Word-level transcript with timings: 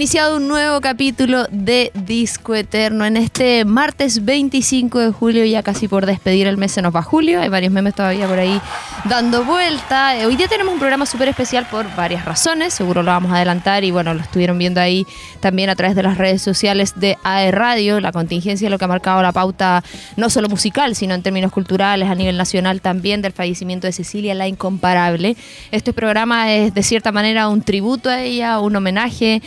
iniciado 0.00 0.38
un 0.38 0.48
nuevo 0.48 0.80
capítulo 0.80 1.46
de 1.50 1.92
Disco 1.92 2.54
Eterno 2.54 3.04
en 3.04 3.18
este 3.18 3.66
martes 3.66 4.24
25 4.24 4.98
de 4.98 5.10
julio, 5.10 5.44
ya 5.44 5.62
casi 5.62 5.88
por 5.88 6.06
despedir 6.06 6.46
el 6.46 6.56
mes 6.56 6.72
se 6.72 6.80
nos 6.80 6.96
va 6.96 7.02
julio, 7.02 7.38
hay 7.42 7.50
varios 7.50 7.70
memes 7.70 7.94
todavía 7.94 8.26
por 8.26 8.38
ahí 8.38 8.58
dando 9.04 9.44
vuelta. 9.44 10.16
Eh, 10.16 10.24
Hoy 10.24 10.36
día 10.36 10.48
tenemos 10.48 10.72
un 10.72 10.78
programa 10.78 11.04
súper 11.04 11.28
especial 11.28 11.66
por 11.70 11.94
varias 11.96 12.24
razones, 12.24 12.72
seguro 12.72 13.02
lo 13.02 13.10
vamos 13.10 13.30
a 13.30 13.36
adelantar 13.36 13.84
y 13.84 13.90
bueno, 13.90 14.14
lo 14.14 14.22
estuvieron 14.22 14.56
viendo 14.56 14.80
ahí 14.80 15.04
también 15.40 15.68
a 15.68 15.76
través 15.76 15.94
de 15.94 16.02
las 16.02 16.16
redes 16.16 16.40
sociales 16.40 16.94
de 16.96 17.18
AE 17.22 17.50
Radio, 17.50 18.00
la 18.00 18.10
contingencia 18.10 18.70
lo 18.70 18.78
que 18.78 18.86
ha 18.86 18.88
marcado 18.88 19.20
la 19.20 19.32
pauta 19.32 19.84
no 20.16 20.30
solo 20.30 20.48
musical, 20.48 20.94
sino 20.94 21.12
en 21.12 21.22
términos 21.22 21.52
culturales 21.52 22.08
a 22.08 22.14
nivel 22.14 22.38
nacional 22.38 22.80
también 22.80 23.20
del 23.20 23.32
fallecimiento 23.32 23.86
de 23.86 23.92
Cecilia, 23.92 24.34
la 24.34 24.48
incomparable. 24.48 25.36
Este 25.72 25.92
programa 25.92 26.54
es 26.54 26.72
de 26.72 26.82
cierta 26.82 27.12
manera 27.12 27.48
un 27.48 27.60
tributo 27.60 28.08
a 28.08 28.22
ella, 28.22 28.60
un 28.60 28.76
homenaje. 28.76 29.42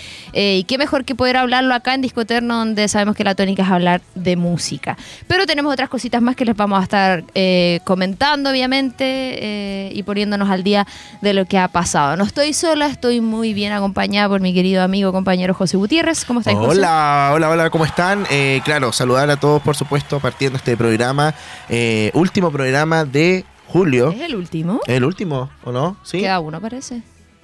Y 0.60 0.64
qué 0.66 0.78
mejor 0.78 1.06
que 1.06 1.16
poder 1.16 1.38
hablarlo 1.38 1.74
acá 1.74 1.94
en 1.94 2.02
Disco 2.02 2.22
Eterno, 2.22 2.58
donde 2.58 2.88
sabemos 2.88 3.16
que 3.16 3.24
la 3.24 3.36
tónica 3.36 3.64
es 3.64 3.70
hablar 3.70 4.02
de 4.16 4.36
música. 4.36 4.98
Pero 5.28 5.46
tenemos 5.46 5.72
otras 5.74 5.90
cositas 5.90 6.22
más 6.22 6.36
que 6.36 6.46
les 6.46 6.56
vamos 6.56 6.80
a 6.80 6.84
estar 6.84 7.24
eh, 7.36 7.80
comentando, 7.84 8.50
obviamente, 8.50 9.04
eh, 9.06 9.92
y 9.94 10.04
poniéndonos 10.04 10.50
al 10.50 10.64
día 10.64 10.86
de 11.22 11.34
lo 11.34 11.46
que 11.46 11.58
ha 11.58 11.68
pasado. 11.68 12.16
No 12.18 12.24
estoy 12.24 12.54
sola, 12.54 12.88
estoy 12.88 13.22
muy 13.22 13.54
bien 13.54 13.72
acompañada 13.74 14.30
por 14.30 14.42
mi 14.42 14.54
querido 14.54 14.84
amigo, 14.84 15.12
compañero 15.12 15.54
José 15.54 15.78
Gutiérrez. 15.78 16.26
¿Cómo 16.26 16.40
estáis, 16.40 16.58
José? 16.58 16.80
Hola, 16.80 17.32
hola, 17.34 17.50
hola, 17.50 17.70
¿cómo 17.70 17.86
están? 17.86 18.26
Eh, 18.30 18.62
claro, 18.66 18.92
saludar 18.92 19.30
a 19.30 19.38
todos, 19.38 19.62
por 19.62 19.76
supuesto, 19.76 20.20
partiendo 20.20 20.58
este 20.58 20.76
programa. 20.78 21.34
eh, 21.70 22.12
último 22.14 22.52
programa 22.52 23.06
de 23.06 23.46
julio. 23.68 24.12
¿Es 24.12 24.22
el 24.22 24.36
último? 24.36 24.80
¿El 24.88 25.04
último 25.04 25.50
o 25.64 25.72
no? 25.72 25.98
¿Sí? 26.04 26.20
Queda 26.20 26.40
uno, 26.40 26.60
parece. 26.62 27.02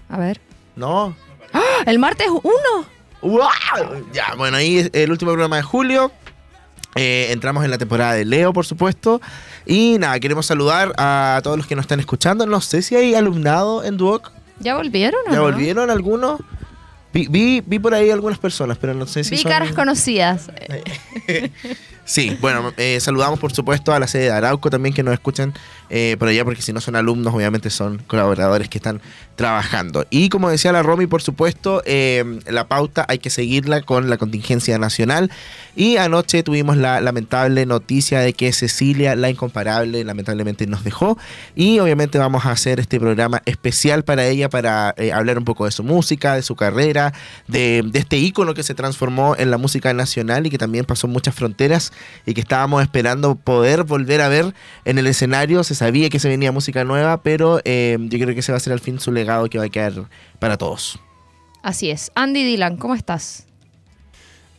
A 0.10 0.18
ver. 0.18 0.40
No. 0.76 1.16
¡Ah! 1.54 1.62
El 1.86 2.00
martes 2.00 2.28
uno. 2.30 2.86
¡Wow! 3.22 4.06
Ya, 4.14 4.34
bueno, 4.38 4.58
ahí 4.58 4.80
es 4.80 4.90
el 4.94 5.12
último 5.12 5.32
programa 5.32 5.58
de 5.58 5.64
julio. 5.64 6.12
Eh, 6.96 7.28
entramos 7.32 7.64
en 7.64 7.72
la 7.72 7.78
temporada 7.78 8.14
de 8.14 8.26
Leo, 8.26 8.54
por 8.54 8.66
supuesto. 8.66 9.22
Y 9.66 9.98
nada, 10.00 10.20
queremos 10.20 10.46
saludar 10.46 10.94
a 10.98 11.40
todos 11.44 11.58
los 11.58 11.68
que 11.68 11.76
nos 11.76 11.84
están 11.84 12.00
escuchando. 12.00 12.46
No 12.46 12.62
sé 12.62 12.82
si 12.82 12.96
hay 12.96 13.14
alumnado 13.16 13.84
en 13.84 13.98
Duoc. 13.98 14.32
¿Ya 14.60 14.76
volvieron 14.76 15.22
o 15.28 15.32
¿Ya 15.32 15.38
no? 15.38 15.44
volvieron 15.44 15.90
algunos? 15.90 16.42
Vi, 17.14 17.28
vi, 17.28 17.62
vi 17.66 17.80
por 17.80 17.94
ahí 17.94 18.12
algunas 18.12 18.38
personas, 18.38 18.78
pero 18.78 18.94
no 18.94 19.08
sé 19.08 19.24
si 19.24 19.32
Vi 19.32 19.38
son... 19.42 19.52
caras 19.52 19.72
conocidas. 19.74 20.50
Sí, 22.10 22.36
bueno, 22.42 22.74
eh, 22.78 23.00
saludamos 23.00 23.40
por 23.40 23.54
supuesto 23.54 23.94
a 23.94 24.00
la 24.00 24.08
sede 24.08 24.24
de 24.24 24.32
Arauco 24.32 24.72
también 24.72 24.96
que 24.96 25.04
nos 25.04 25.14
escuchan 25.14 25.54
eh, 25.90 26.16
por 26.20 26.28
allá, 26.28 26.46
porque 26.46 26.62
si 26.62 26.74
no 26.74 26.82
son 26.82 26.96
alumnos, 26.96 27.34
obviamente 27.34 27.70
son 27.70 28.00
colaboradores 28.08 28.70
que 28.70 28.78
están 28.78 29.02
trabajando. 29.36 30.06
Y 30.10 30.28
como 30.28 30.50
decía 30.50 30.74
la 30.74 30.84
Romy, 30.84 31.08
por 31.08 31.22
supuesto, 31.22 31.82
eh, 31.86 32.40
la 32.48 32.68
pauta 32.68 33.06
hay 33.08 33.20
que 33.20 33.30
seguirla 33.30 33.82
con 33.82 34.10
la 34.10 34.18
contingencia 34.18 34.78
nacional. 34.78 35.32
Y 35.76 35.96
anoche 35.96 36.44
tuvimos 36.44 36.76
la 36.76 37.00
lamentable 37.00 37.66
noticia 37.66 38.20
de 38.20 38.34
que 38.34 38.52
Cecilia, 38.52 39.16
la 39.16 39.30
incomparable, 39.30 40.04
lamentablemente 40.04 40.68
nos 40.68 40.84
dejó. 40.84 41.18
Y 41.56 41.80
obviamente 41.80 42.18
vamos 42.18 42.46
a 42.46 42.52
hacer 42.52 42.82
este 42.82 43.00
programa 43.00 43.42
especial 43.46 44.04
para 44.04 44.26
ella, 44.26 44.50
para 44.50 44.94
eh, 44.98 45.14
hablar 45.14 45.38
un 45.38 45.46
poco 45.46 45.64
de 45.64 45.72
su 45.72 45.84
música, 45.84 46.36
de 46.36 46.42
su 46.42 46.58
carrera, 46.58 47.14
de, 47.48 47.90
este 47.94 48.18
ícono 48.18 48.54
que 48.54 48.64
se 48.64 48.76
transformó 48.76 49.36
en 49.38 49.52
la 49.52 49.58
música 49.58 49.94
nacional 49.94 50.46
y 50.46 50.50
que 50.50 50.58
también 50.58 50.84
pasó 50.84 51.08
muchas 51.08 51.34
fronteras 51.34 51.94
y 52.26 52.34
que 52.34 52.42
estábamos 52.42 52.82
esperando 52.82 53.36
poder 53.36 53.84
volver 53.84 54.20
a 54.20 54.28
ver 54.28 54.54
en 54.84 54.98
el 54.98 55.08
escenario. 55.08 55.64
Sabía 55.80 56.10
que 56.10 56.20
se 56.20 56.28
venía 56.28 56.52
música 56.52 56.84
nueva, 56.84 57.24
pero 57.24 57.62
eh, 57.64 57.98
yo 58.02 58.20
creo 58.20 58.34
que 58.34 58.42
ese 58.42 58.52
va 58.52 58.58
a 58.58 58.60
ser 58.60 58.74
al 58.74 58.82
fin 58.82 59.00
su 59.00 59.14
legado 59.14 59.50
que 59.50 59.58
va 59.58 59.64
a 59.66 59.70
quedar 59.70 59.94
para 60.38 60.58
todos. 60.58 61.00
Así 61.64 61.90
es. 61.90 62.12
Andy 62.16 62.44
Dylan, 62.44 62.76
¿cómo 62.76 62.96
estás? 62.96 63.46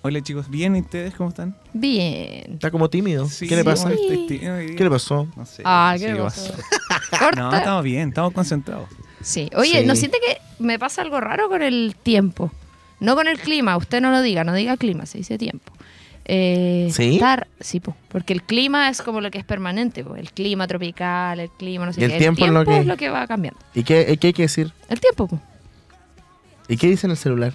Hola 0.00 0.22
chicos, 0.22 0.48
¿bien? 0.48 0.76
¿Y 0.76 0.80
ustedes 0.80 1.14
cómo 1.14 1.28
están? 1.28 1.54
Bien. 1.74 2.54
Está 2.54 2.70
como 2.70 2.88
tímido. 2.88 3.28
Sí, 3.28 3.46
¿Qué 3.46 3.54
le 3.54 3.64
pasa? 3.64 3.90
Sí. 3.90 4.38
¿Qué 4.38 4.76
le 4.82 4.88
pasó? 4.90 5.28
No 5.36 5.44
sé. 5.44 5.62
Ah, 5.66 5.94
¿qué 5.98 6.06
qué 6.06 6.14
pasó? 6.14 6.52
pasó. 6.54 6.62
Corta. 7.18 7.38
No, 7.42 7.54
estamos 7.54 7.84
bien, 7.84 8.08
estamos 8.08 8.32
concentrados. 8.32 8.88
Sí. 9.20 9.50
Oye, 9.54 9.80
Sí. 9.82 9.86
¿no 9.86 9.94
siente 9.96 10.16
que 10.26 10.38
me 10.58 10.78
pasa 10.78 11.02
algo 11.02 11.20
raro 11.20 11.50
con 11.50 11.60
el 11.60 11.94
tiempo? 12.02 12.50
No 12.98 13.14
con 13.14 13.28
el 13.28 13.38
clima, 13.38 13.76
usted 13.76 14.00
no 14.00 14.10
lo 14.10 14.22
diga, 14.22 14.42
no 14.42 14.54
diga 14.54 14.78
clima, 14.78 15.04
se 15.04 15.18
dice 15.18 15.36
tiempo. 15.36 15.70
Eh, 16.32 16.90
¿Sí? 16.92 17.16
estar- 17.16 17.48
sí, 17.58 17.80
po, 17.80 17.96
porque 18.08 18.32
el 18.32 18.42
clima 18.44 18.88
es 18.88 19.02
como 19.02 19.20
lo 19.20 19.32
que 19.32 19.38
es 19.38 19.44
permanente, 19.44 20.04
po, 20.04 20.14
el 20.14 20.30
clima 20.30 20.68
tropical, 20.68 21.40
el 21.40 21.50
clima, 21.50 21.86
no 21.86 21.92
sé 21.92 22.00
¿Y 22.02 22.04
el 22.04 22.12
qué. 22.12 22.18
tiempo 22.18 22.44
es 22.44 22.52
lo 22.52 22.64
que- 22.64 22.78
es 22.78 22.86
lo 22.86 22.96
que 22.96 23.08
va 23.08 23.26
cambiando. 23.26 23.58
¿Y 23.74 23.82
qué, 23.82 24.16
qué 24.20 24.28
hay 24.28 24.32
que 24.32 24.42
decir? 24.42 24.72
El 24.88 25.00
tiempo, 25.00 25.26
po, 25.26 25.40
¿Y 26.68 26.76
qué 26.76 26.86
dice 26.86 27.08
en 27.08 27.10
el 27.10 27.16
celular? 27.16 27.52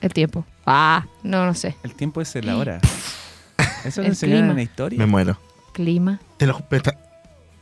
el 0.00 0.12
tiempo. 0.12 0.44
Ah, 0.64 1.06
no, 1.24 1.44
no 1.44 1.54
sé. 1.54 1.74
El 1.82 1.94
tiempo 1.94 2.20
es 2.20 2.32
la 2.44 2.56
hora. 2.56 2.78
Eso 3.84 4.00
El 4.00 4.06
lo 4.06 4.12
enseñaron 4.12 4.42
clima. 4.42 4.50
en 4.52 4.56
la 4.58 4.62
historia. 4.62 4.98
Me 5.00 5.06
muero. 5.06 5.36
Clima. 5.72 6.20
Te 6.36 6.46
lo 6.46 6.62
está- 6.70 6.96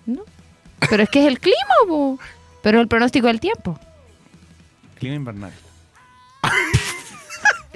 ¿No? 0.04 0.20
Pero 0.90 1.02
es 1.02 1.08
que 1.08 1.20
es 1.22 1.28
el 1.28 1.40
clima, 1.40 1.56
po. 1.88 2.18
Pero 2.62 2.82
el 2.82 2.88
pronóstico 2.88 3.26
del 3.28 3.40
tiempo. 3.40 3.78
Clima 4.98 5.14
invernal. 5.14 5.52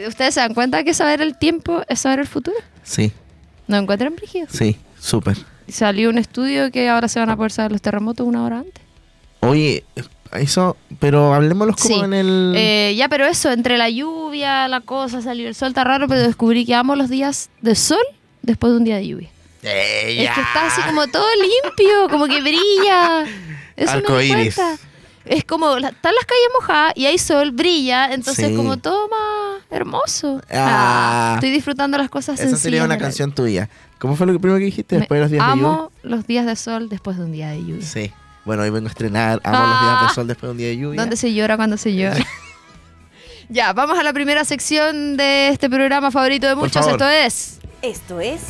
¿Ustedes 0.09 0.35
se 0.35 0.41
dan 0.41 0.55
cuenta 0.55 0.85
que 0.85 0.95
saber 0.95 1.21
el 1.23 1.37
tiempo 1.39 1.83
es 1.89 2.01
saber 2.01 2.21
el 2.21 2.27
futuro? 2.27 2.57
Sí, 2.83 3.13
¿No 3.67 3.77
encuentran 3.77 4.15
brígido? 4.17 4.47
sí, 4.51 4.77
súper. 4.99 5.37
Salió 5.69 6.11
un 6.11 6.19
estudio 6.19 6.71
que 6.73 6.89
ahora 6.89 7.07
se 7.09 7.21
van 7.21 7.31
a 7.31 7.37
poder 7.37 7.53
saber 7.53 7.71
los 7.73 7.81
terremotos 7.81 8.27
una 8.27 8.43
hora 8.45 8.59
antes. 8.59 8.83
Oye, 9.41 9.85
eso, 10.33 10.77
pero 10.99 11.33
hablemoslo 11.33 11.75
como 11.77 11.95
Sí. 11.95 12.01
en 12.05 12.13
el... 12.15 12.53
Eh, 12.57 12.95
ya, 12.97 13.09
pero 13.09 13.25
eso, 13.27 13.51
entre 13.53 13.79
la 13.79 13.89
lluvia, 13.89 14.67
la 14.69 14.81
cosa, 14.81 15.23
salió 15.23 15.47
el 15.49 15.55
sol, 15.55 15.69
está 15.69 15.85
raro, 15.85 16.09
pero 16.09 16.21
descubrí 16.21 16.65
que 16.67 16.75
amo 16.75 16.97
los 16.97 17.09
días 17.09 17.51
de 17.63 17.75
sol 17.77 18.03
después 18.43 18.73
de 18.73 18.77
un 18.79 18.85
día 18.85 18.97
de 18.97 19.07
lluvia. 19.07 19.29
Eh, 19.63 20.25
Es 20.27 20.31
que 20.35 20.41
está 20.41 20.67
así 20.67 20.81
como 20.83 21.07
todo 21.07 21.27
limpio, 21.37 22.09
como 22.11 22.27
que 22.27 22.41
brilla. 22.41 23.25
Eso 23.77 23.93
me 23.95 23.99
di 24.01 24.05
Arcoíris. 24.33 24.55
cuenta. 24.57 24.83
Es 25.25 25.45
como, 25.45 25.79
la- 25.79 25.89
están 25.91 26.15
las 26.15 26.25
calles 26.25 26.49
mojadas 26.61 26.93
y 26.97 27.07
hay 27.07 27.19
sol, 27.19 27.51
brilla, 27.51 28.13
entonces 28.13 28.49
Sí. 28.49 28.57
como 28.57 28.79
todo 28.79 29.09
más 29.09 29.63
hermoso. 29.71 30.41
Ah. 30.51 31.33
Ah, 31.33 31.33
estoy 31.35 31.51
disfrutando 31.51 31.99
las 31.99 32.09
cosas 32.09 32.35
Esa 32.35 32.45
sencillas. 32.45 32.63
sería 32.63 32.85
una 32.85 32.99
canción 32.99 33.33
tuya. 33.35 33.69
¿Cómo 33.99 34.17
fue 34.17 34.27
lo 34.27 34.33
que 34.33 34.39
primero 34.39 34.59
que 34.59 34.65
dijiste 34.65 34.97
después 34.97 35.19
de 35.19 35.23
los 35.23 35.31
días 35.31 35.47
de 35.47 35.53
lluvia? 35.53 35.69
Amo 35.69 35.93
los 36.03 36.27
días 36.27 36.47
de 36.47 36.57
sol 36.57 36.89
después 36.89 37.19
de 37.19 37.25
un 37.25 37.33
día 37.33 37.51
de 37.51 37.59
lluvia. 37.65 37.87
Sí. 37.87 38.11
Bueno, 38.47 38.63
hoy 38.63 38.71
vengo 38.71 38.87
a 38.87 38.91
estrenar 38.91 39.41
Amo 39.45 39.59
los 39.59 39.81
días 39.81 39.97
Ah. 40.01 40.07
de 40.09 40.15
sol 40.15 40.27
después 40.27 40.49
de 40.49 40.53
un 40.53 40.57
día 40.59 40.69
de 40.69 40.77
lluvia. 40.79 41.01
¿Dónde 41.01 41.17
se 41.17 41.33
llora 41.35 41.57
cuando 41.57 41.77
se 41.77 41.95
llora? 41.95 42.17
ya, 43.51 43.73
vamos 43.75 43.99
a 43.99 44.03
la 44.03 44.13
primera 44.15 44.45
sección 44.45 45.17
de 45.19 45.49
este 45.49 45.69
programa 45.69 46.11
favorito 46.11 46.47
de 46.47 46.55
muchos. 46.55 46.87
Esto 46.87 47.07
es. 47.09 47.59
Esto 47.83 48.21
es 48.21 48.41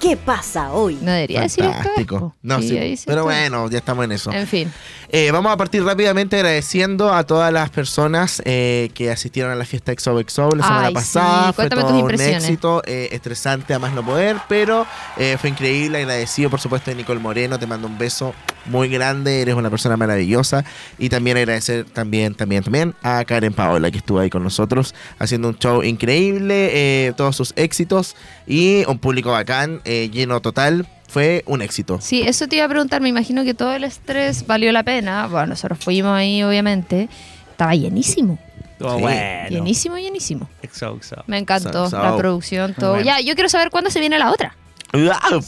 ¿Qué 0.00 0.16
pasa 0.16 0.72
hoy? 0.72 0.98
No 1.00 1.10
debería 1.12 1.40
decir 1.42 1.64
esto. 1.64 1.76
Fantástico. 1.76 2.18
po. 2.18 2.34
No, 2.42 2.60
sí, 2.60 2.68
sí 2.68 3.04
pero 3.06 3.20
estoy. 3.20 3.34
bueno, 3.34 3.70
ya 3.70 3.78
estamos 3.78 4.04
en 4.04 4.12
eso. 4.12 4.30
En 4.32 4.46
fin. 4.46 4.72
Eh, 5.08 5.30
vamos 5.30 5.52
a 5.52 5.56
partir 5.56 5.84
rápidamente 5.84 6.36
agradeciendo 6.36 7.12
a 7.12 7.24
todas 7.24 7.52
las 7.52 7.70
personas 7.70 8.42
eh, 8.44 8.90
que 8.94 9.10
asistieron 9.10 9.52
a 9.52 9.54
la 9.54 9.64
fiesta 9.64 9.92
XOXO 9.92 10.50
la 10.56 10.64
semana 10.64 10.86
Ay, 10.88 10.94
pasada. 10.94 11.46
sí. 11.48 11.52
Fue 11.54 11.68
Cuéntame 11.68 11.82
todo 11.82 12.08
tus 12.08 12.12
un 12.14 12.20
éxito, 12.20 12.82
eh, 12.86 13.08
estresante 13.12 13.72
a 13.72 13.78
más 13.78 13.92
no 13.92 14.04
poder, 14.04 14.36
pero 14.48 14.86
eh, 15.16 15.36
fue 15.40 15.50
increíble. 15.50 15.98
Agradecido, 15.98 16.50
por 16.50 16.60
supuesto, 16.60 16.90
de 16.90 16.96
Nicole 16.96 17.20
Moreno. 17.20 17.58
Te 17.58 17.66
mando 17.66 17.86
un 17.86 17.96
beso 17.98 18.34
muy 18.66 18.88
grande. 18.88 19.42
Eres 19.42 19.54
una 19.54 19.70
persona 19.70 19.96
maravillosa. 19.96 20.64
Y 20.98 21.08
también 21.08 21.36
agradecer 21.36 21.84
también, 21.84 22.34
también, 22.34 22.62
también 22.64 22.94
a 23.02 23.24
Karen 23.24 23.52
Paola, 23.52 23.90
que 23.90 23.98
estuvo 23.98 24.18
ahí 24.18 24.28
con 24.30 24.42
nosotros 24.42 24.94
haciendo 25.18 25.48
un 25.48 25.58
show 25.58 25.82
increíble, 25.82 26.70
eh, 26.72 27.12
todos 27.16 27.36
sus 27.36 27.52
éxitos 27.56 28.16
y 28.46 28.84
un 28.86 28.98
público 28.98 29.30
bacán, 29.30 29.80
eh, 29.86 30.10
lleno 30.10 30.40
total. 30.42 30.86
Fue 31.08 31.44
un 31.46 31.62
éxito. 31.62 31.98
Sí, 32.02 32.22
eso 32.22 32.46
te 32.48 32.56
iba 32.56 32.64
a 32.64 32.68
preguntar. 32.68 33.00
Me 33.00 33.08
imagino 33.08 33.44
que 33.44 33.54
todo 33.54 33.72
el 33.74 33.84
estrés 33.84 34.46
valió 34.46 34.72
la 34.72 34.82
pena. 34.82 35.26
Bueno, 35.28 35.46
nosotros 35.48 35.78
fuimos 35.78 36.12
ahí, 36.12 36.42
obviamente. 36.42 37.08
Estaba 37.52 37.74
llenísimo. 37.74 38.38
Todo 38.78 38.96
Sí. 38.96 39.02
bueno. 39.02 39.48
Llenísimo, 39.48 39.96
llenísimo. 39.98 40.50
Exo, 40.62 40.96
exo. 40.96 41.24
Me 41.26 41.38
encantó 41.38 41.88
la 41.90 42.16
producción, 42.16 42.74
todo. 42.74 42.90
Bueno. 42.90 43.06
Ya, 43.06 43.20
yo 43.20 43.34
quiero 43.34 43.48
saber 43.48 43.70
cuándo 43.70 43.88
se 43.90 44.00
viene 44.00 44.18
la 44.18 44.30
otra. 44.32 44.54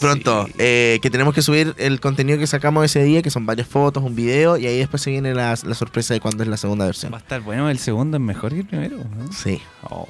Pronto, 0.00 0.46
Sí. 0.46 0.52
eh, 0.58 0.98
que 1.02 1.10
tenemos 1.10 1.34
que 1.34 1.42
subir 1.42 1.74
el 1.78 2.00
contenido 2.00 2.38
que 2.38 2.46
sacamos 2.46 2.84
ese 2.84 3.02
día, 3.04 3.22
que 3.22 3.30
son 3.30 3.44
varias 3.46 3.66
fotos, 3.68 4.02
un 4.02 4.14
video, 4.14 4.56
y 4.58 4.66
ahí 4.66 4.78
después 4.78 5.02
se 5.02 5.10
viene 5.10 5.34
la, 5.34 5.56
la 5.62 5.74
sorpresa 5.74 6.14
de 6.14 6.20
cuándo 6.20 6.42
es 6.42 6.48
la 6.48 6.56
segunda 6.56 6.84
versión. 6.86 7.12
Va 7.12 7.16
a 7.18 7.20
estar 7.20 7.40
bueno, 7.40 7.68
el 7.70 7.78
segundo 7.78 8.16
es 8.16 8.22
mejor 8.22 8.52
que 8.52 8.60
el 8.60 8.66
primero. 8.66 8.96
¿no? 8.98 9.32
Sí, 9.32 9.60
Oh, 9.82 10.06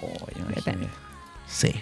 sí. 1.46 1.72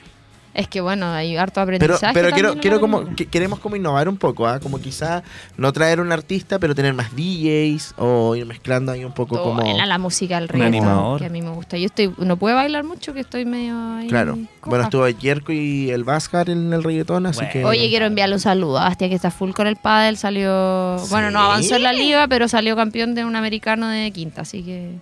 Es 0.57 0.69
que 0.69 0.81
bueno, 0.81 1.13
hay 1.13 1.37
harto 1.37 1.55
Pero, 1.67 1.77
aprendizaje. 1.77 2.15
pero 2.15 2.29
también 2.31 2.35
quiero, 2.35 2.55
la 2.55 2.61
quiero 2.63 2.81
como, 2.81 3.15
que- 3.15 3.27
queremos 3.27 3.59
como 3.59 3.77
innovar 3.77 4.09
un 4.09 4.17
poco, 4.17 4.47
¿ah? 4.47 4.59
Como 4.59 4.81
quizá 4.81 5.23
no 5.59 5.71
traer 5.71 6.01
un 6.01 6.11
artista, 6.13 6.59
pero 6.59 6.75
tener 6.75 6.95
más 6.95 7.15
DJs 7.15 7.95
o 7.99 8.35
ir 8.37 8.47
mezclando 8.47 8.91
ahí 8.93 9.05
un 9.05 9.13
poco 9.13 9.35
Todo 9.37 9.45
como... 9.51 9.61
buena 9.61 9.85
la 9.85 9.99
música, 9.99 10.39
el 10.39 10.45
Un 10.45 10.49
reggaetón, 10.49 10.75
animador. 10.77 11.21
que 11.21 11.27
a 11.27 11.29
mí 11.29 11.43
me 11.43 11.51
gusta. 11.51 11.77
Yo 11.77 11.85
estoy, 11.85 12.11
no 12.17 12.39
puedo 12.39 12.57
bailar 12.57 12.85
mucho, 12.85 13.13
que 13.13 13.21
estoy 13.21 13.45
medio 13.45 13.79
ahí. 13.97 14.09
Claro. 14.09 14.33
coja. 14.61 14.71
Bueno, 14.71 14.85
estuvo 14.85 15.07
Yerko 15.07 15.53
y 15.53 15.91
el 15.91 16.05
Vázquez 16.05 16.49
en 16.49 16.73
el 16.73 16.83
reggaetón, 16.83 17.27
así 17.27 17.41
Bueno. 17.41 17.53
que... 17.53 17.65
Oye, 17.67 17.89
quiero 17.91 18.07
enviarle 18.07 18.37
un 18.37 18.41
saludo 18.41 18.79
a 18.79 18.85
Bastia, 18.85 19.11
que 19.11 19.15
está 19.15 19.31
full 19.31 19.51
con 19.53 19.67
el 19.67 19.77
pádel, 19.77 20.17
salió... 20.17 20.97
Bueno, 21.11 21.31
no 21.31 21.41
avanzó 21.41 21.77
en 21.77 21.83
la 21.83 21.93
liga, 21.93 22.29
pero 22.29 22.49
salió 22.49 22.75
campeón 22.77 23.15
de 23.15 23.27
un 23.27 23.37
americano 23.37 23.89
de 23.89 24.11
quinta, 24.11 24.41
así 24.41 24.63
que... 24.63 24.93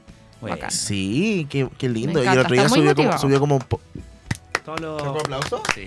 Bacán. 0.40 0.72
Sí, 0.72 1.46
qué, 1.48 1.68
qué 1.78 1.88
lindo. 1.88 2.22
Y 2.22 2.26
el 2.26 2.38
otro 2.40 2.54
día 2.54 2.68
subió 2.68 2.94
como, 2.96 3.16
subió 3.18 3.38
como 3.40 3.54
un 3.54 3.62
po- 3.62 3.80
Todos 4.64 4.80
los- 4.80 5.02
¿Sacó 5.02 5.18
aplauso? 5.20 5.62
Sí. 5.74 5.84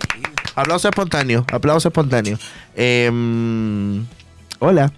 Aplauso 0.56 0.90
espontáneo, 0.90 1.46
aplauso 1.52 1.88
espontáneo. 1.90 2.38
Em, 2.76 4.06
hola. 4.60 4.92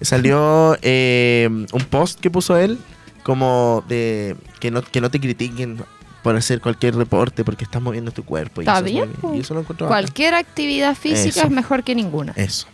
Salió 0.00 0.76
em, 0.82 1.66
un 1.72 1.84
post 1.90 2.20
que 2.20 2.30
puso 2.30 2.56
él 2.56 2.78
como 3.22 3.84
de 3.88 4.36
que 4.60 4.70
no, 4.70 4.82
que 4.82 5.00
no 5.00 5.10
te 5.10 5.20
critiquen 5.20 5.82
por 6.22 6.36
hacer 6.36 6.60
cualquier 6.60 6.94
reporte 6.96 7.44
porque 7.44 7.64
estás 7.64 7.82
moviendo 7.82 8.10
tu 8.10 8.24
cuerpo. 8.24 8.62
y 8.62 8.64
Está 8.64 8.78
eso 8.78 8.86
es 8.86 8.92
bien. 8.92 9.12
Y 9.34 9.40
eso 9.40 9.54
lo. 9.54 9.64
Cualquier 9.64 10.34
actividad 10.34 10.94
física 10.94 11.28
Eso. 11.40 11.42
es 11.42 11.50
mejor 11.50 11.82
que 11.84 11.94
ninguna. 11.94 12.32
Eso. 12.36 12.66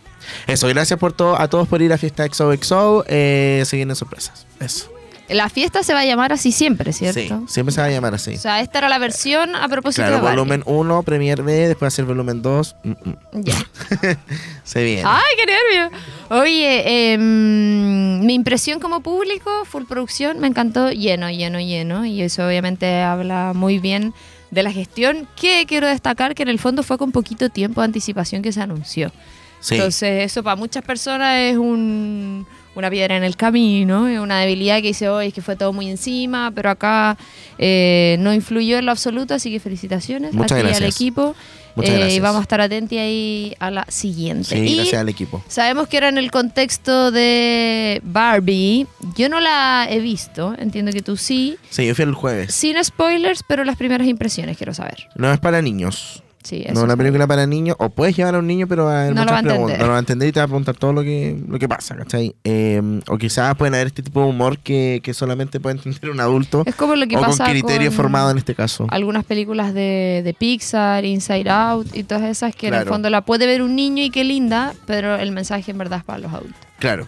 Eso, 0.47 0.67
gracias 0.69 0.97
por 0.99 1.11
todo, 1.11 1.39
a 1.39 1.49
todos 1.49 1.67
por 1.67 1.81
ir 1.81 1.91
a 1.91 1.97
fiesta 1.97 2.25
XOXO. 2.25 3.03
Eh, 3.07 3.63
se 3.65 3.75
vienen 3.75 3.95
sorpresas. 3.95 4.45
Eso. 4.59 4.92
La 5.33 5.49
fiesta 5.49 5.83
se 5.83 5.93
va 5.93 6.01
a 6.01 6.05
llamar 6.05 6.31
así 6.33 6.51
siempre, 6.51 6.93
¿cierto? 6.93 7.19
Sí, 7.19 7.29
siempre 7.47 7.73
se 7.73 7.81
va 7.81 7.87
a 7.87 7.91
llamar 7.91 8.13
así. 8.15 8.35
O 8.35 8.37
sea, 8.37 8.61
esta 8.61 8.77
era 8.79 8.89
la 8.89 8.99
versión 8.99 9.55
a 9.55 9.67
propósito 9.67 10.03
Claro, 10.03 10.15
de 10.17 10.21
Barbie. 10.21 10.37
volumen 10.39 10.63
1, 10.65 11.03
Premier 11.03 11.41
B, 11.43 11.51
después 11.53 11.83
va 11.83 11.87
a 11.87 11.91
ser 11.91 12.05
volumen 12.05 12.41
2. 12.41 12.75
Mm, 12.83 12.89
mm. 12.91 13.15
Ya. 13.43 13.55
Se 14.63 14.83
viene. 14.83 15.03
¡Ay, 15.05 15.21
qué 15.37 15.45
nervio! 15.45 15.97
Oye, 16.29 17.13
em, 17.13 18.19
mi 18.25 18.33
impresión 18.33 18.79
como 18.79 19.01
público, 19.01 19.49
full 19.65 19.83
producción, 19.83 20.39
me 20.39 20.47
encantó 20.47 20.91
lleno, 20.91 21.29
lleno, 21.29 21.59
lleno. 21.59 22.05
Y 22.05 22.21
eso 22.21 22.45
obviamente 22.47 23.01
habla 23.01 23.53
muy 23.55 23.79
bien 23.79 24.13
de 24.51 24.63
la 24.63 24.71
gestión. 24.71 25.27
Que 25.35 25.65
quiero 25.67 25.87
destacar 25.87 26.35
que 26.35 26.43
en 26.43 26.49
el 26.49 26.59
fondo 26.59 26.83
fue 26.83 26.97
con 26.97 27.11
poquito 27.11 27.49
tiempo 27.49 27.81
de 27.81 27.85
anticipación 27.85 28.41
que 28.41 28.51
se 28.51 28.61
anunció. 28.61 29.11
sí. 29.59 29.75
Entonces, 29.75 30.23
eso 30.25 30.43
para 30.43 30.55
muchas 30.57 30.83
personas 30.83 31.37
es 31.39 31.57
un- 31.57 32.45
una 32.75 32.89
piedra 32.89 33.15
en 33.17 33.23
el 33.23 33.35
camino, 33.35 34.03
una 34.21 34.39
debilidad 34.39 34.77
que 34.77 34.87
dice 34.87 35.09
hoy 35.09 35.27
es 35.27 35.33
que 35.33 35.41
fue 35.41 35.55
todo 35.55 35.73
muy 35.73 35.89
encima, 35.89 36.51
pero 36.55 36.69
acá 36.69 37.17
eh, 37.57 38.17
no 38.19 38.33
influyó 38.33 38.77
en 38.77 38.85
lo 38.85 38.91
absoluto, 38.91 39.33
así 39.35 39.51
que 39.51 39.59
felicitaciones 39.59 40.33
Muchas 40.33 40.51
a 40.53 40.55
ti 40.55 40.61
y 40.61 40.65
al 40.65 40.67
gracias. 40.79 40.95
equipo. 40.95 41.35
Muchas 41.75 41.89
Eh, 41.91 41.97
gracias. 41.97 42.17
Y 42.17 42.19
vamos 42.19 42.39
a 42.39 42.41
estar 42.43 42.61
atentos 42.61 42.97
ahí 42.99 43.55
a 43.59 43.71
la 43.71 43.85
siguiente. 43.89 44.49
Sí, 44.49 44.57
y 44.57 44.75
gracias 44.75 45.01
al 45.01 45.09
equipo. 45.09 45.43
sabemos 45.47 45.87
que 45.87 45.97
era 45.97 46.09
en 46.09 46.17
el 46.19 46.29
contexto 46.29 47.11
de 47.11 47.99
Barbie. 48.03 48.85
Yo 49.15 49.27
no 49.29 49.39
la 49.39 49.87
he 49.89 49.99
visto, 49.99 50.55
entiendo 50.59 50.91
que 50.91 51.01
tú 51.01 51.17
sí. 51.17 51.57
Sí, 51.71 51.87
yo 51.87 51.95
fui 51.95 52.03
el 52.05 52.13
jueves. 52.13 52.53
Sin 52.53 52.83
spoilers, 52.83 53.43
pero 53.47 53.63
las 53.63 53.75
primeras 53.75 54.07
impresiones 54.07 54.55
quiero 54.57 54.73
saber. 54.73 55.07
No 55.15 55.31
es 55.33 55.39
para 55.39 55.61
niños. 55.63 56.21
Sí, 56.43 56.63
no 56.67 56.73
es 56.73 56.83
una 56.83 56.97
película 56.97 57.25
para 57.27 57.47
niños. 57.47 57.75
O 57.79 57.89
puedes 57.89 58.15
llevar 58.15 58.35
a 58.35 58.39
un 58.39 58.47
niño, 58.47 58.67
pero 58.67 58.89
a 58.89 59.05
No 59.11 59.23
lo 59.25 59.31
va 59.31 59.37
a 59.37 59.39
entender. 59.39 59.43
preguntas. 59.55 59.79
No 59.79 59.85
lo 59.85 59.91
va 59.91 59.95
a 59.97 59.99
entender 59.99 60.27
y 60.27 60.31
te 60.31 60.39
va 60.39 60.43
a 60.43 60.47
preguntar 60.47 60.75
todo 60.75 60.93
lo 60.93 61.01
que, 61.03 61.37
lo 61.47 61.57
que 61.59 61.67
pasa, 61.69 61.95
¿cachai? 61.95 62.35
Eh, 62.43 62.81
o 63.07 63.17
quizás 63.17 63.55
pueden 63.55 63.73
haber 63.75 63.87
este 63.87 64.03
tipo 64.03 64.21
de 64.21 64.27
humor 64.27 64.57
que, 64.59 64.99
que 65.03 65.13
solamente 65.13 65.59
puede 65.59 65.77
entender 65.77 66.09
un 66.09 66.19
adulto. 66.19 66.63
Es 66.65 66.75
como 66.75 66.95
lo 66.95 67.07
que 67.07 67.17
o 67.17 67.21
pasa 67.21 67.45
con 67.45 67.53
criterio 67.53 67.89
con- 67.89 67.95
formado 67.97 68.31
en 68.31 68.37
este 68.37 68.55
caso. 68.55 68.87
algunas 68.89 69.23
películas 69.25 69.73
de, 69.73 70.21
de 70.23 70.33
Pixar, 70.33 71.05
Inside 71.05 71.49
Out 71.49 71.95
y 71.95 72.03
todas 72.03 72.23
esas 72.23 72.55
que 72.55 72.67
en 72.67 72.73
el 72.73 72.85
fondo 72.85 73.09
la 73.09 73.21
puede 73.21 73.45
ver 73.45 73.61
un 73.61 73.75
niño 73.75 74.03
y 74.03 74.09
qué 74.09 74.23
linda, 74.23 74.73
pero 74.85 75.15
el 75.15 75.31
mensaje 75.31 75.71
en 75.71 75.77
verdad 75.77 75.99
es 75.99 76.05
para 76.05 76.19
los 76.19 76.33
adultos. 76.33 76.59
Claro. 76.79 77.07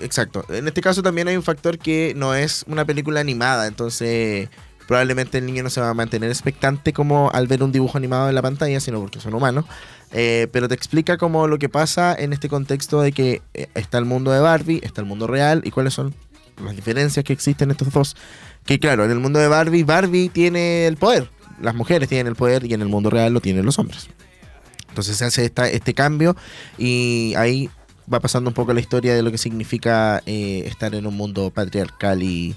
Exacto. 0.00 0.44
En 0.48 0.68
este 0.68 0.80
caso 0.80 1.02
también 1.02 1.26
hay 1.26 1.36
un 1.36 1.42
factor 1.42 1.76
que 1.78 2.12
no 2.16 2.34
es 2.34 2.64
una 2.68 2.84
película 2.84 3.18
animada, 3.20 3.66
entonces 3.66 4.48
probablemente 4.88 5.36
el 5.36 5.44
niño 5.44 5.62
no 5.62 5.68
se 5.68 5.82
va 5.82 5.90
a 5.90 5.94
mantener 5.94 6.30
expectante 6.30 6.94
como 6.94 7.30
al 7.30 7.46
ver 7.46 7.62
un 7.62 7.70
dibujo 7.70 7.98
animado 7.98 8.30
en 8.30 8.34
la 8.34 8.40
pantalla, 8.40 8.80
sino 8.80 8.98
porque 9.00 9.20
son 9.20 9.34
humanos. 9.34 9.66
Eh, 10.12 10.48
pero 10.50 10.66
te 10.66 10.74
explica 10.74 11.18
como 11.18 11.46
lo 11.46 11.58
que 11.58 11.68
pasa 11.68 12.16
en 12.18 12.32
este 12.32 12.48
contexto 12.48 13.02
de 13.02 13.12
que 13.12 13.42
eh, 13.52 13.68
está 13.74 13.98
el 13.98 14.06
mundo 14.06 14.32
de 14.32 14.40
Barbie, 14.40 14.80
está 14.82 15.02
el 15.02 15.06
mundo 15.06 15.26
real 15.26 15.60
y 15.62 15.70
cuáles 15.70 15.92
son 15.92 16.14
las 16.64 16.74
diferencias 16.74 17.22
que 17.22 17.34
existen 17.34 17.70
estos 17.70 17.92
dos. 17.92 18.16
Que 18.64 18.78
claro, 18.78 19.04
en 19.04 19.10
el 19.10 19.20
mundo 19.20 19.38
de 19.38 19.48
Barbie, 19.48 19.84
Barbie 19.84 20.30
tiene 20.30 20.86
el 20.86 20.96
poder. 20.96 21.28
Las 21.60 21.74
mujeres 21.74 22.08
tienen 22.08 22.26
el 22.26 22.34
poder 22.34 22.64
y 22.64 22.72
en 22.72 22.80
el 22.80 22.88
mundo 22.88 23.10
real 23.10 23.34
lo 23.34 23.42
tienen 23.42 23.66
los 23.66 23.78
hombres. 23.78 24.08
Entonces 24.88 25.18
se 25.18 25.26
hace 25.26 25.52
este 25.70 25.92
cambio 25.92 26.34
y 26.78 27.34
ahí 27.36 27.68
va 28.12 28.20
pasando 28.20 28.50
un 28.50 28.54
poco 28.54 28.72
la 28.72 28.80
historia 28.80 29.14
de 29.14 29.22
lo 29.22 29.30
que 29.30 29.38
significa 29.38 30.22
eh, 30.26 30.62
estar 30.66 30.94
en 30.94 31.06
un 31.06 31.16
mundo 31.16 31.50
patriarcal 31.50 32.22
y, 32.22 32.54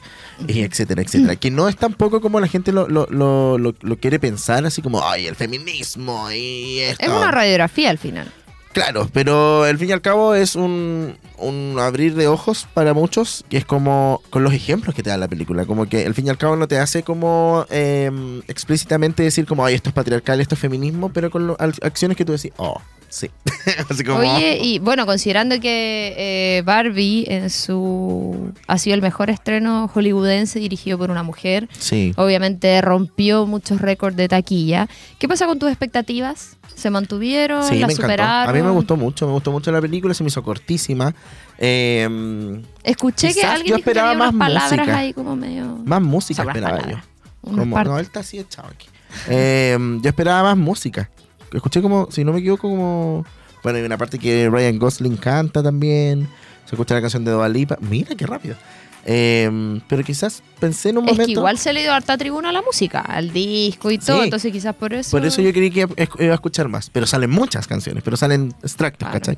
y 0.47 0.61
etcétera, 0.61 1.01
etcétera. 1.01 1.35
Que 1.39 1.51
no 1.51 1.67
es 1.67 1.75
tampoco 1.77 2.21
como 2.21 2.39
la 2.39 2.47
gente 2.47 2.71
lo, 2.71 2.87
lo, 2.87 3.07
lo, 3.09 3.57
lo- 3.57 3.75
lo 3.81 3.97
quiere 3.97 4.19
pensar, 4.19 4.65
así 4.65 4.81
como, 4.81 5.03
ay, 5.07 5.27
el 5.27 5.35
feminismo 5.35 6.31
y 6.31 6.79
esto. 6.79 7.03
Es 7.05 7.09
una 7.09 7.31
radiografía 7.31 7.89
al 7.89 7.97
final. 7.97 8.31
Claro, 8.73 9.09
pero 9.11 9.63
al 9.65 9.77
fin 9.77 9.89
y 9.89 9.91
al 9.91 9.99
cabo 10.01 10.33
es 10.33 10.55
un, 10.55 11.17
un 11.37 11.75
abrir 11.77 12.15
de 12.15 12.29
ojos 12.29 12.67
para 12.73 12.93
muchos, 12.93 13.43
que 13.49 13.57
es 13.57 13.65
como 13.65 14.21
con 14.29 14.45
los 14.45 14.53
ejemplos 14.53 14.95
que 14.95 15.03
te 15.03 15.09
da 15.09 15.17
la 15.17 15.27
película, 15.27 15.65
como 15.65 15.87
que 15.89 16.05
al 16.05 16.13
fin 16.13 16.27
y 16.27 16.29
al 16.29 16.37
cabo 16.37 16.55
no 16.55 16.69
te 16.69 16.77
hace 16.79 17.03
como 17.03 17.65
eh, 17.69 18.09
explícitamente 18.47 19.23
decir 19.23 19.45
como, 19.45 19.65
ay, 19.65 19.73
esto 19.75 19.89
es 19.89 19.93
patriarcal, 19.95 20.39
esto 20.39 20.55
es 20.55 20.61
feminismo, 20.61 21.11
pero 21.11 21.29
con 21.29 21.47
lo- 21.47 21.57
acciones 21.59 22.15
que 22.15 22.23
tú 22.23 22.31
decís, 22.31 22.53
oh, 22.55 22.79
sí. 23.11 23.29
Así 23.89 24.03
como, 24.03 24.19
Oye, 24.19 24.57
y 24.59 24.79
bueno, 24.79 25.05
considerando 25.05 25.59
que 25.59 26.15
eh, 26.17 26.61
Barbie 26.63 27.25
en 27.27 27.49
su 27.51 28.51
ha 28.67 28.77
sido 28.79 28.95
el 28.95 29.01
mejor 29.03 29.29
estreno 29.29 29.87
hollywoodense 29.93 30.57
dirigido 30.59 30.97
por 30.97 31.11
una 31.11 31.21
mujer, 31.21 31.69
sí. 31.77 32.13
obviamente 32.17 32.81
rompió 32.81 33.45
muchos 33.45 33.79
récords 33.81 34.17
de 34.17 34.27
taquilla. 34.27 34.87
¿Qué 35.19 35.27
pasa 35.27 35.45
con 35.45 35.59
tus 35.59 35.69
expectativas? 35.69 36.57
¿Se 36.73 36.89
mantuvieron? 36.89 37.61
Sí, 37.63 37.75
¿La 37.77 37.85
me 37.87 37.93
encantó. 37.93 38.01
superaron? 38.01 38.49
A 38.49 38.53
mí 38.53 38.63
me 38.63 38.71
gustó 38.71 38.97
mucho, 38.97 39.27
me 39.27 39.33
gustó 39.33 39.51
mucho 39.51 39.71
la 39.71 39.81
película, 39.81 40.13
se 40.15 40.23
me 40.23 40.29
hizo 40.29 40.41
cortísima. 40.41 41.13
Eh, 41.59 42.61
Escuché 42.83 43.33
que 43.33 43.43
alguien 43.43 43.67
yo 43.67 43.75
dijo 43.75 43.83
que 43.85 43.91
esperaba 43.91 44.09
había 44.11 44.23
unas 44.23 44.33
más 44.33 44.47
palabras 44.47 44.79
música. 44.79 44.97
ahí 44.97 45.13
como 45.13 45.35
medio... 45.35 45.77
más 45.85 46.01
música 46.01 46.43
las 46.43 46.55
esperaba 46.55 46.89
yo. 46.89 46.97
Como- 47.41 47.83
no, 47.83 47.99
él 47.99 48.05
está 48.05 48.21
así 48.21 48.39
echado 48.39 48.69
aquí. 48.69 48.87
Eh, 49.27 49.77
yo 50.01 50.09
esperaba 50.09 50.43
más 50.43 50.57
música. 50.57 51.09
Escuché 51.53 51.81
como, 51.81 52.07
si 52.11 52.23
no 52.23 52.33
me 52.33 52.39
equivoco, 52.39 52.69
como. 52.69 53.25
Bueno, 53.63 53.77
hay 53.79 53.85
una 53.85 53.97
parte 53.97 54.17
que 54.17 54.49
Ryan 54.49 54.79
Gosling 54.79 55.17
canta 55.17 55.61
también. 55.61 56.27
Se 56.65 56.75
escucha 56.75 56.95
la 56.95 57.01
canción 57.01 57.23
de 57.25 57.31
Dua 57.31 57.49
Lipa. 57.49 57.77
Mira 57.81 58.15
qué 58.15 58.25
rápido. 58.25 58.55
Eh, 59.03 59.79
pero 59.87 60.03
quizás 60.03 60.43
pensé 60.59 60.89
en 60.89 60.99
un 60.99 61.05
Es 61.05 61.11
momento. 61.13 61.25
que 61.25 61.31
igual 61.31 61.57
se 61.57 61.73
le 61.73 61.81
dio 61.81 61.91
harta 61.91 62.17
tribuna 62.17 62.49
a 62.49 62.51
la 62.51 62.61
música, 62.61 62.99
al 63.01 63.33
disco 63.33 63.89
y 63.89 63.97
todo, 63.97 64.19
Sí. 64.19 64.25
entonces 64.25 64.51
quizás 64.51 64.75
por 64.75 64.93
eso... 64.93 65.09
Por 65.09 65.25
eso 65.25 65.41
yo 65.41 65.51
creí 65.51 65.71
que 65.71 65.79
iba 65.81 65.89
a- 65.97 66.23
iba 66.23 66.31
a 66.33 66.35
escuchar 66.35 66.67
más. 66.67 66.91
Pero 66.91 67.07
salen 67.07 67.31
muchas 67.31 67.65
canciones, 67.67 68.03
pero 68.03 68.15
salen 68.15 68.53
extractos, 68.61 69.09
Claro. 69.09 69.19
¿cachai? 69.19 69.37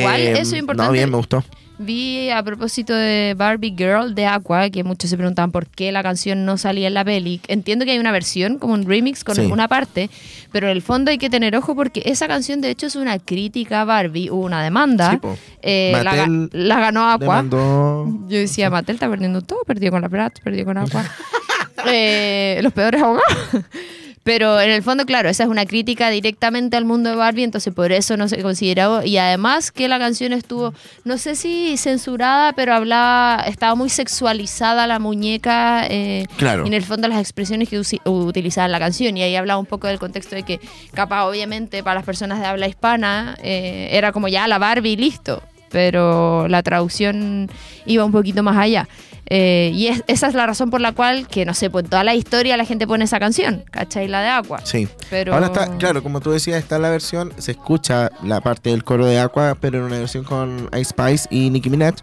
Igual 0.00 0.20
Eh, 0.20 0.32
eso 0.40 0.54
es 0.54 0.60
importante. 0.60 0.88
No, 0.88 0.92
bien, 0.92 1.10
me 1.10 1.16
gustó. 1.16 1.44
Vi 1.80 2.28
a 2.30 2.42
propósito 2.42 2.92
de 2.92 3.34
Barbie 3.36 3.74
Girl 3.76 4.14
de 4.14 4.26
Aqua, 4.26 4.68
que 4.68 4.82
muchos 4.82 5.08
se 5.10 5.16
preguntaban 5.16 5.52
por 5.52 5.66
qué 5.68 5.92
la 5.92 6.02
canción 6.02 6.44
no 6.44 6.58
salía 6.58 6.88
en 6.88 6.94
la 6.94 7.04
peli. 7.04 7.40
Entiendo 7.46 7.84
que 7.84 7.92
hay 7.92 7.98
una 8.00 8.10
versión, 8.10 8.58
como 8.58 8.74
un 8.74 8.84
remix 8.84 9.22
con 9.22 9.36
Sí. 9.36 9.42
una 9.42 9.68
parte, 9.68 10.10
pero 10.50 10.66
en 10.66 10.72
el 10.72 10.82
fondo 10.82 11.12
hay 11.12 11.18
que 11.18 11.30
tener 11.30 11.54
ojo 11.54 11.76
porque 11.76 12.02
esa 12.04 12.26
canción 12.26 12.60
de 12.60 12.70
hecho 12.70 12.86
es 12.86 12.96
una 12.96 13.18
crítica 13.20 13.82
a 13.82 13.84
Barbie, 13.84 14.28
hubo 14.30 14.44
una 14.44 14.62
demanda. 14.62 15.20
Sí. 15.22 15.28
Eh, 15.62 15.92
la, 16.52 16.80
ganó 16.80 17.08
Aqua. 17.10 17.18
Demandó. 17.42 18.06
Yo 18.28 18.38
decía, 18.38 18.70
Mattel 18.70 18.94
está 18.96 19.08
perdiendo 19.08 19.42
todo, 19.42 19.60
perdió 19.64 19.92
con 19.92 20.02
la 20.02 20.08
Bratz, 20.08 20.40
perdió 20.40 20.64
con 20.64 20.78
Aqua. 20.78 21.04
Eh, 21.86 22.58
los 22.62 22.72
peores 22.72 23.00
abogados. 23.00 23.32
Pero 24.28 24.60
en 24.60 24.70
el 24.70 24.82
fondo, 24.82 25.06
claro, 25.06 25.30
esa 25.30 25.44
es 25.44 25.48
una 25.48 25.64
crítica 25.64 26.10
directamente 26.10 26.76
al 26.76 26.84
mundo 26.84 27.08
de 27.08 27.16
Barbie, 27.16 27.44
entonces 27.44 27.72
por 27.72 27.92
eso 27.92 28.18
no 28.18 28.28
se 28.28 28.42
consideró. 28.42 29.02
Y 29.02 29.16
además 29.16 29.72
que 29.72 29.88
la 29.88 29.98
canción 29.98 30.34
estuvo, 30.34 30.74
no 31.04 31.16
sé 31.16 31.34
si 31.34 31.78
censurada, 31.78 32.52
pero 32.52 32.74
hablaba, 32.74 33.42
estaba 33.46 33.74
muy 33.74 33.88
sexualizada 33.88 34.86
la 34.86 34.98
muñeca. 34.98 35.86
eh, 35.88 36.26
Claro. 36.36 36.64
y 36.64 36.68
en 36.68 36.74
el 36.74 36.82
fondo 36.84 37.08
las 37.08 37.20
expresiones 37.20 37.70
que 37.70 37.80
utilizaba 38.04 38.66
en 38.66 38.72
la 38.72 38.78
canción. 38.78 39.16
Y 39.16 39.22
ahí 39.22 39.34
hablaba 39.34 39.58
un 39.58 39.64
poco 39.64 39.86
del 39.86 39.98
contexto 39.98 40.36
de 40.36 40.42
que, 40.42 40.60
capaz, 40.92 41.24
obviamente, 41.24 41.82
para 41.82 41.94
las 41.94 42.04
personas 42.04 42.38
de 42.38 42.44
habla 42.44 42.68
hispana, 42.68 43.34
eh, 43.42 43.88
era 43.92 44.12
como 44.12 44.28
ya 44.28 44.46
la 44.46 44.58
Barbie 44.58 44.98
listo. 44.98 45.42
Pero 45.70 46.48
la 46.48 46.62
traducción 46.62 47.50
iba 47.86 48.04
un 48.04 48.12
poquito 48.12 48.42
más 48.42 48.58
allá. 48.58 48.88
Eh, 49.30 49.70
y 49.74 49.88
es- 49.88 50.02
esa 50.06 50.26
es 50.28 50.34
la 50.34 50.46
razón 50.46 50.70
por 50.70 50.80
la 50.80 50.92
cual, 50.92 51.26
que 51.28 51.44
no 51.44 51.54
sé, 51.54 51.70
pues 51.70 51.84
en 51.84 51.90
toda 51.90 52.04
la 52.04 52.14
historia 52.14 52.56
la 52.56 52.64
gente 52.64 52.86
pone 52.86 53.04
esa 53.04 53.18
canción, 53.18 53.64
¿cachai? 53.70 54.08
La 54.08 54.22
de 54.22 54.28
Aqua. 54.30 54.60
Sí. 54.64 54.88
Pero... 55.10 55.34
Ahora 55.34 55.46
está, 55.46 55.76
claro, 55.78 56.02
como 56.02 56.20
tú 56.20 56.30
decías, 56.30 56.58
está 56.58 56.78
la 56.78 56.88
versión, 56.90 57.32
se 57.38 57.52
escucha 57.52 58.10
la 58.22 58.40
parte 58.40 58.70
del 58.70 58.84
coro 58.84 59.06
de 59.06 59.18
Aqua, 59.20 59.56
pero 59.60 59.78
en 59.78 59.84
una 59.84 59.98
versión 59.98 60.24
con 60.24 60.68
Ice 60.72 60.84
Spice 60.90 61.28
y 61.30 61.50
Nicki 61.50 61.70
Minaj. 61.70 61.94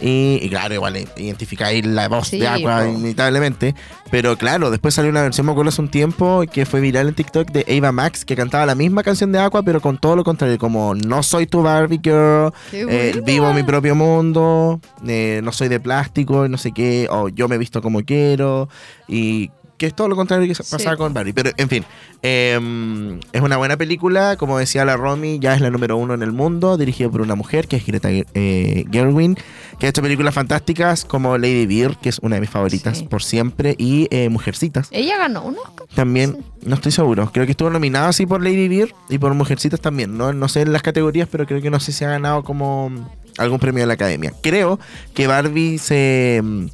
y, 0.00 0.38
y 0.42 0.48
claro, 0.50 0.74
igual 0.74 0.96
eh, 0.96 1.08
identificáis 1.16 1.84
la 1.86 2.08
voz 2.08 2.28
Sí, 2.28 2.38
de 2.38 2.48
Aqua 2.48 2.80
po. 2.84 2.86
inevitablemente. 2.92 3.74
Pero 4.10 4.36
claro, 4.36 4.70
después 4.70 4.94
salió 4.94 5.10
una 5.10 5.22
versión, 5.22 5.46
me 5.46 5.52
acuerdo 5.52 5.70
hace 5.70 5.80
un 5.82 5.90
tiempo, 5.90 6.44
que 6.52 6.64
fue 6.66 6.80
viral 6.80 7.08
en 7.08 7.14
TikTok 7.14 7.50
de 7.50 7.78
Ava 7.78 7.90
Max, 7.92 8.24
que 8.24 8.36
cantaba 8.36 8.64
la 8.66 8.74
misma 8.74 9.02
canción 9.02 9.32
de 9.32 9.38
Aqua, 9.40 9.62
pero 9.62 9.80
con 9.80 9.98
todo 9.98 10.14
lo 10.14 10.22
contrario, 10.24 10.58
como 10.58 10.94
no 10.94 11.22
soy 11.22 11.46
tu 11.46 11.62
Barbie 11.62 12.00
girl, 12.02 12.52
eh, 12.72 13.20
vivo 13.24 13.52
mi 13.52 13.62
propio 13.62 13.94
mundo, 13.94 14.80
eh, 15.06 15.40
no 15.42 15.50
soy 15.52 15.68
de 15.68 15.80
plástico 15.80 16.46
no 16.48 16.56
sé 16.58 16.65
qué, 16.72 17.08
o 17.10 17.28
yo 17.28 17.48
me 17.48 17.56
he 17.56 17.58
visto 17.58 17.82
como 17.82 18.02
quiero, 18.02 18.68
y 19.08 19.50
que 19.78 19.86
es 19.86 19.94
todo 19.94 20.08
lo 20.08 20.16
contrario 20.16 20.46
que 20.48 20.54
Sí. 20.54 20.62
pasaba 20.70 20.96
con 20.96 21.12
Barbie. 21.14 21.32
Pero, 21.32 21.50
en 21.56 21.68
fin, 21.68 21.84
eh, 22.22 23.18
es 23.32 23.40
una 23.42 23.56
buena 23.56 23.76
película. 23.76 24.36
Como 24.36 24.58
decía 24.58 24.84
la 24.84 24.96
Romy, 24.96 25.38
ya 25.38 25.54
es 25.54 25.60
la 25.60 25.70
número 25.70 25.96
uno 25.96 26.14
en 26.14 26.22
el 26.22 26.32
mundo, 26.32 26.76
dirigida 26.76 27.08
por 27.10 27.20
una 27.20 27.34
mujer, 27.34 27.68
que 27.68 27.76
es 27.76 27.86
Greta 27.86 28.08
eh, 28.10 28.84
Gerwin, 28.90 29.36
que 29.78 29.86
ha 29.86 29.88
hecho 29.90 30.02
películas 30.02 30.34
fantásticas 30.34 31.04
como 31.04 31.36
Lady 31.38 31.66
Bird, 31.66 31.96
que 31.98 32.08
es 32.08 32.18
una 32.20 32.36
de 32.36 32.40
mis 32.40 32.50
favoritas 32.50 32.98
Sí. 32.98 33.04
por 33.04 33.22
siempre, 33.22 33.74
y 33.78 34.08
eh, 34.10 34.28
Mujercitas. 34.28 34.88
Ella 34.90 35.18
ganó 35.18 35.42
un 35.44 35.56
Oscar. 35.58 35.86
También, 35.94 36.44
no 36.64 36.74
estoy 36.74 36.92
seguro, 36.92 37.30
creo 37.32 37.44
que 37.46 37.52
estuvo 37.52 37.70
nominada 37.70 38.08
así 38.08 38.26
por 38.26 38.42
Lady 38.42 38.68
Bird 38.68 38.90
y 39.08 39.18
por 39.18 39.34
Mujercitas 39.34 39.80
también. 39.80 40.16
No, 40.16 40.32
no 40.32 40.48
sé 40.48 40.62
en 40.62 40.72
las 40.72 40.82
categorías, 40.82 41.28
pero 41.30 41.46
creo 41.46 41.60
que 41.60 41.70
no 41.70 41.80
sé 41.80 41.92
si 41.92 42.04
ha 42.04 42.10
ganado 42.10 42.42
como 42.42 42.90
algún 43.38 43.58
premio 43.58 43.82
de 43.82 43.86
la 43.86 43.94
academia. 43.94 44.32
Creo 44.42 44.78
que 45.14 45.26
Barbie 45.26 45.78
se, 45.78 46.40
mm, 46.42 46.66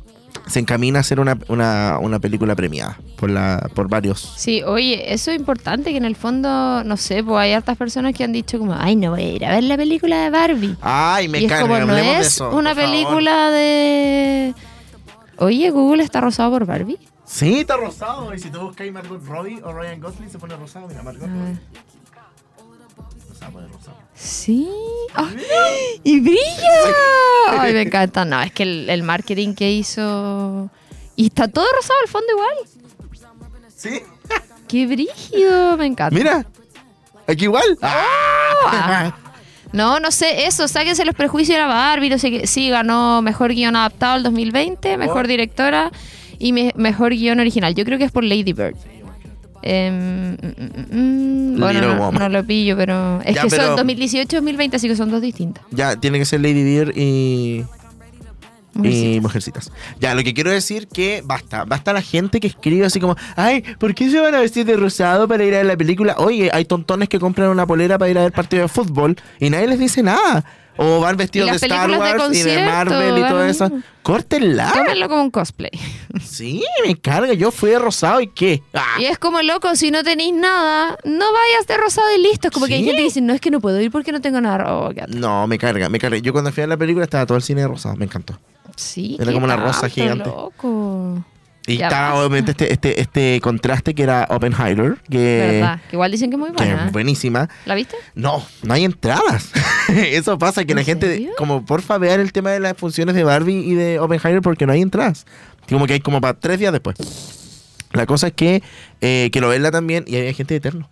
se 0.52 0.59
encamina 0.59 1.00
a 1.00 1.02
ser 1.02 1.18
una, 1.18 1.38
una, 1.49 1.97
una 1.99 2.18
película 2.18 2.54
premiada 2.54 2.99
por, 3.16 3.30
la, 3.30 3.71
por 3.75 3.88
varios. 3.88 4.35
Sí, 4.37 4.62
oye, 4.62 5.14
eso 5.14 5.30
es 5.30 5.38
importante 5.38 5.92
que 5.92 5.97
en 5.97 6.04
el 6.04 6.14
fondo, 6.14 6.85
no 6.85 6.99
sé, 6.99 7.25
pues 7.25 7.38
hay 7.38 7.52
hartas 7.52 7.78
personas 7.78 8.12
que 8.14 8.23
han 8.23 8.32
dicho 8.32 8.59
como, 8.59 8.75
ay, 8.78 8.94
no 8.94 9.12
voy 9.12 9.23
a 9.23 9.32
ir 9.32 9.44
a 9.47 9.52
ver 9.52 9.64
la 9.64 9.78
película 9.78 10.25
de 10.25 10.28
Barbie. 10.28 10.76
Ay, 10.82 11.28
me 11.28 11.40
y 11.40 11.47
es 11.47 11.59
como, 11.59 11.78
no 11.78 11.97
es 11.97 12.26
eso, 12.26 12.50
una 12.50 12.75
por 12.75 12.82
favor. 12.82 12.90
película 12.92 13.50
de... 13.50 14.54
Oye, 15.38 15.71
Google 15.71 16.02
está 16.02 16.21
rosado 16.21 16.50
por 16.50 16.66
Barbie. 16.66 16.99
Sí, 17.25 17.61
está 17.61 17.78
rosado. 17.78 18.35
Y 18.35 18.38
si 18.38 18.50
tú 18.50 18.61
buscas 18.61 18.87
Margot 18.92 19.25
Robbie 19.25 19.59
o 19.64 19.73
Ryan 19.73 20.00
Gosling, 20.00 20.28
se 20.28 20.38
pone 20.38 20.54
rosado. 20.54 20.87
Mira, 20.87 21.02
Margot 21.02 21.30
A 21.30 21.32
ver. 21.32 21.56
Rosado, 23.30 23.68
rosado. 23.73 23.97
Sí. 24.23 24.69
¡Ay! 25.14 25.37
¡Y 26.05 26.21
brilla! 26.21 26.38
Ay, 27.59 27.73
me 27.73 27.83
encanta. 27.83 28.25
No, 28.25 28.41
es 28.41 28.52
que 28.52 28.62
el, 28.62 28.88
el 28.88 29.02
marketing 29.02 29.55
que 29.55 29.71
hizo... 29.73 30.71
Y 31.17 31.26
está 31.26 31.49
todo 31.49 31.67
rosado 31.75 31.99
al 32.02 32.09
fondo 32.09 32.29
igual. 32.33 32.55
Sí, 33.76 34.00
¡Qué 34.69 34.87
brígido! 34.87 35.76
Me 35.76 35.87
encanta. 35.87 36.14
mira. 36.17 36.47
Aquí 37.26 37.45
igual. 37.45 37.76
Ah. 37.83 39.17
No, 39.73 39.99
no 40.00 40.11
sé, 40.11 40.45
eso, 40.45 40.69
sáquense 40.69 41.02
los 41.07 41.14
prejuicios 41.14 41.57
de 41.57 41.62
la 41.62 41.67
Barbie, 41.67 42.11
no 42.11 42.19
sé 42.19 42.31
qué. 42.31 42.47
Sí, 42.47 42.69
ganó 42.69 43.23
mejor 43.23 43.55
guion 43.55 43.75
adaptado 43.75 44.17
el 44.19 44.23
2020, 44.23 44.99
mejor 44.99 45.25
Oh. 45.25 45.29
directora 45.29 45.91
y 46.38 46.52
me- 46.52 46.75
mejor 46.76 47.12
guion 47.14 47.41
original. 47.41 47.75
Yo 47.75 47.87
creo 47.87 47.97
que 47.97 48.05
es 48.05 48.12
por 48.12 48.23
Lady 48.23 48.52
Bird. 48.52 48.76
Em, 49.62 50.33
mm, 50.33 50.37
mm, 50.37 51.54
mm, 51.54 51.61
bueno, 51.61 51.81
Little 51.81 51.95
no, 51.97 52.00
Woman. 52.07 52.23
no 52.23 52.28
lo 52.28 52.45
pillo, 52.45 52.76
pero 52.76 53.21
es 53.25 53.35
Ya, 53.35 53.42
que 53.42 53.49
pero- 53.49 53.76
son 53.76 53.76
2018-2020, 53.76 54.75
así 54.76 54.88
que 54.88 54.97
son 54.97 55.11
dos 55.11 55.23
distintas. 55.23 55.64
Ya, 55.71 55.97
tiene 55.97 56.19
que 56.19 56.25
ser 56.25 56.40
Lady 56.40 56.62
Bird 56.64 56.92
y, 56.97 57.64
y 58.75 58.78
Mujercitas. 58.78 59.23
Mujercitas. 59.23 59.73
Ya, 60.00 60.14
lo 60.14 60.23
que 60.25 60.33
quiero 60.35 60.50
decir 60.50 60.88
que 60.88 61.23
basta, 61.25 61.64
basta 61.64 61.92
la 61.92 62.00
gente 62.02 62.40
que 62.40 62.47
escribe 62.47 62.87
así 62.87 62.99
como, 63.00 63.16
ay, 63.37 63.62
¿por 63.78 63.95
qué 63.95 64.11
se 64.11 64.19
van 64.19 64.35
a 64.35 64.40
vestir 64.40 64.64
de 64.64 64.76
rosado 64.76 65.28
para 65.28 65.45
ir 65.45 65.54
a 65.54 65.59
ver 65.59 65.66
la 65.66 65.76
película? 65.76 66.14
Oye, 66.19 66.50
hay 66.52 66.64
tontones 66.64 67.09
que 67.09 67.19
compran 67.21 67.50
una 67.50 67.66
polera 67.66 67.99
para 67.99 68.11
ir 68.11 68.19
a 68.19 68.23
ver 68.23 68.33
partido 68.33 68.62
de 68.62 68.69
fútbol 68.69 69.16
y 69.38 69.50
nadie 69.50 69.66
les 69.69 69.78
dice 69.78 70.02
nada. 70.02 70.45
O 70.76 71.00
van 71.00 71.17
vestidos 71.17 71.50
de 71.50 71.57
Star 71.57 71.91
de 71.91 71.99
Wars 71.99 72.37
y 72.37 72.43
de 72.43 72.64
Marvel 72.64 73.19
y 73.19 73.29
todo 73.29 73.45
eso. 73.45 73.71
Córtenla. 74.02 74.73
Tómenlo 74.73 75.09
como 75.09 75.23
un 75.23 75.31
cosplay. 75.31 75.71
Sí, 76.25 76.64
me 76.87 76.97
carga. 76.97 77.35
Yo 77.35 77.50
fui 77.50 77.71
de 77.71 77.79
rosado 77.79 78.21
y 78.21 78.26
qué. 78.29 78.62
Ah, 78.75 78.97
Y 78.99 79.05
es 79.05 79.19
como 79.19 79.43
loco, 79.43 79.76
si 79.76 79.91
no 79.91 80.02
tenéis 80.02 80.33
nada, 80.35 80.97
no 81.05 81.26
vayas 81.33 81.67
de 81.69 81.76
rosado 81.76 82.07
y 82.19 82.23
listo. 82.23 82.49
Es 82.49 82.55
como 82.55 82.67
que 82.67 82.75
hay 82.75 82.85
gente 82.85 82.97
que 82.97 83.05
dice, 83.05 83.21
no 83.21 83.33
es 83.35 83.41
que 83.41 83.50
no 83.50 83.61
puedo 83.61 83.81
ir 83.81 83.91
porque 83.91 84.12
no 84.12 84.21
tengo 84.21 84.41
nada. 84.41 84.75
Oh. 84.75 84.91
No, 85.09 85.47
me 85.47 85.59
carga, 85.59 85.88
me 85.88 85.99
carga. 85.99 86.19
Yo 86.19 86.33
cuando 86.33 86.50
fui 86.52 86.62
a 86.62 86.67
la 86.67 86.76
película 86.76 87.05
estaba 87.05 87.26
todo 87.26 87.37
el 87.37 87.43
cine 87.43 87.61
de 87.62 87.69
rosado, 87.69 87.95
me 87.97 88.07
encantó. 88.07 88.38
Sí, 88.76 89.17
Era 89.21 89.33
como 89.33 89.45
una 89.45 89.57
rosa 89.57 89.88
gigante. 89.88 90.25
loco. 90.29 91.23
Y 91.66 91.76
Ya 91.76 91.87
estaba 91.87 92.09
basta. 92.09 92.19
obviamente 92.21 92.50
este, 92.52 92.73
este, 92.73 93.00
este 93.00 93.40
contraste 93.40 93.95
que 93.95 94.02
era 94.02 94.26
Oppenheimer, 94.31 94.97
que, 95.09 95.59
¿Verdad? 95.61 95.81
Que 95.88 95.95
igual 95.97 96.11
dicen 96.11 96.28
que 96.31 96.35
es 96.37 96.40
muy 96.40 96.50
que 96.50 96.57
buena. 96.64 96.87
es 96.87 96.92
buenísima. 96.92 97.49
¿La 97.66 97.75
viste? 97.76 97.95
No, 98.16 98.45
no 98.64 98.75
hay 98.75 98.85
entradas. 98.85 99.50
Eso 99.88 100.38
pasa, 100.38 100.64
que 100.64 100.75
la 100.75 100.81
¿En 100.81 100.87
gente, 100.87 101.31
como 101.37 101.64
porfa, 101.64 101.99
vean 101.99 102.21
el 102.21 102.33
tema 102.33 102.50
de 102.50 102.59
las 102.61 102.76
funciones 102.76 103.14
de 103.14 103.23
Barbie 103.23 103.61
y 103.64 103.75
de 103.75 104.00
Oppenheimer 104.00 104.42
porque 104.42 104.66
no 104.66 104.73
hay 104.73 104.83
entradas. 104.83 105.25
Como 105.69 105.87
que 105.87 105.92
hay 105.92 106.00
como 106.00 106.21
para 106.21 106.35
tres 106.35 106.59
días 106.59 106.73
después. 106.73 106.97
La 107.92 108.07
cosa 108.07 108.28
es 108.28 108.33
que 108.33 108.62
eh, 109.00 109.28
quiero 109.33 109.49
verla 109.49 109.71
también 109.71 110.04
y 110.09 110.16
hay 110.16 110.35
gente 110.35 110.54
de 110.54 110.59
Eterno. 110.59 110.88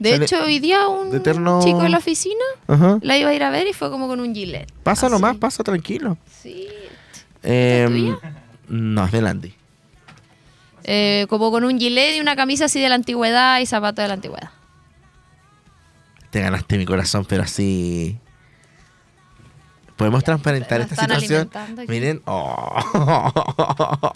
De 0.00 0.10
Sale- 0.10 0.24
hecho, 0.24 0.42
hoy 0.42 0.58
día 0.58 0.88
un 0.88 1.12
de 1.12 1.18
eterno- 1.18 1.60
chico 1.62 1.82
de 1.82 1.88
la 1.88 1.98
oficina 1.98 2.42
Ajá. 2.66 2.98
la 3.00 3.16
iba 3.16 3.30
a 3.30 3.34
ir 3.34 3.44
a 3.44 3.50
ver 3.50 3.68
y 3.68 3.72
fue 3.72 3.90
como 3.90 4.08
con 4.08 4.18
un 4.18 4.34
gilet. 4.34 4.72
Pasa 4.82 5.06
Así. 5.06 5.12
nomás, 5.14 5.36
pasa 5.36 5.62
tranquilo. 5.62 6.18
Sí. 6.42 6.66
Eh, 7.44 7.86
tuya? 7.88 8.18
no, 8.68 9.04
es 9.04 9.12
de 9.12 9.22
Landy. 9.22 9.54
Eh, 10.84 11.26
como 11.30 11.50
con 11.50 11.64
un 11.64 11.78
gilet 11.78 12.16
y 12.16 12.20
una 12.20 12.36
camisa 12.36 12.66
así 12.66 12.80
de 12.80 12.88
la 12.88 12.94
antigüedad 12.94 13.58
y 13.60 13.66
zapatos 13.66 14.02
de 14.02 14.08
la 14.08 14.14
antigüedad. 14.14 14.50
Te 16.30 16.40
ganaste 16.40 16.76
mi 16.76 16.84
corazón, 16.84 17.24
pero 17.24 17.42
así. 17.42 18.18
¿Podemos 19.96 20.24
transparentar 20.24 20.80
esta 20.80 20.96
situación? 20.96 21.50
Miren. 21.88 22.20
Oh. 22.26 24.12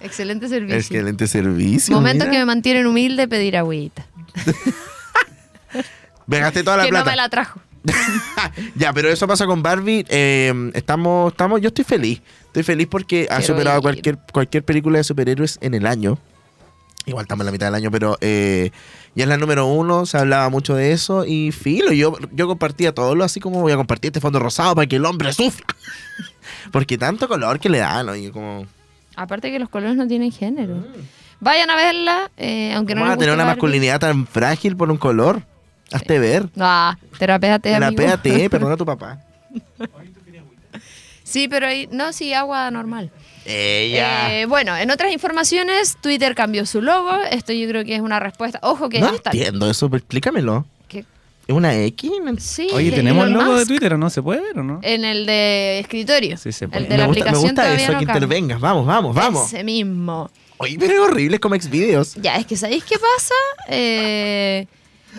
Excelente 0.00 0.48
servicio. 0.48 0.76
Excelente 0.78 1.26
servicio. 1.26 1.94
Momentos 1.94 2.28
mira. 2.28 2.32
que 2.32 2.38
me 2.38 2.44
mantienen 2.46 2.86
humilde 2.86 3.26
pedir 3.28 3.56
agüita. 3.56 4.06
Me 6.26 6.40
gasté 6.40 6.62
toda 6.62 6.76
la 6.76 6.82
que 6.84 6.90
plata. 6.90 7.04
no 7.06 7.10
me 7.10 7.16
la 7.16 7.28
trajo. 7.30 7.58
ya, 8.74 8.92
pero 8.92 9.08
eso 9.08 9.26
pasa 9.26 9.46
con 9.46 9.62
Barbie. 9.62 10.04
eh, 10.10 10.70
estamos, 10.74 11.32
estamos, 11.32 11.58
yo 11.62 11.68
estoy 11.68 11.84
feliz. 11.86 12.20
Estoy 12.48 12.62
feliz 12.62 12.88
porque 12.90 13.28
ha 13.30 13.40
superado 13.42 13.78
ir. 13.78 13.82
cualquier, 13.82 14.18
cualquier 14.32 14.64
película 14.64 14.98
de 14.98 15.04
superhéroes 15.04 15.58
en 15.60 15.74
el 15.74 15.86
año. 15.86 16.18
Igual 17.06 17.24
estamos 17.24 17.42
en 17.42 17.46
la 17.46 17.52
mitad 17.52 17.66
del 17.66 17.74
año, 17.74 17.90
pero 17.90 18.18
eh, 18.20 18.70
ya 19.14 19.24
es 19.24 19.28
la 19.28 19.38
número 19.38 19.66
uno, 19.66 20.04
se 20.04 20.18
hablaba 20.18 20.50
mucho 20.50 20.74
de 20.74 20.92
eso 20.92 21.24
y 21.24 21.52
filo, 21.52 21.92
yo, 21.92 22.14
yo 22.32 22.46
compartía 22.46 22.92
todo 22.92 23.14
lo 23.14 23.24
así 23.24 23.40
como 23.40 23.62
voy 23.62 23.72
a 23.72 23.76
compartir 23.76 24.10
este 24.10 24.20
fondo 24.20 24.38
rosado 24.38 24.74
para 24.74 24.86
que 24.86 24.96
el 24.96 25.06
hombre 25.06 25.32
sufra. 25.32 25.66
porque 26.72 26.98
tanto 26.98 27.26
color 27.26 27.60
que 27.60 27.70
le 27.70 27.78
dan, 27.78 28.06
¿no? 28.06 28.14
Y 28.16 28.30
como... 28.30 28.66
Aparte 29.16 29.50
que 29.50 29.58
los 29.58 29.70
colores 29.70 29.96
no 29.96 30.06
tienen 30.06 30.30
género. 30.30 30.84
Vayan 31.40 31.70
a 31.70 31.76
verla, 31.76 32.30
eh, 32.36 32.74
aunque 32.74 32.94
no 32.94 33.00
¿Cómo 33.00 33.10
vas 33.10 33.16
les 33.16 33.16
a 33.16 33.20
tener 33.20 33.34
una 33.34 33.44
Barbie. 33.44 33.56
masculinidad 33.56 34.00
tan 34.00 34.26
frágil 34.26 34.76
por 34.76 34.90
un 34.90 34.98
color? 34.98 35.42
Hazte 35.90 36.18
ver. 36.18 36.48
Ah, 36.58 36.98
terapéate. 37.18 37.72
Terapéate, 37.72 38.50
perdona 38.50 38.74
a 38.74 38.76
tu 38.76 38.84
papá. 38.84 39.20
Sí, 41.28 41.46
pero 41.48 41.66
ahí, 41.66 41.88
no, 41.92 42.12
sí, 42.12 42.32
agua 42.32 42.70
normal. 42.70 43.10
Ella. 43.44 44.34
Eh, 44.40 44.46
bueno, 44.46 44.76
en 44.76 44.90
otras 44.90 45.12
informaciones, 45.12 45.96
Twitter 46.00 46.34
cambió 46.34 46.64
su 46.66 46.82
logo. 46.82 47.12
Esto 47.30 47.52
yo 47.52 47.68
creo 47.68 47.84
que 47.84 47.94
es 47.94 48.00
una 48.00 48.20
respuesta. 48.20 48.58
Ojo 48.62 48.88
que 48.88 49.00
no 49.00 49.08
hasta 49.08 49.30
entiendo 49.30 49.68
eso, 49.70 49.88
pero 49.88 49.98
explícamelo. 49.98 50.66
que- 50.88 51.00
¿Es 51.46 51.54
una 51.54 51.74
X? 51.74 52.10
sí, 52.40 52.68
Oye, 52.74 52.90
¿tenemos 52.90 53.26
el 53.26 53.32
logo 53.32 53.54
de. 53.56 53.64
Twitter 53.66 53.94
o 53.94 53.98
no? 53.98 54.10
¿Se 54.10 54.22
puede 54.22 54.40
ver 54.42 54.58
o 54.58 54.62
no? 54.62 54.80
En 54.82 55.04
el 55.04 55.24
de 55.26 55.78
escritorio. 55.80 56.36
Sí, 56.36 56.52
se 56.52 56.68
puede. 56.68 56.82
El 56.82 56.88
de 56.90 56.94
me 56.96 56.98
la 56.98 57.06
gusta, 57.06 57.24
me 57.32 57.38
gusta 57.38 57.54
todavía 57.62 57.84
eso, 57.84 57.92
no 57.92 57.98
que 58.00 58.06
cambia. 58.06 58.26
intervengas. 58.26 58.60
Vamos, 58.60 58.86
vamos, 58.86 59.14
vamos. 59.14 59.46
Ese 59.52 59.64
mismo. 59.64 60.30
Oye, 60.58 60.76
pero 60.78 60.92
es 60.94 61.00
horrible 61.00 61.38
como 61.40 61.54
Xvideos. 61.54 62.14
Ya, 62.16 62.36
es 62.36 62.44
que 62.44 62.56
¿sabéis 62.56 62.84
qué 62.84 62.96
pasa? 62.98 63.34
Eh, 63.68 64.66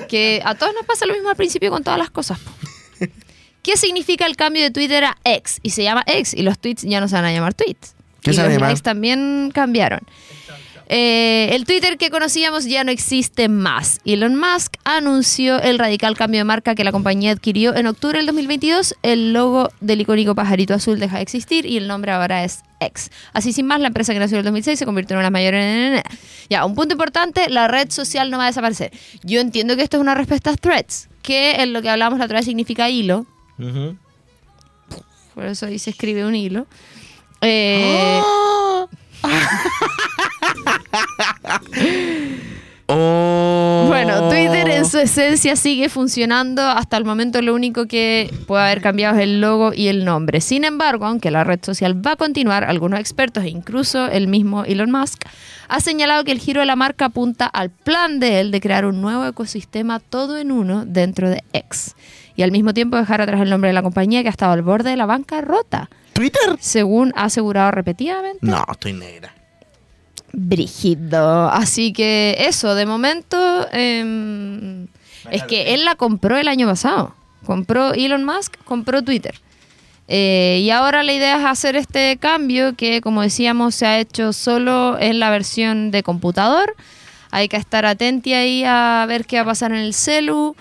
que 0.08 0.42
a 0.46 0.54
todos 0.54 0.74
nos 0.76 0.86
pasa 0.86 1.06
lo 1.08 1.14
mismo 1.14 1.30
al 1.30 1.36
principio 1.36 1.72
con 1.72 1.84
todas 1.84 1.98
las 1.98 2.10
cosas. 2.12 2.38
po. 2.40 2.52
¿Qué 3.64 3.78
significa 3.78 4.26
el 4.26 4.36
cambio 4.36 4.64
de 4.64 4.72
Twitter 4.72 5.04
a 5.04 5.18
X? 5.24 5.60
Y 5.64 5.72
se 5.72 5.84
llama 5.84 6.04
X 6.08 6.34
y 6.34 6.44
los 6.44 6.60
tweets 6.60 6.84
ya 6.84 7.00
no 7.02 7.08
se 7.08 7.16
van 7.16 7.26
a 7.26 7.32
llamar 7.32 7.54
tweets. 7.54 7.96
¿Qué 8.22 8.32
y 8.32 8.34
se 8.34 8.44
los 8.44 8.60
likes 8.60 8.82
también 8.82 9.52
cambiaron. 9.54 10.02
Eh, 10.92 11.50
el 11.54 11.66
Twitter 11.66 12.00
que 12.00 12.10
conocíamos 12.10 12.66
ya 12.66 12.84
no 12.84 12.92
existe 12.92 13.48
más. 13.48 14.00
Elon 14.06 14.36
Musk 14.36 14.74
anunció 14.84 15.62
el 15.62 15.78
radical 15.78 16.18
cambio 16.18 16.40
de 16.40 16.46
marca 16.46 16.74
que 16.74 16.84
la 16.84 16.92
compañía 16.92 17.32
adquirió 17.32 17.76
en 17.76 17.86
octubre 17.86 18.18
del 18.18 18.26
2022. 18.26 18.96
El 19.04 19.32
logo 19.32 19.70
del 19.82 20.02
icónico 20.02 20.34
pajarito 20.34 20.74
azul 20.74 21.00
deja 21.00 21.18
de 21.18 21.22
existir 21.22 21.68
y 21.68 21.78
el 21.78 21.88
nombre 21.88 22.12
ahora 22.12 22.44
es 22.44 22.64
X. 22.80 23.12
Así 23.34 23.54
sin 23.54 23.68
más, 23.68 23.80
la 23.80 23.88
empresa 23.88 24.14
que 24.14 24.20
nació 24.20 24.38
en 24.38 24.40
el 24.40 24.46
2006 24.46 24.80
se 24.80 24.86
convirtió 24.86 25.14
en 25.14 25.20
una 25.20 25.30
mayores. 25.30 26.02
Ya, 26.50 26.66
un 26.66 26.74
punto 26.74 26.96
importante, 26.96 27.50
la 27.50 27.68
red 27.68 27.92
social 27.92 28.32
no 28.32 28.40
va 28.40 28.46
a 28.46 28.48
desaparecer. 28.48 28.92
Yo 29.22 29.42
entiendo 29.42 29.76
que 29.76 29.84
esto 29.84 29.98
es 29.98 30.02
una 30.02 30.16
respuesta 30.16 30.50
a 30.50 30.56
threads, 30.56 31.08
que 31.22 31.62
en 31.62 31.72
lo 31.72 31.84
que 31.84 31.90
hablamos 31.92 32.18
la 32.18 32.26
otra 32.26 32.40
vez 32.40 32.46
significa 32.46 32.90
hilo. 32.90 33.28
Por 35.36 35.46
eso 35.46 35.66
ahí 35.66 35.80
se 35.80 35.92
escribe 35.92 36.26
un 36.26 36.36
hilo. 36.36 36.68
Eh, 37.42 38.22
Oh. 38.22 38.90
Bueno, 43.88 44.30
Twitter 44.30 44.68
en 44.70 44.86
su 44.86 44.98
esencia 44.98 45.56
sigue 45.56 45.90
funcionando. 45.90 46.64
Hasta 46.64 46.98
el 46.98 47.06
momento 47.06 47.40
lo 47.42 47.54
único 47.54 47.86
que 47.86 48.34
puede 48.48 48.64
haber 48.64 48.82
cambiado 48.82 49.18
es 49.18 49.24
el 49.24 49.42
logo 49.42 49.74
y 49.76 49.90
el 49.90 50.06
nombre. 50.06 50.42
Sin 50.42 50.64
embargo, 50.64 51.06
aunque 51.06 51.30
la 51.30 51.44
red 51.44 51.60
social 51.62 52.06
va 52.06 52.14
a 52.14 52.16
continuar, 52.16 52.64
algunos 52.64 53.00
expertos 53.00 53.44
e 53.44 53.50
incluso 53.50 54.08
el 54.08 54.28
mismo 54.28 54.64
Elon 54.64 54.90
Musk 54.90 55.24
ha 55.68 55.80
señalado 55.82 56.24
que 56.24 56.32
el 56.32 56.40
giro 56.40 56.62
de 56.62 56.66
la 56.66 56.76
marca 56.76 57.06
apunta 57.06 57.46
al 57.46 57.70
plan 57.70 58.20
de 58.20 58.40
él 58.40 58.50
de 58.50 58.60
crear 58.60 58.86
un 58.86 59.02
nuevo 59.02 59.28
ecosistema 59.28 60.00
todo 60.00 60.40
en 60.40 60.52
uno 60.52 60.84
dentro 60.86 61.30
de 61.30 61.44
X. 61.54 61.96
Y 62.40 62.42
al 62.42 62.54
mismo 62.54 62.74
tiempo 62.74 62.96
dejar 62.96 63.20
atrás 63.20 63.42
el 63.42 63.50
nombre 63.50 63.68
de 63.68 63.74
la 63.74 63.82
compañía 63.82 64.22
que 64.22 64.30
ha 64.30 64.32
estado 64.32 64.54
al 64.54 64.62
borde 64.62 64.92
de 64.92 64.96
la 64.96 65.06
bancarrota, 65.06 65.90
¿Twitter? 66.14 66.56
según 66.62 67.12
ha 67.18 67.26
asegurado 67.26 67.72
repetidamente. 67.72 68.40
No, 68.40 68.66
estoy 68.72 68.94
negra. 68.94 69.36
Brígido. 70.32 71.50
Así 71.50 71.92
que 71.92 72.38
eso, 72.40 72.76
de 72.76 72.86
momento, 72.86 73.68
em, 73.74 74.88
es 75.30 75.44
que 75.50 75.74
él 75.74 75.84
la 75.84 75.96
compró 75.96 76.38
el 76.38 76.48
año 76.48 76.66
pasado. 76.66 77.14
Compró 77.46 77.92
Elon 77.94 78.24
Musk, 78.24 78.56
compró 78.64 79.02
Twitter. 79.02 79.36
Eh, 80.08 80.62
y 80.64 80.70
ahora 80.70 81.04
la 81.04 81.12
idea 81.12 81.40
es 81.40 81.46
hacer 81.46 81.76
este 81.76 82.16
cambio 82.22 82.74
que, 82.74 83.02
como 83.02 83.22
decíamos, 83.22 83.76
se 83.76 83.86
ha 83.86 84.00
hecho 84.00 84.32
solo 84.32 84.98
en 84.98 85.20
la 85.20 85.30
versión 85.30 85.92
de 85.92 86.04
computador. 86.04 86.74
Hay 87.32 87.50
que 87.50 87.58
estar 87.58 87.86
atenti 87.86 88.34
ahí 88.34 88.64
a 88.66 89.04
ver 89.10 89.26
qué 89.26 89.36
va 89.36 89.42
a 89.42 89.46
pasar 89.48 89.74
en 89.74 89.80
el 89.80 89.94
celu. 89.94 90.56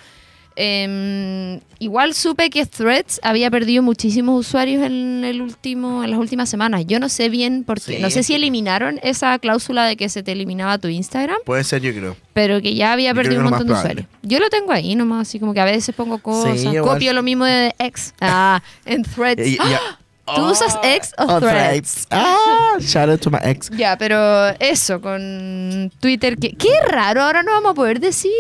Em, 0.61 1.61
igual 1.79 2.15
supe 2.15 2.51
que 2.51 2.67
Threads 2.67 3.21
había 3.23 3.49
perdido 3.49 3.81
muchísimos 3.83 4.41
usuarios 4.47 4.83
en 4.85 5.23
el 5.25 5.41
último, 5.41 6.03
en 6.03 6.11
las 6.11 6.19
últimas 6.19 6.49
semanas. 6.51 6.85
Yo 6.87 6.99
no 6.99 7.09
sé 7.09 7.29
bien 7.29 7.63
por 7.63 7.77
qué. 7.81 7.97
Sí. 7.97 8.03
No 8.03 8.11
sé 8.11 8.25
si 8.25 8.35
eliminaron 8.35 8.99
esa 9.05 9.39
cláusula 9.39 9.85
de 9.87 9.97
que 9.97 10.09
se 10.09 10.25
te 10.25 10.33
eliminaba 10.33 10.79
tu 10.79 10.89
Instagram, 10.89 11.37
Puede 11.45 11.63
ser, 11.63 11.81
yo 11.83 11.93
creo. 11.93 12.17
pero 12.33 12.61
que 12.61 12.75
ya 12.75 12.93
había 12.93 13.11
Yo 13.11 13.15
perdido 13.15 13.41
un 13.43 13.51
montón 13.51 13.69
de 13.69 13.73
usuarios. 13.75 14.07
Yo 14.23 14.41
lo 14.41 14.51
tengo 14.51 14.73
ahí 14.73 14.97
nomás, 14.97 15.29
así 15.29 15.39
como 15.39 15.55
que 15.55 15.61
a 15.61 15.65
veces 15.65 15.95
pongo 15.95 16.19
cosas, 16.19 16.59
copio 16.83 17.13
lo 17.13 17.23
mismo 17.23 17.45
de 17.45 17.73
X. 17.79 18.15
Ah, 18.21 18.61
en 18.85 19.05
Threads. 19.05 19.47
Y- 19.47 19.53
y- 19.55 19.57
ya- 19.57 19.81
¿Tú 20.35 20.45
usas 20.45 20.77
X 20.83 21.15
o 21.17 21.23
Oh, 21.25 21.41
Threads? 21.41 22.07
Ah, 22.11 22.77
shout 22.81 23.09
out 23.09 23.21
to 23.21 23.31
my 23.31 23.39
ex. 23.45 23.71
Ya, 23.71 23.97
pero 23.97 24.49
eso 24.59 25.01
con 25.01 25.91
Twitter, 26.01 26.37
que 26.37 26.51
qué 26.53 26.69
raro, 26.87 27.23
ahora 27.23 27.43
no 27.43 27.53
vamos 27.53 27.71
a 27.71 27.75
poder 27.75 27.99
decir. 28.01 28.33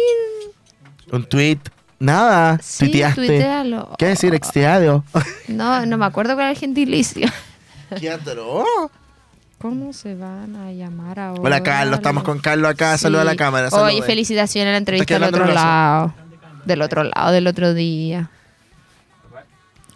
Un 1.11 1.25
tweet. 1.25 1.59
Nada. 1.99 2.59
Sí, 2.63 2.85
tuiteaste. 2.87 3.27
tuitealo. 3.27 3.91
¿Qué 3.99 4.07
decir? 4.07 4.35
Exteado. 4.35 5.05
No, 5.49 5.85
no 5.87 5.97
me 5.99 6.05
acuerdo 6.05 6.35
cuál 6.35 6.45
era 6.45 6.51
el 6.53 6.59
gentilicio. 6.59 7.27
¿Qué 7.99 8.13
otro? 8.13 8.65
¿Cómo 9.59 9.93
se 9.93 10.15
van 10.15 10.55
a 10.57 10.71
llamar 10.73 11.19
ahora? 11.19 11.41
Hola, 11.43 11.63
Carlos. 11.63 11.97
Estamos 11.97 12.23
con 12.23 12.39
Carlos 12.39 12.71
acá. 12.71 12.97
Sí. 12.97 13.03
Saluda 13.05 13.23
a 13.23 13.25
la 13.25 13.35
cámara. 13.35 13.69
Oye, 13.73 13.93
saluda. 13.93 14.07
felicitaciones 14.07 14.69
a 14.69 14.73
la 14.73 14.79
entrevista 14.79 15.15
del 15.15 15.25
otro 15.25 15.47
lado. 15.47 16.15
Del 16.65 16.83
otro 16.83 17.03
lado, 17.03 17.33
del 17.33 17.47
otro 17.47 17.73
día. 17.75 18.31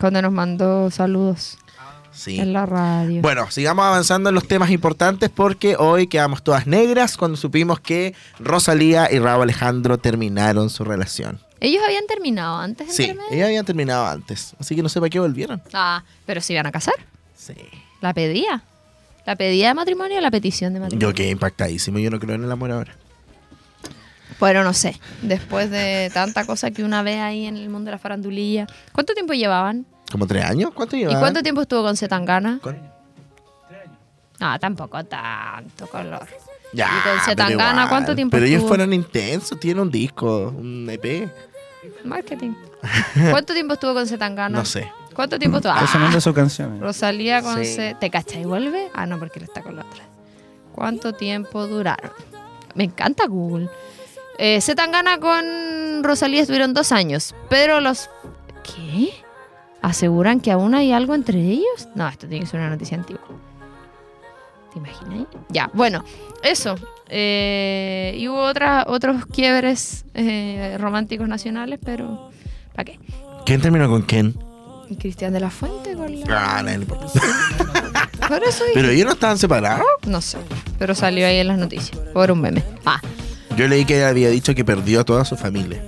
Cuando 0.00 0.20
nos 0.22 0.32
mandó 0.32 0.90
saludos 0.90 1.58
Sí. 2.10 2.40
en 2.40 2.52
la 2.52 2.66
radio. 2.66 3.22
Bueno, 3.22 3.50
sigamos 3.50 3.84
avanzando 3.84 4.30
en 4.30 4.34
los 4.34 4.48
temas 4.48 4.70
importantes 4.70 5.30
porque 5.30 5.76
hoy 5.78 6.06
quedamos 6.08 6.42
todas 6.42 6.66
negras 6.66 7.16
cuando 7.16 7.36
supimos 7.36 7.78
que 7.78 8.14
Rosalía 8.38 9.10
y 9.12 9.18
Raúl 9.18 9.42
Alejandro 9.44 9.98
terminaron 9.98 10.70
su 10.70 10.82
relación. 10.84 11.40
Ellos 11.64 11.80
habían 11.86 12.06
terminado 12.08 12.58
antes, 12.58 12.92
Sí, 12.94 13.04
ellos 13.30 13.46
habían 13.46 13.64
terminado 13.64 14.04
antes, 14.06 14.54
así 14.58 14.74
que 14.74 14.82
no 14.82 14.88
sé 14.88 14.98
para 14.98 15.10
qué 15.10 15.20
volvieron. 15.20 15.62
Ah, 15.72 16.02
pero 16.26 16.40
se 16.40 16.52
iban 16.54 16.66
a 16.66 16.72
casar. 16.72 16.94
Sí. 17.36 17.54
La 18.00 18.12
pedía. 18.12 18.62
La 19.24 19.36
pedía 19.36 19.68
de 19.68 19.74
matrimonio 19.74 20.18
o 20.18 20.20
la 20.20 20.30
petición 20.32 20.74
de 20.74 20.80
matrimonio. 20.80 21.08
Yo 21.08 21.14
quedé 21.14 21.30
impactadísimo, 21.30 21.98
yo 22.00 22.10
no 22.10 22.18
creo 22.18 22.34
en 22.34 22.42
el 22.44 22.50
amor 22.50 22.72
ahora. 22.72 22.92
Bueno, 24.40 24.64
no 24.64 24.72
sé. 24.72 24.98
Después 25.22 25.70
de 25.70 26.10
tanta 26.12 26.44
cosa 26.46 26.72
que 26.72 26.82
una 26.82 27.02
ve 27.04 27.20
ahí 27.20 27.46
en 27.46 27.56
el 27.56 27.68
mundo 27.68 27.86
de 27.86 27.92
la 27.92 27.98
farandulilla. 27.98 28.66
¿Cuánto 28.92 29.14
tiempo 29.14 29.32
llevaban? 29.34 29.86
¿Como 30.10 30.26
tres 30.26 30.44
años? 30.44 30.72
¿Cuánto 30.74 30.96
¿Y 30.96 31.00
llevan? 31.00 31.20
cuánto 31.20 31.42
tiempo 31.44 31.62
estuvo 31.62 31.82
con 31.84 31.96
Zetangana? 31.96 32.58
Con- 32.60 32.76
No, 34.40 34.58
tampoco 34.58 35.04
tanto 35.04 35.86
color. 35.86 36.26
Ya, 36.72 36.86
¿Y 36.86 36.90
con 36.90 37.00
pero 37.12 37.24
Zetangana 37.24 37.70
igual. 37.72 37.88
cuánto 37.88 38.14
tiempo 38.16 38.32
Pero 38.32 38.46
ellos 38.46 38.56
estuvo? 38.56 38.68
fueron 38.68 38.92
intensos, 38.92 39.60
tiene 39.60 39.80
un 39.80 39.90
disco, 39.90 40.48
un 40.56 40.88
EP. 40.90 41.30
Marketing. 42.04 42.52
¿Cuánto 43.30 43.52
tiempo 43.54 43.74
estuvo 43.74 43.94
con 43.94 44.06
Zetangana? 44.06 44.58
No 44.58 44.64
sé. 44.64 44.90
¿Cuánto 45.14 45.38
tiempo 45.38 45.58
estuvo? 45.58 45.72
Ah, 45.74 45.86
sonando 45.86 46.20
su 46.20 46.32
canción. 46.32 46.76
eh. 46.76 46.80
Rosalía 46.80 47.42
con 47.42 47.56
Sí. 47.58 47.64
C- 47.74 47.96
¿Te 48.00 48.10
cacha 48.10 48.38
y 48.38 48.44
vuelve? 48.44 48.88
Ah, 48.94 49.06
no, 49.06 49.18
porque 49.18 49.38
él 49.38 49.44
está 49.44 49.62
con 49.62 49.76
la 49.76 49.82
otra. 49.82 50.04
¿Cuánto 50.72 51.12
tiempo 51.12 51.66
duraron? 51.66 52.12
Me 52.74 52.84
encanta 52.84 53.26
Google. 53.26 53.68
Eh, 54.38 54.60
Zetangana 54.62 55.18
con 55.20 56.02
Rosalía 56.02 56.40
estuvieron 56.40 56.72
dos 56.72 56.90
años, 56.92 57.34
pero 57.50 57.80
los... 57.80 58.08
¿Qué? 58.64 59.12
¿Aseguran 59.82 60.40
que 60.40 60.50
aún 60.52 60.74
hay 60.74 60.92
algo 60.92 61.14
entre 61.14 61.38
ellos? 61.40 61.88
No, 61.94 62.08
esto 62.08 62.26
tiene 62.26 62.44
que 62.44 62.50
ser 62.50 62.60
una 62.60 62.70
noticia 62.70 62.96
antigua. 62.96 63.22
¿Te 64.72 64.78
imaginas? 64.78 65.26
Ya, 65.50 65.70
bueno, 65.74 66.04
eso. 66.42 66.76
Eh, 67.08 68.14
y 68.18 68.28
hubo 68.28 68.40
otras, 68.42 68.84
otros 68.88 69.26
quiebres 69.26 70.04
eh, 70.14 70.76
románticos 70.80 71.28
nacionales, 71.28 71.78
pero 71.84 72.30
¿para 72.74 72.84
qué? 72.84 72.98
¿Quién 73.44 73.60
terminó 73.60 73.88
con 73.88 74.02
quién? 74.02 74.34
Cristian 74.98 75.32
de 75.32 75.40
la 75.40 75.48
Fuente 75.50 75.94
con 75.94 76.20
la... 76.20 76.26
Ah, 76.58 76.62
nadie 76.62 76.78
le 76.78 76.84
importa. 76.84 77.06
Por 78.28 78.42
eso 78.44 78.62
Pero 78.74 78.88
ellos 78.90 79.06
no 79.06 79.12
estaban 79.12 79.38
separados. 79.38 79.84
No 80.06 80.20
sé, 80.20 80.38
pero 80.78 80.94
salió 80.94 81.26
ahí 81.26 81.38
en 81.38 81.48
las 81.48 81.58
noticias 81.58 81.98
por 82.12 82.30
un 82.30 82.40
meme. 82.42 82.62
Ah, 82.84 83.00
Yo 83.56 83.68
leí 83.68 83.84
que 83.86 84.04
había 84.04 84.28
dicho 84.28 84.54
que 84.54 84.64
perdió 84.64 85.00
a 85.00 85.04
toda 85.04 85.24
su 85.24 85.36
familia. 85.36 85.82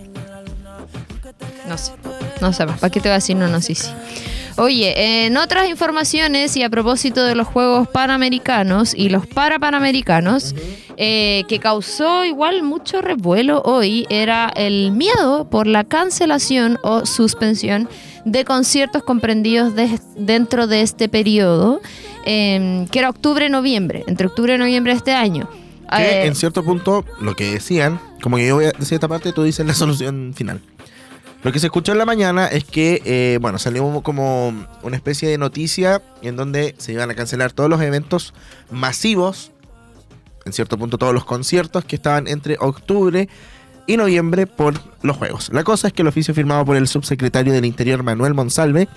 no 1.68 1.76
sé. 1.78 1.92
No 2.40 2.52
sé 2.52 2.66
más. 2.66 2.80
¿Para 2.80 2.90
qué 2.90 3.00
te 3.00 3.08
voy 3.08 3.12
a 3.12 3.16
decir 3.16 3.36
no, 3.36 3.46
no, 3.48 3.60
sí, 3.60 3.74
sí? 3.74 3.90
Oye, 4.56 5.26
en 5.26 5.36
otras 5.36 5.68
informaciones 5.68 6.56
y 6.56 6.62
a 6.62 6.70
propósito 6.70 7.24
de 7.24 7.34
los 7.34 7.48
Juegos 7.48 7.88
Panamericanos 7.88 8.94
y 8.94 9.08
los 9.08 9.26
Parapanamericanos, 9.26 10.54
eh, 10.96 11.42
que 11.48 11.58
causó 11.58 12.24
igual 12.24 12.62
mucho 12.62 13.02
revuelo 13.02 13.62
hoy, 13.64 14.06
era 14.10 14.52
el 14.54 14.92
miedo 14.92 15.50
por 15.50 15.66
la 15.66 15.82
cancelación 15.82 16.78
o 16.84 17.04
suspensión 17.04 17.88
de 18.24 18.44
conciertos 18.44 19.02
comprendidos 19.02 19.74
de- 19.74 19.98
dentro 20.16 20.68
de 20.68 20.82
este 20.82 21.08
periodo, 21.08 21.80
eh, 22.24 22.86
que 22.92 23.00
era 23.00 23.10
octubre-noviembre, 23.10 24.04
entre 24.06 24.28
octubre 24.28 24.54
y 24.54 24.58
noviembre 24.58 24.92
de 24.92 24.98
este 24.98 25.12
año. 25.14 25.48
Que 25.96 26.22
Eh, 26.22 26.26
en 26.26 26.34
cierto 26.36 26.64
punto, 26.64 27.04
lo 27.20 27.34
que 27.34 27.54
decían, 27.54 28.00
como 28.22 28.36
que 28.36 28.46
yo 28.46 28.54
voy 28.54 28.66
a 28.66 28.72
decir 28.72 28.94
esta 28.94 29.08
parte, 29.08 29.32
tú 29.32 29.42
dices 29.42 29.66
la 29.66 29.74
solución 29.74 30.32
final. 30.34 30.60
Lo 31.44 31.52
que 31.52 31.58
se 31.58 31.66
escuchó 31.66 31.92
en 31.92 31.98
la 31.98 32.06
mañana 32.06 32.46
es 32.46 32.64
que, 32.64 33.02
eh, 33.04 33.38
bueno, 33.38 33.58
salió 33.58 34.00
como 34.02 34.66
una 34.82 34.96
especie 34.96 35.28
de 35.28 35.36
noticia 35.36 36.00
en 36.22 36.36
donde 36.36 36.74
se 36.78 36.94
iban 36.94 37.10
a 37.10 37.14
cancelar 37.14 37.52
todos 37.52 37.68
los 37.68 37.82
eventos 37.82 38.32
masivos, 38.70 39.52
en 40.46 40.54
cierto 40.54 40.78
punto 40.78 40.96
todos 40.96 41.12
los 41.12 41.26
conciertos 41.26 41.84
que 41.84 41.96
estaban 41.96 42.28
entre 42.28 42.56
octubre 42.60 43.28
y 43.86 43.98
noviembre 43.98 44.46
por 44.46 44.80
los 45.02 45.18
Juegos. 45.18 45.50
La 45.52 45.64
cosa 45.64 45.88
es 45.88 45.92
que 45.92 46.00
el 46.00 46.08
oficio 46.08 46.32
firmado 46.32 46.64
por 46.64 46.76
el 46.76 46.88
subsecretario 46.88 47.52
del 47.52 47.66
Interior, 47.66 48.02
Manuel 48.02 48.32
Monsalve, 48.32 48.88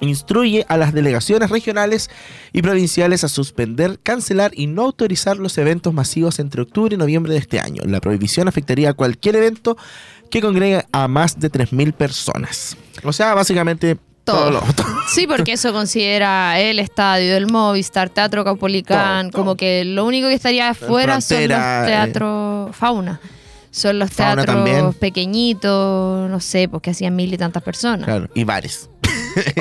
instruye 0.00 0.64
a 0.68 0.76
las 0.76 0.92
delegaciones 0.92 1.50
regionales 1.50 2.10
y 2.52 2.62
provinciales 2.62 3.24
a 3.24 3.28
suspender, 3.28 3.98
cancelar 4.02 4.50
y 4.54 4.66
no 4.66 4.82
autorizar 4.82 5.36
los 5.36 5.56
eventos 5.58 5.94
masivos 5.94 6.38
entre 6.38 6.62
octubre 6.62 6.94
y 6.94 6.98
noviembre 6.98 7.32
de 7.32 7.38
este 7.38 7.60
año. 7.60 7.82
La 7.86 8.00
prohibición 8.00 8.48
afectaría 8.48 8.90
a 8.90 8.94
cualquier 8.94 9.36
evento 9.36 9.76
que 10.30 10.40
congregue 10.40 10.84
a 10.92 11.08
más 11.08 11.38
de 11.38 11.50
3.000 11.50 11.92
personas. 11.92 12.76
O 13.04 13.12
sea, 13.12 13.34
básicamente 13.34 13.96
todo, 14.24 14.36
Todo. 14.38 14.50
lo 14.50 14.60
todo. 14.74 14.86
Sí, 15.08 15.26
porque 15.26 15.52
eso 15.52 15.72
considera 15.72 16.60
el 16.60 16.78
estadio, 16.78 17.36
el 17.36 17.50
Movistar, 17.50 18.10
Teatro 18.10 18.44
Caupolicán, 18.44 19.30
como 19.30 19.56
que 19.56 19.84
lo 19.86 20.04
único 20.04 20.28
que 20.28 20.34
estaría 20.34 20.68
afuera 20.68 21.20
son 21.20 21.48
los 21.48 21.58
eh. 21.58 21.82
teatros 21.86 22.76
fauna. 22.76 23.20
Son 23.70 23.98
los 23.98 24.10
Fauna 24.10 24.44
teatros 24.44 24.56
también. 24.56 24.92
pequeñitos, 24.94 26.28
no 26.30 26.40
sé, 26.40 26.68
porque 26.68 26.90
hacían 26.90 27.14
mil 27.16 27.32
y 27.32 27.38
tantas 27.38 27.62
personas. 27.62 28.04
Claro, 28.06 28.28
y 28.34 28.44
bares. 28.44 28.90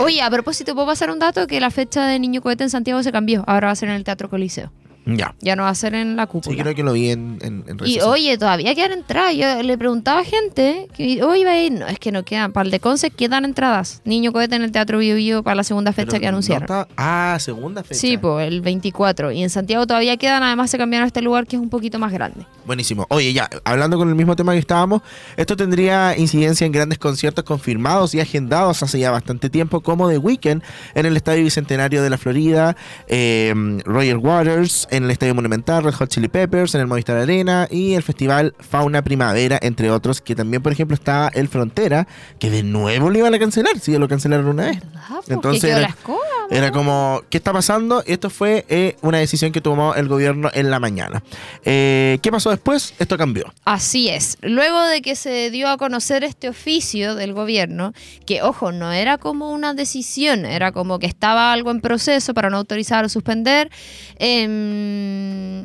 Oye, 0.01 0.21
a 0.21 0.30
propósito, 0.30 0.73
¿puedo 0.73 0.88
pasar 0.88 1.12
un 1.12 1.19
dato? 1.19 1.45
Que 1.47 1.60
la 1.60 1.69
fecha 1.71 2.06
de 2.06 2.17
Niño 2.19 2.41
Cohete 2.41 2.63
en 2.63 2.69
Santiago 2.69 3.03
se 3.03 3.12
cambió. 3.12 3.43
Ahora 3.47 3.67
va 3.67 3.73
a 3.73 3.75
ser 3.75 3.89
en 3.89 3.95
el 3.95 4.03
Teatro 4.03 4.30
Coliseo. 4.30 4.71
Ya. 5.07 5.33
Ya 5.41 5.55
no 5.55 5.63
va 5.63 5.69
a 5.69 5.75
ser 5.75 5.93
en 5.95 6.15
la 6.15 6.23
Sí, 6.25 6.29
cúpula. 6.31 6.61
creo 6.63 6.75
que 6.75 6.83
lo 6.83 6.93
vi 6.93 7.11
en, 7.11 7.37
en, 7.41 7.63
en 7.67 7.77
redes 7.77 7.89
Y 7.91 7.93
sociales. 7.95 8.05
oye, 8.07 8.37
todavía 8.37 8.75
quedan 8.75 8.91
entradas. 8.91 9.35
Yo 9.35 9.63
le 9.63 9.77
preguntaba 9.77 10.19
a 10.19 10.23
gente 10.25 10.87
que 10.95 11.23
hoy 11.23 11.41
iba 11.41 11.51
a 11.51 11.59
ir. 11.59 11.71
No, 11.71 11.87
es 11.87 11.97
que 11.99 12.11
no 12.11 12.23
quedan. 12.23 12.51
Para 12.51 12.65
el 12.65 12.71
de 12.71 12.79
Conce 12.79 13.09
quedan 13.09 13.45
entradas. 13.45 14.01
Niño 14.05 14.31
Cohete 14.33 14.55
en 14.55 14.63
el 14.63 14.71
Teatro 14.71 14.97
Bio 14.99 15.15
Bio 15.15 15.43
para 15.43 15.55
la 15.55 15.63
segunda 15.63 15.93
fecha 15.93 16.07
Pero 16.11 16.19
que 16.19 16.25
no 16.25 16.29
anunciaron. 16.29 16.63
está- 16.63 16.87
Ah, 16.97 17.37
segunda 17.39 17.83
fecha. 17.83 17.99
Sí, 17.99 18.17
pues 18.17 18.47
el 18.47 18.61
24. 18.61 19.31
Y 19.31 19.43
en 19.43 19.49
Santiago 19.49 19.87
todavía 19.87 20.17
quedan. 20.17 20.43
Además 20.43 20.69
se 20.69 20.77
cambiaron 20.77 21.05
a 21.05 21.07
este 21.07 21.21
lugar 21.21 21.47
que 21.47 21.55
es 21.55 21.61
un 21.61 21.69
poquito 21.69 21.99
más 21.99 22.11
grande. 22.11 22.45
Buenísimo. 22.65 23.05
Oye, 23.09 23.31
ya, 23.33 23.49
hablando 23.63 23.97
con 23.97 24.09
el 24.09 24.15
mismo 24.15 24.35
tema 24.35 24.51
que 24.53 24.59
estábamos, 24.59 25.01
esto 25.37 25.55
tendría 25.55 26.17
incidencia 26.17 26.65
en 26.65 26.71
grandes 26.73 26.97
conciertos 26.97 27.45
confirmados 27.45 28.13
y 28.13 28.19
agendados 28.19 28.83
hace 28.83 28.99
ya 28.99 29.09
bastante 29.11 29.49
tiempo, 29.49 29.79
como 29.81 30.09
The 30.09 30.17
Weeknd 30.17 30.61
en 30.95 31.05
el 31.05 31.15
Estadio 31.15 31.43
Bicentenario 31.43 32.03
de 32.03 32.09
la 32.09 32.17
Florida, 32.17 32.75
eh, 33.07 33.53
Roger 33.85 34.17
Waters 34.17 34.87
en 34.97 35.05
el 35.05 35.12
Estadio 35.12 35.33
Monumental, 35.36 35.83
Red 35.83 35.93
Hot 35.93 36.10
Chili 36.10 36.27
Peppers 36.27 36.75
en 36.75 36.81
el 36.81 36.88
Movistar 36.88 37.17
Arena 37.17 37.67
y 37.71 37.93
el 37.93 38.03
Festival 38.03 38.53
Fauna 38.60 39.03
Primavera, 39.03 39.57
entre 39.62 39.91
otros, 39.91 40.21
que 40.21 40.36
también, 40.36 40.62
por 40.62 40.71
ejemplo, 40.71 40.95
está 40.95 41.29
el 41.33 41.47
Frontera, 41.47 42.07
que 42.39 42.49
de 42.49 42.63
nuevo 42.63 43.10
lo 43.10 43.17
iban 43.17 43.33
a 43.33 43.39
cancelar, 43.39 43.79
si 43.79 43.91
ya 43.93 43.99
lo 43.99 44.07
cancelaron 44.07 44.47
una 44.47 44.65
vez. 44.65 44.79
Entonces 45.27 45.71
la 45.79 45.88
escoba. 45.88 46.19
Era 46.49 46.71
como, 46.71 47.21
¿qué 47.29 47.38
está 47.38 47.51
pasando? 47.51 48.03
Esto 48.05 48.29
fue 48.29 48.65
eh, 48.69 48.95
una 49.01 49.17
decisión 49.17 49.51
que 49.51 49.60
tomó 49.60 49.95
el 49.95 50.07
gobierno 50.07 50.49
en 50.53 50.71
la 50.71 50.79
mañana. 50.79 51.21
Eh, 51.65 52.19
¿Qué 52.21 52.31
pasó 52.31 52.49
después? 52.51 52.93
Esto 52.99 53.17
cambió. 53.17 53.53
Así 53.65 54.07
es. 54.10 54.38
Luego 54.41 54.81
de 54.83 55.01
que 55.01 55.15
se 55.15 55.51
dio 55.51 55.67
a 55.67 55.77
conocer 55.77 56.23
este 56.23 56.47
oficio 56.47 57.15
del 57.15 57.33
gobierno, 57.33 57.93
que 58.25 58.41
ojo, 58.43 58.71
no 58.71 58.93
era 58.93 59.17
como 59.17 59.51
una 59.51 59.73
decisión, 59.73 60.45
era 60.45 60.71
como 60.71 60.99
que 60.99 61.05
estaba 61.05 61.51
algo 61.51 61.71
en 61.71 61.81
proceso 61.81 62.33
para 62.33 62.49
no 62.49 62.57
autorizar 62.57 63.03
o 63.03 63.10
suspender, 63.10 63.69
em, 64.17 64.87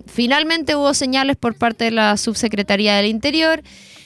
finalmente 0.06 0.76
hubo 0.76 0.94
señales 0.94 1.36
por 1.36 1.54
parte 1.56 1.84
de 1.84 1.90
la 1.90 2.16
Subsecretaría 2.16 2.96
del 2.96 3.06
Interior. 3.06 3.62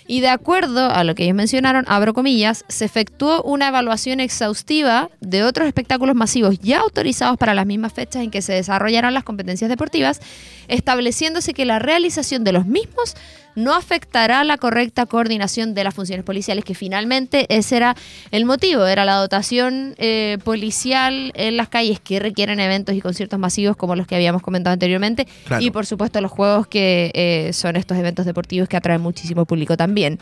Y 0.09 0.21
de 0.21 0.29
acuerdo 0.29 0.89
a 0.89 1.03
lo 1.03 1.17
que 1.17 1.25
ellos 1.25 1.35
mencionaron, 1.35 1.85
abro 1.89 2.15
comillas, 2.15 2.65
se 2.69 2.85
efectuó 2.85 3.43
una 3.43 3.69
evaluación 3.69 4.21
exhaustiva 4.21 5.11
de 5.21 5.43
otros 5.43 5.67
espectáculos 5.67 6.15
masivos 6.15 6.61
ya 6.61 6.79
autorizados 6.79 7.37
para 7.37 7.55
las 7.55 7.67
mismas 7.67 7.93
fechas 7.93 8.23
en 8.23 8.31
que 8.31 8.41
se 8.41 8.53
desarrollarán 8.53 9.15
las 9.15 9.25
competencias 9.25 9.69
deportivas, 9.69 10.21
estableciéndose 10.69 11.55
que 11.55 11.65
la 11.65 11.81
realización 11.81 12.45
de 12.45 12.53
los 12.53 12.67
mismos 12.67 13.17
no 13.57 13.75
afectará 13.75 14.45
la 14.45 14.57
correcta 14.59 15.07
coordinación 15.07 15.75
de 15.75 15.83
las 15.83 15.93
funciones 15.95 16.25
policiales, 16.25 16.65
que 16.65 16.75
finalmente 16.77 17.47
ese 17.49 17.77
era 17.79 17.97
el 18.31 18.45
motivo, 18.45 18.87
era 18.87 19.05
la 19.05 19.17
dotación 19.17 19.95
eh, 19.99 20.39
policial 20.45 21.33
en 21.35 21.57
las 21.57 21.69
calles 21.69 21.99
que 21.99 22.21
requieren 22.21 22.61
eventos 22.61 22.95
y 22.95 23.01
conciertos 23.01 23.39
masivos 23.41 23.77
como 23.77 23.97
los 23.97 24.07
que 24.07 24.15
habíamos 24.15 24.43
comentado 24.43 24.75
anteriormente, 24.75 25.27
Claro. 25.47 25.65
y 25.65 25.71
por 25.71 25.87
supuesto 25.87 26.21
los 26.21 26.31
juegos 26.31 26.67
que 26.69 27.11
eh, 27.15 27.53
son 27.53 27.77
estos 27.77 27.97
eventos 27.99 28.27
deportivos 28.27 28.69
que 28.69 28.77
atraen 28.77 29.01
muchísimo 29.01 29.45
público 29.47 29.77
también. 29.77 30.19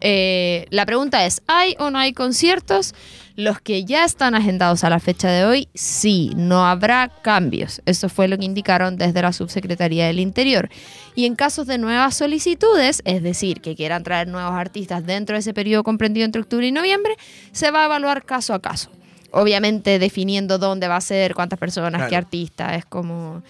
Eh, 0.00 0.66
la 0.70 0.86
pregunta 0.86 1.26
es, 1.26 1.42
¿hay 1.46 1.74
o 1.78 1.90
no 1.90 1.98
hay 1.98 2.12
conciertos? 2.12 2.94
Los 3.36 3.60
que 3.60 3.84
ya 3.84 4.04
están 4.04 4.34
agendados 4.34 4.82
a 4.82 4.90
la 4.90 4.98
fecha 4.98 5.30
de 5.30 5.44
hoy, 5.44 5.68
sí, 5.72 6.32
no 6.34 6.66
habrá 6.66 7.08
cambios. 7.22 7.80
Eso 7.86 8.08
fue 8.08 8.26
lo 8.26 8.36
que 8.36 8.44
indicaron 8.44 8.96
desde 8.96 9.22
la 9.22 9.32
Subsecretaría 9.32 10.08
del 10.08 10.18
Interior. 10.18 10.68
Y 11.14 11.24
en 11.24 11.36
casos 11.36 11.68
de 11.68 11.78
nuevas 11.78 12.16
solicitudes, 12.16 13.00
es 13.04 13.22
decir, 13.22 13.60
que 13.60 13.76
quieran 13.76 14.02
traer 14.02 14.26
nuevos 14.26 14.54
artistas 14.54 15.06
dentro 15.06 15.34
de 15.34 15.40
ese 15.40 15.54
periodo 15.54 15.84
comprendido 15.84 16.24
entre 16.24 16.42
octubre 16.42 16.66
y 16.66 16.72
noviembre, 16.72 17.14
se 17.52 17.70
va 17.70 17.82
a 17.82 17.86
evaluar 17.86 18.24
caso 18.24 18.54
a 18.54 18.60
caso. 18.60 18.90
Obviamente 19.30 20.00
definiendo 20.00 20.58
dónde 20.58 20.88
va 20.88 20.96
a 20.96 21.00
ser, 21.00 21.34
cuántas 21.34 21.60
personas, 21.60 21.98
Claro. 21.98 22.10
qué 22.10 22.16
artista, 22.16 22.74
es 22.74 22.86
como... 22.86 23.42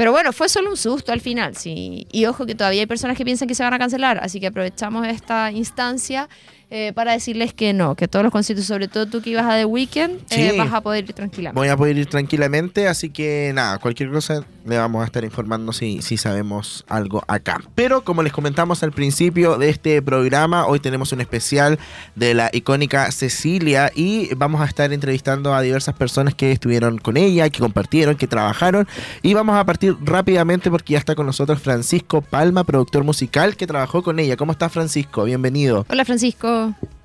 Pero 0.00 0.12
bueno, 0.12 0.32
fue 0.32 0.48
solo 0.48 0.70
un 0.70 0.78
susto 0.78 1.12
al 1.12 1.20
final, 1.20 1.58
sí. 1.58 2.06
Y 2.10 2.24
ojo 2.24 2.46
que 2.46 2.54
todavía 2.54 2.80
hay 2.80 2.86
personas 2.86 3.18
que 3.18 3.24
piensan 3.26 3.46
que 3.46 3.54
se 3.54 3.62
van 3.62 3.74
a 3.74 3.78
cancelar, 3.78 4.18
así 4.22 4.40
que 4.40 4.46
aprovechamos 4.46 5.06
esta 5.06 5.52
instancia 5.52 6.26
eh, 6.70 6.92
para 6.94 7.12
decirles 7.12 7.52
que 7.52 7.72
no, 7.72 7.96
que 7.96 8.06
todos 8.06 8.22
los 8.22 8.32
conciertos, 8.32 8.64
sobre 8.66 8.86
todo 8.86 9.06
tú 9.06 9.20
que 9.20 9.30
ibas 9.30 9.44
a 9.44 9.56
The 9.56 9.64
Weeknd, 9.64 10.20
eh, 10.30 10.54
vas 10.56 10.72
a 10.72 10.80
poder 10.80 11.04
ir 11.04 11.12
tranquilamente. 11.12 11.58
Voy 11.58 11.68
a 11.68 11.76
poder 11.76 11.98
ir 11.98 12.06
tranquilamente, 12.06 12.86
así 12.86 13.10
que 13.10 13.50
nada, 13.52 13.78
cualquier 13.78 14.10
cosa 14.10 14.44
le 14.64 14.78
vamos 14.78 15.02
a 15.02 15.06
estar 15.06 15.24
informando 15.24 15.72
si, 15.72 16.00
si 16.00 16.16
sabemos 16.16 16.84
algo 16.86 17.24
acá. 17.26 17.60
Pero 17.74 18.04
como 18.04 18.22
les 18.22 18.32
comentamos 18.32 18.84
al 18.84 18.92
principio 18.92 19.58
de 19.58 19.68
este 19.68 20.00
programa, 20.00 20.66
hoy 20.66 20.78
tenemos 20.78 21.12
un 21.12 21.20
especial 21.20 21.78
de 22.14 22.34
la 22.34 22.50
icónica 22.52 23.10
Cecilia 23.10 23.90
y 23.94 24.32
vamos 24.34 24.60
a 24.60 24.66
estar 24.66 24.92
entrevistando 24.92 25.54
a 25.54 25.62
diversas 25.62 25.96
personas 25.96 26.34
que 26.34 26.52
estuvieron 26.52 26.98
con 26.98 27.16
ella, 27.16 27.50
que 27.50 27.58
compartieron, 27.58 28.14
que 28.14 28.28
trabajaron. 28.28 28.86
Y 29.22 29.34
vamos 29.34 29.56
a 29.56 29.64
partir 29.64 29.96
rápidamente 30.04 30.70
porque 30.70 30.92
ya 30.92 30.98
está 30.98 31.16
con 31.16 31.26
nosotros 31.26 31.60
Francisco 31.60 32.20
Palma, 32.20 32.62
productor 32.62 33.02
musical 33.02 33.56
que 33.56 33.66
trabajó 33.66 34.04
con 34.04 34.20
ella. 34.20 34.36
¿Cómo 34.36 34.52
estás 34.52 34.70
Francisco? 34.70 35.24
Bienvenido. 35.24 35.84
Hola 35.88 36.04
Francisco. 36.04 36.59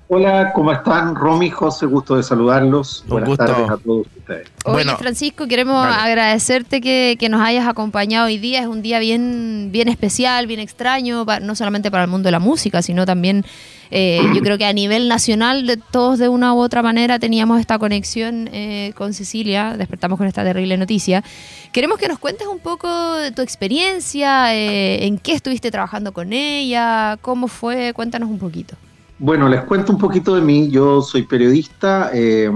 Hola, 0.08 0.52
¿cómo 0.54 0.70
están? 0.70 1.16
Romy, 1.16 1.50
José, 1.50 1.84
gusto 1.84 2.14
de 2.16 2.22
saludarlos. 2.22 3.02
Un 3.02 3.08
Buenas 3.08 3.28
gusto. 3.28 3.44
tardes 3.44 3.68
a 3.68 3.76
todos 3.76 4.06
ustedes. 4.16 4.48
Oye, 4.64 4.74
Bueno, 4.74 4.96
Francisco, 4.98 5.48
queremos 5.48 5.84
agradecerte 5.84 6.80
que, 6.80 7.16
que 7.18 7.28
nos 7.28 7.40
hayas 7.40 7.66
acompañado 7.66 8.26
hoy 8.26 8.38
día. 8.38 8.60
Es 8.60 8.68
un 8.68 8.82
día 8.82 9.00
bien, 9.00 9.70
bien 9.72 9.88
especial, 9.88 10.46
bien 10.46 10.60
extraño, 10.60 11.26
no 11.42 11.56
solamente 11.56 11.90
para 11.90 12.04
el 12.04 12.10
mundo 12.10 12.28
de 12.28 12.30
la 12.30 12.38
música, 12.38 12.82
sino 12.82 13.04
también, 13.04 13.44
eh, 13.90 14.20
yo 14.32 14.42
creo 14.42 14.56
que 14.58 14.66
a 14.66 14.72
nivel 14.72 15.08
nacional, 15.08 15.66
de 15.66 15.76
todos 15.76 16.20
de 16.20 16.28
una 16.28 16.54
u 16.54 16.58
otra 16.58 16.82
manera 16.82 17.18
teníamos 17.18 17.58
esta 17.58 17.76
conexión 17.80 18.48
eh, 18.52 18.92
con 18.94 19.12
Cecilia. 19.12 19.74
Despertamos 19.76 20.18
con 20.18 20.28
esta 20.28 20.44
terrible 20.44 20.76
noticia. 20.76 21.24
Queremos 21.72 21.98
que 21.98 22.06
nos 22.06 22.20
cuentes 22.20 22.46
un 22.46 22.60
poco 22.60 23.14
de 23.14 23.32
tu 23.32 23.42
experiencia, 23.42 24.54
eh, 24.54 25.04
en 25.04 25.18
qué 25.18 25.32
estuviste 25.32 25.72
trabajando 25.72 26.12
con 26.12 26.32
ella, 26.32 27.18
cómo 27.22 27.48
fue, 27.48 27.92
cuéntanos 27.92 28.30
un 28.30 28.38
poquito. 28.38 28.76
Bueno, 29.18 29.48
les 29.48 29.62
cuento 29.62 29.92
un 29.92 29.98
poquito 29.98 30.34
de 30.34 30.42
mí. 30.42 30.68
Yo 30.70 31.00
soy 31.02 31.22
periodista. 31.22 32.10
eh, 32.12 32.50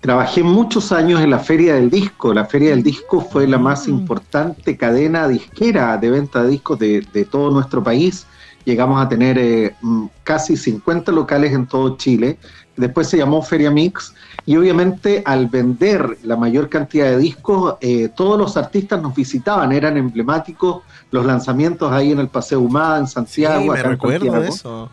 trabajé 0.00 0.42
muchos 0.42 0.90
años 0.90 1.20
en 1.20 1.30
la 1.30 1.38
Feria 1.38 1.74
del 1.74 1.88
Disco. 1.88 2.34
La 2.34 2.44
Feria 2.44 2.70
del 2.70 2.82
Disco 2.82 3.20
fue 3.20 3.46
la 3.46 3.58
más 3.58 3.86
Mm. 3.86 3.90
importante 3.90 4.76
cadena 4.76 5.28
disquera 5.28 5.96
de 5.96 6.10
venta 6.10 6.42
de 6.42 6.48
discos 6.50 6.78
de, 6.80 7.06
de 7.12 7.24
todo 7.24 7.52
nuestro 7.52 7.82
país. 7.84 8.26
Llegamos 8.64 9.00
a 9.00 9.08
tener 9.08 9.38
eh, 9.38 9.74
mm, 9.80 10.06
casi 10.24 10.56
50 10.56 11.12
locales 11.12 11.52
en 11.52 11.66
todo 11.66 11.96
Chile. 11.96 12.38
Después 12.76 13.06
se 13.08 13.16
llamó 13.18 13.42
Feria 13.42 13.70
Mix. 13.70 14.12
Y 14.44 14.56
obviamente 14.56 15.22
al 15.24 15.46
vender 15.46 16.18
la 16.24 16.36
mayor 16.36 16.68
cantidad 16.68 17.04
de 17.06 17.18
discos, 17.18 17.76
eh, 17.80 18.08
todos 18.16 18.36
los 18.36 18.56
artistas 18.56 19.00
nos 19.00 19.14
visitaban, 19.14 19.70
eran 19.70 19.96
emblemáticos 19.96 20.82
los 21.12 21.24
lanzamientos 21.24 21.92
ahí 21.92 22.10
en 22.10 22.18
el 22.18 22.26
Paseo 22.28 22.58
Humada, 22.60 22.98
en 22.98 23.06
Sí, 23.06 23.12
Santiago. 23.12 23.66
me 23.66 23.78
acá 23.78 23.80
en 23.82 23.90
recuerdo 23.90 24.32
de 24.40 24.48
eso. 24.48 24.90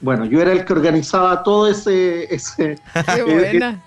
Bueno, 0.00 0.24
yo 0.24 0.40
era 0.40 0.52
el 0.52 0.64
que 0.64 0.72
organizaba 0.72 1.42
todo 1.42 1.68
ese, 1.68 2.32
ese 2.34 2.78
Qué 3.14 3.22
buena. 3.22 3.82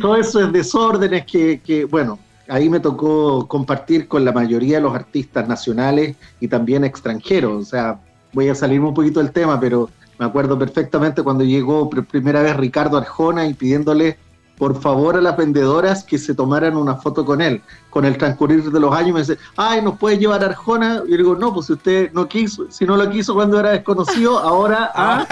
todos 0.00 0.20
esos 0.20 0.52
desórdenes 0.52 1.26
que, 1.26 1.60
que, 1.60 1.84
bueno, 1.84 2.18
ahí 2.48 2.68
me 2.68 2.80
tocó 2.80 3.46
compartir 3.48 4.08
con 4.08 4.24
la 4.24 4.32
mayoría 4.32 4.76
de 4.76 4.82
los 4.82 4.94
artistas 4.94 5.48
nacionales 5.48 6.16
y 6.40 6.48
también 6.48 6.84
extranjeros. 6.84 7.62
O 7.62 7.64
sea, 7.64 8.00
voy 8.32 8.48
a 8.48 8.54
salirme 8.54 8.88
un 8.88 8.94
poquito 8.94 9.20
del 9.20 9.32
tema, 9.32 9.58
pero 9.58 9.90
me 10.18 10.26
acuerdo 10.26 10.58
perfectamente 10.58 11.22
cuando 11.22 11.44
llegó 11.44 11.88
por 11.88 12.04
primera 12.04 12.42
vez 12.42 12.56
Ricardo 12.56 12.98
Arjona 12.98 13.46
y 13.46 13.54
pidiéndole 13.54 14.18
por 14.60 14.78
favor 14.78 15.16
a 15.16 15.22
las 15.22 15.38
vendedoras 15.38 16.04
que 16.04 16.18
se 16.18 16.34
tomaran 16.34 16.76
una 16.76 16.94
foto 16.96 17.24
con 17.24 17.40
él. 17.40 17.62
Con 17.88 18.04
el 18.04 18.18
transcurrir 18.18 18.70
de 18.70 18.78
los 18.78 18.94
años 18.94 19.14
me 19.14 19.20
dice, 19.20 19.38
ay, 19.56 19.80
¿nos 19.80 19.96
puede 19.98 20.18
llevar 20.18 20.44
Arjona? 20.44 21.02
Y 21.06 21.12
yo 21.12 21.16
digo, 21.16 21.34
no, 21.34 21.54
pues 21.54 21.64
si 21.64 21.72
usted 21.72 22.12
no 22.12 22.28
quiso, 22.28 22.66
si 22.70 22.84
no 22.84 22.94
lo 22.98 23.08
quiso 23.08 23.32
cuando 23.32 23.58
era 23.58 23.70
desconocido, 23.70 24.38
ahora... 24.38 24.92
ah, 24.94 25.26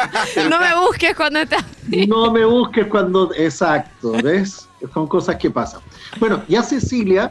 No 0.49 0.59
me 0.59 0.75
busques 0.81 1.15
cuando 1.15 1.41
estás... 1.41 1.63
no 2.09 2.33
me 2.33 2.47
busques 2.47 2.87
cuando. 2.87 3.31
Exacto, 3.35 4.13
¿ves? 4.25 4.67
Son 4.95 5.07
cosas 5.07 5.37
que 5.37 5.51
pasan. 5.51 5.83
Bueno, 6.19 6.41
ya 6.49 6.63
Cecilia, 6.63 7.31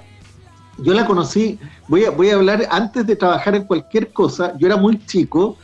yo 0.77 0.93
la 0.93 1.03
conocí, 1.03 1.57
voy 1.87 2.05
a, 2.05 2.11
voy 2.11 2.29
a 2.29 2.35
hablar 2.35 2.67
antes 2.69 3.07
de 3.07 3.15
trabajar 3.15 3.55
en 3.55 3.63
cualquier 3.63 4.13
cosa. 4.13 4.53
Yo 4.59 4.67
era 4.67 4.77
muy 4.77 5.03
chico 5.07 5.57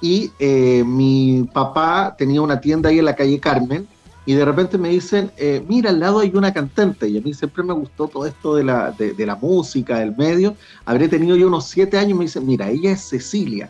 y 0.00 0.30
eh, 0.38 0.84
mi 0.86 1.50
papá 1.52 2.14
tenía 2.16 2.40
una 2.42 2.60
tienda 2.60 2.90
ahí 2.90 3.00
en 3.00 3.06
la 3.06 3.16
calle 3.16 3.40
Carmen. 3.40 3.88
Y 4.30 4.34
de 4.34 4.44
repente 4.44 4.78
me 4.78 4.90
dicen, 4.90 5.32
eh, 5.36 5.60
mira, 5.68 5.90
al 5.90 5.98
lado 5.98 6.20
hay 6.20 6.30
una 6.32 6.52
cantante. 6.52 7.08
Y 7.08 7.18
a 7.18 7.20
mí 7.20 7.34
siempre 7.34 7.64
me 7.64 7.72
gustó 7.72 8.06
todo 8.06 8.26
esto 8.26 8.54
de 8.54 8.62
la, 8.62 8.92
de, 8.92 9.12
de 9.12 9.26
la 9.26 9.34
música, 9.34 9.98
del 9.98 10.14
medio. 10.14 10.54
Habré 10.84 11.08
tenido 11.08 11.34
yo 11.34 11.48
unos 11.48 11.66
siete 11.66 11.98
años 11.98 12.12
y 12.12 12.14
me 12.14 12.24
dicen, 12.26 12.46
mira, 12.46 12.68
ella 12.70 12.92
es 12.92 13.08
Cecilia. 13.08 13.68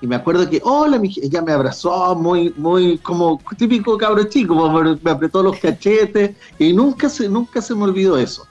Y 0.00 0.06
me 0.06 0.16
acuerdo 0.16 0.48
que, 0.48 0.62
hola, 0.64 0.98
mi- 0.98 1.14
ella 1.22 1.42
me 1.42 1.52
abrazó 1.52 2.14
muy, 2.14 2.54
muy 2.56 2.96
como 2.96 3.38
típico 3.58 3.98
cabro 3.98 4.24
chico, 4.24 4.54
me 5.02 5.10
apretó 5.10 5.42
los 5.42 5.58
cachetes 5.58 6.34
y 6.58 6.72
nunca 6.72 7.10
se, 7.10 7.28
nunca 7.28 7.60
se 7.60 7.74
me 7.74 7.82
olvidó 7.84 8.16
eso. 8.16 8.46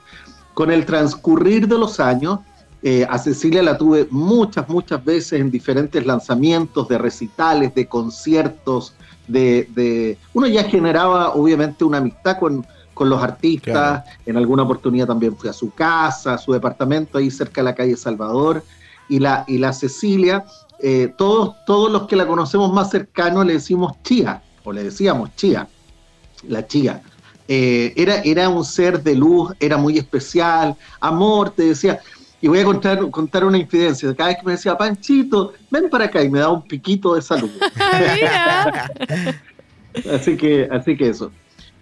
Con 0.54 0.70
el 0.70 0.86
transcurrir 0.86 1.66
de 1.66 1.76
los 1.76 1.98
años, 1.98 2.38
eh, 2.84 3.04
a 3.10 3.18
Cecilia 3.18 3.64
la 3.64 3.76
tuve 3.76 4.06
muchas, 4.12 4.68
muchas 4.68 5.04
veces 5.04 5.40
en 5.40 5.50
diferentes 5.50 6.06
lanzamientos 6.06 6.86
de 6.86 6.98
recitales, 6.98 7.74
de 7.74 7.88
conciertos, 7.88 8.94
de, 9.28 9.68
de... 9.74 10.18
uno 10.34 10.46
ya 10.46 10.64
generaba 10.64 11.34
obviamente 11.34 11.84
una 11.84 11.98
amistad 11.98 12.38
con, 12.38 12.66
con 12.94 13.08
los 13.08 13.22
artistas, 13.22 14.04
en 14.26 14.36
alguna 14.36 14.64
oportunidad 14.64 15.06
también 15.06 15.36
fui 15.36 15.48
a 15.48 15.52
su 15.52 15.70
casa, 15.72 16.34
a 16.34 16.38
su 16.38 16.52
departamento 16.52 17.18
ahí 17.18 17.30
cerca 17.30 17.60
de 17.60 17.66
la 17.66 17.74
calle 17.74 17.96
Salvador, 17.96 18.64
y 19.08 19.20
la, 19.20 19.44
y 19.46 19.58
la 19.58 19.72
Cecilia 19.72 20.44
eh, 20.80 21.12
todos, 21.16 21.56
todos 21.66 21.90
los 21.90 22.06
que 22.06 22.14
la 22.14 22.26
conocemos 22.26 22.72
más 22.72 22.90
cercanos 22.90 23.44
le 23.44 23.54
decimos 23.54 24.00
chía, 24.02 24.42
o 24.64 24.72
le 24.72 24.84
decíamos 24.84 25.34
chía, 25.34 25.68
la 26.46 26.66
chía. 26.66 27.02
Eh, 27.48 27.94
era, 27.96 28.16
era 28.20 28.48
un 28.48 28.64
ser 28.64 29.02
de 29.02 29.14
luz, 29.14 29.52
era 29.58 29.76
muy 29.76 29.98
especial, 29.98 30.76
amor, 31.00 31.50
te 31.50 31.64
decía. 31.64 32.00
Y 32.40 32.48
voy 32.48 32.60
a 32.60 32.64
contar, 32.64 33.10
contar 33.10 33.44
una 33.44 33.58
infidencia. 33.58 34.14
Cada 34.14 34.28
vez 34.30 34.38
que 34.38 34.46
me 34.46 34.52
decía, 34.52 34.76
Panchito, 34.76 35.54
ven 35.70 35.90
para 35.90 36.04
acá 36.04 36.22
y 36.22 36.30
me 36.30 36.38
daba 36.38 36.52
un 36.52 36.62
piquito 36.62 37.14
de 37.14 37.22
salud. 37.22 37.50
Así, 40.12 40.36
que, 40.36 40.68
así 40.70 40.96
que 40.96 41.08
eso. 41.08 41.32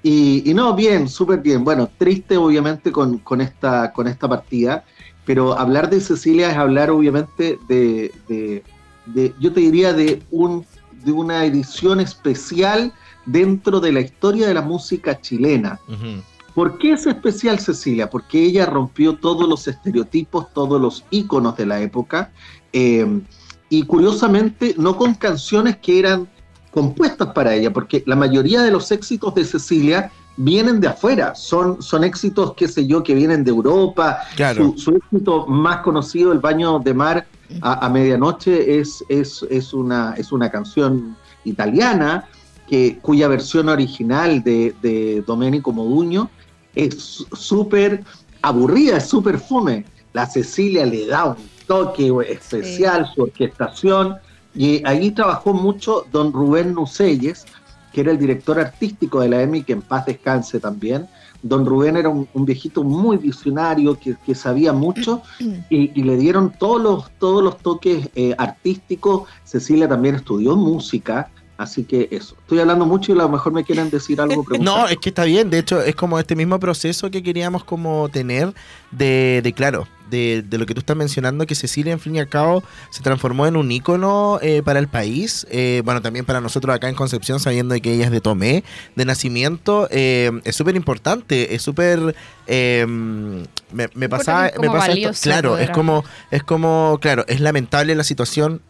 Y, 0.02 0.48
y 0.48 0.54
no, 0.54 0.74
bien, 0.74 1.08
súper 1.08 1.40
bien. 1.40 1.64
Bueno, 1.64 1.90
triste 1.98 2.36
obviamente 2.36 2.90
con, 2.90 3.18
con, 3.18 3.42
esta, 3.42 3.92
con 3.92 4.06
esta 4.06 4.26
partida, 4.28 4.84
pero 5.26 5.58
hablar 5.58 5.90
de 5.90 6.00
Cecilia 6.00 6.50
es 6.50 6.56
hablar 6.56 6.90
obviamente 6.90 7.58
de, 7.68 8.12
de, 8.28 8.62
de 9.06 9.34
yo 9.38 9.52
te 9.52 9.60
diría, 9.60 9.92
de, 9.92 10.22
un, 10.30 10.64
de 11.04 11.12
una 11.12 11.44
edición 11.44 12.00
especial 12.00 12.92
dentro 13.26 13.80
de 13.80 13.92
la 13.92 14.00
historia 14.00 14.46
de 14.46 14.54
la 14.54 14.62
música 14.62 15.20
chilena. 15.20 15.78
Ujú. 15.88 16.22
¿Por 16.56 16.78
qué 16.78 16.92
es 16.92 17.06
especial 17.06 17.58
Cecilia? 17.58 18.08
Porque 18.08 18.42
ella 18.42 18.64
rompió 18.64 19.16
todos 19.16 19.46
los 19.46 19.68
estereotipos, 19.68 20.46
todos 20.54 20.80
los 20.80 21.04
íconos 21.10 21.54
de 21.58 21.66
la 21.66 21.82
época, 21.82 22.32
eh, 22.72 23.20
y 23.68 23.82
curiosamente 23.82 24.74
no 24.78 24.96
con 24.96 25.12
canciones 25.12 25.76
que 25.76 25.98
eran 25.98 26.26
compuestas 26.70 27.28
para 27.34 27.54
ella, 27.54 27.74
porque 27.74 28.02
la 28.06 28.16
mayoría 28.16 28.62
de 28.62 28.70
los 28.70 28.90
éxitos 28.90 29.34
de 29.34 29.44
Cecilia 29.44 30.10
vienen 30.38 30.80
de 30.80 30.88
afuera, 30.88 31.34
son, 31.34 31.82
son 31.82 32.04
éxitos, 32.04 32.54
qué 32.56 32.68
sé 32.68 32.86
yo, 32.86 33.02
que 33.02 33.14
vienen 33.14 33.44
de 33.44 33.50
Europa. 33.50 34.20
Claro. 34.34 34.72
Su, 34.72 34.78
su 34.78 34.90
éxito 34.92 35.46
más 35.46 35.82
conocido, 35.82 36.32
El 36.32 36.38
baño 36.38 36.78
de 36.78 36.94
mar 36.94 37.26
a, 37.60 37.84
a 37.84 37.90
medianoche, 37.90 38.78
es, 38.80 39.04
es, 39.10 39.44
es, 39.50 39.74
una, 39.74 40.14
es 40.16 40.32
una 40.32 40.50
canción 40.50 41.18
italiana 41.44 42.24
que, 42.66 42.98
cuya 43.02 43.28
versión 43.28 43.68
original 43.68 44.42
de, 44.42 44.74
de 44.80 45.22
Domenico 45.26 45.70
Modugno 45.70 46.30
es 46.76 47.26
súper 47.32 48.04
aburrida, 48.42 48.98
es 48.98 49.08
súper 49.08 49.38
fome. 49.38 49.84
La 50.12 50.26
Cecilia 50.26 50.86
le 50.86 51.06
da 51.06 51.30
un 51.30 51.36
toque 51.66 52.12
especial, 52.28 53.10
su 53.14 53.22
orquestación, 53.22 54.16
y 54.54 54.86
ahí 54.86 55.10
trabajó 55.10 55.52
mucho 55.52 56.06
don 56.12 56.32
Rubén 56.32 56.74
Nucelles, 56.74 57.44
que 57.92 58.02
era 58.02 58.12
el 58.12 58.18
director 58.18 58.60
artístico 58.60 59.20
de 59.20 59.30
la 59.30 59.42
EMI, 59.42 59.64
que 59.64 59.72
en 59.72 59.82
paz 59.82 60.06
descanse 60.06 60.60
también. 60.60 61.06
Don 61.42 61.64
Rubén 61.64 61.96
era 61.96 62.08
un, 62.08 62.28
un 62.32 62.44
viejito 62.44 62.82
muy 62.82 63.16
visionario, 63.16 63.98
que, 63.98 64.16
que 64.24 64.34
sabía 64.34 64.72
mucho, 64.72 65.22
y, 65.70 65.98
y, 65.98 66.02
le 66.02 66.16
dieron 66.16 66.52
todos 66.58 66.80
los, 66.82 67.10
todos 67.18 67.42
los 67.42 67.58
toques 67.58 68.08
eh, 68.14 68.34
artísticos. 68.38 69.28
Cecilia 69.44 69.88
también 69.88 70.16
estudió 70.16 70.56
música, 70.56 71.30
Así 71.58 71.84
que 71.84 72.08
eso. 72.10 72.36
Estoy 72.38 72.58
hablando 72.60 72.84
mucho 72.84 73.12
y 73.12 73.14
a 73.14 73.18
lo 73.18 73.28
mejor 73.28 73.52
me 73.52 73.64
quieren 73.64 73.88
decir 73.90 74.20
algo. 74.20 74.44
No, 74.60 74.88
es 74.88 74.98
que 74.98 75.08
está 75.08 75.24
bien. 75.24 75.48
De 75.50 75.58
hecho, 75.58 75.80
es 75.82 75.94
como 75.94 76.18
este 76.18 76.36
mismo 76.36 76.58
proceso 76.60 77.10
que 77.10 77.22
queríamos 77.22 77.64
como 77.64 78.08
tener 78.08 78.52
de, 78.90 79.40
de 79.42 79.52
claro, 79.52 79.86
de, 80.10 80.44
de, 80.46 80.58
lo 80.58 80.66
que 80.66 80.74
tú 80.74 80.80
estás 80.80 80.96
mencionando, 80.96 81.46
que 81.46 81.54
Cecilia, 81.54 81.92
en 81.92 82.00
fin 82.00 82.16
y 82.16 82.20
al 82.20 82.28
cabo, 82.28 82.62
se 82.90 83.02
transformó 83.02 83.46
en 83.46 83.56
un 83.56 83.70
ícono 83.70 84.38
eh, 84.42 84.62
para 84.62 84.78
el 84.78 84.88
país. 84.88 85.46
Eh, 85.50 85.82
bueno, 85.84 86.02
también 86.02 86.24
para 86.24 86.40
nosotros 86.40 86.74
acá 86.74 86.88
en 86.88 86.94
Concepción, 86.94 87.40
sabiendo 87.40 87.74
de 87.74 87.80
que 87.80 87.94
ella 87.94 88.04
es 88.04 88.10
de 88.10 88.20
Tomé, 88.20 88.62
de 88.94 89.04
nacimiento. 89.04 89.88
Eh, 89.90 90.30
es 90.44 90.56
súper 90.56 90.76
importante, 90.76 91.54
es 91.54 91.62
súper... 91.62 92.14
me, 92.46 93.88
me 93.94 94.08
pasaba, 94.08 94.50
me 94.60 94.68
pasa 94.68 94.92
esto. 94.92 95.12
Claro, 95.22 95.58
es 95.58 95.70
como, 95.70 96.04
es 96.30 96.42
como, 96.42 96.98
claro, 97.00 97.24
es 97.28 97.40
lamentable 97.40 97.94
la 97.94 98.04
situación 98.04 98.60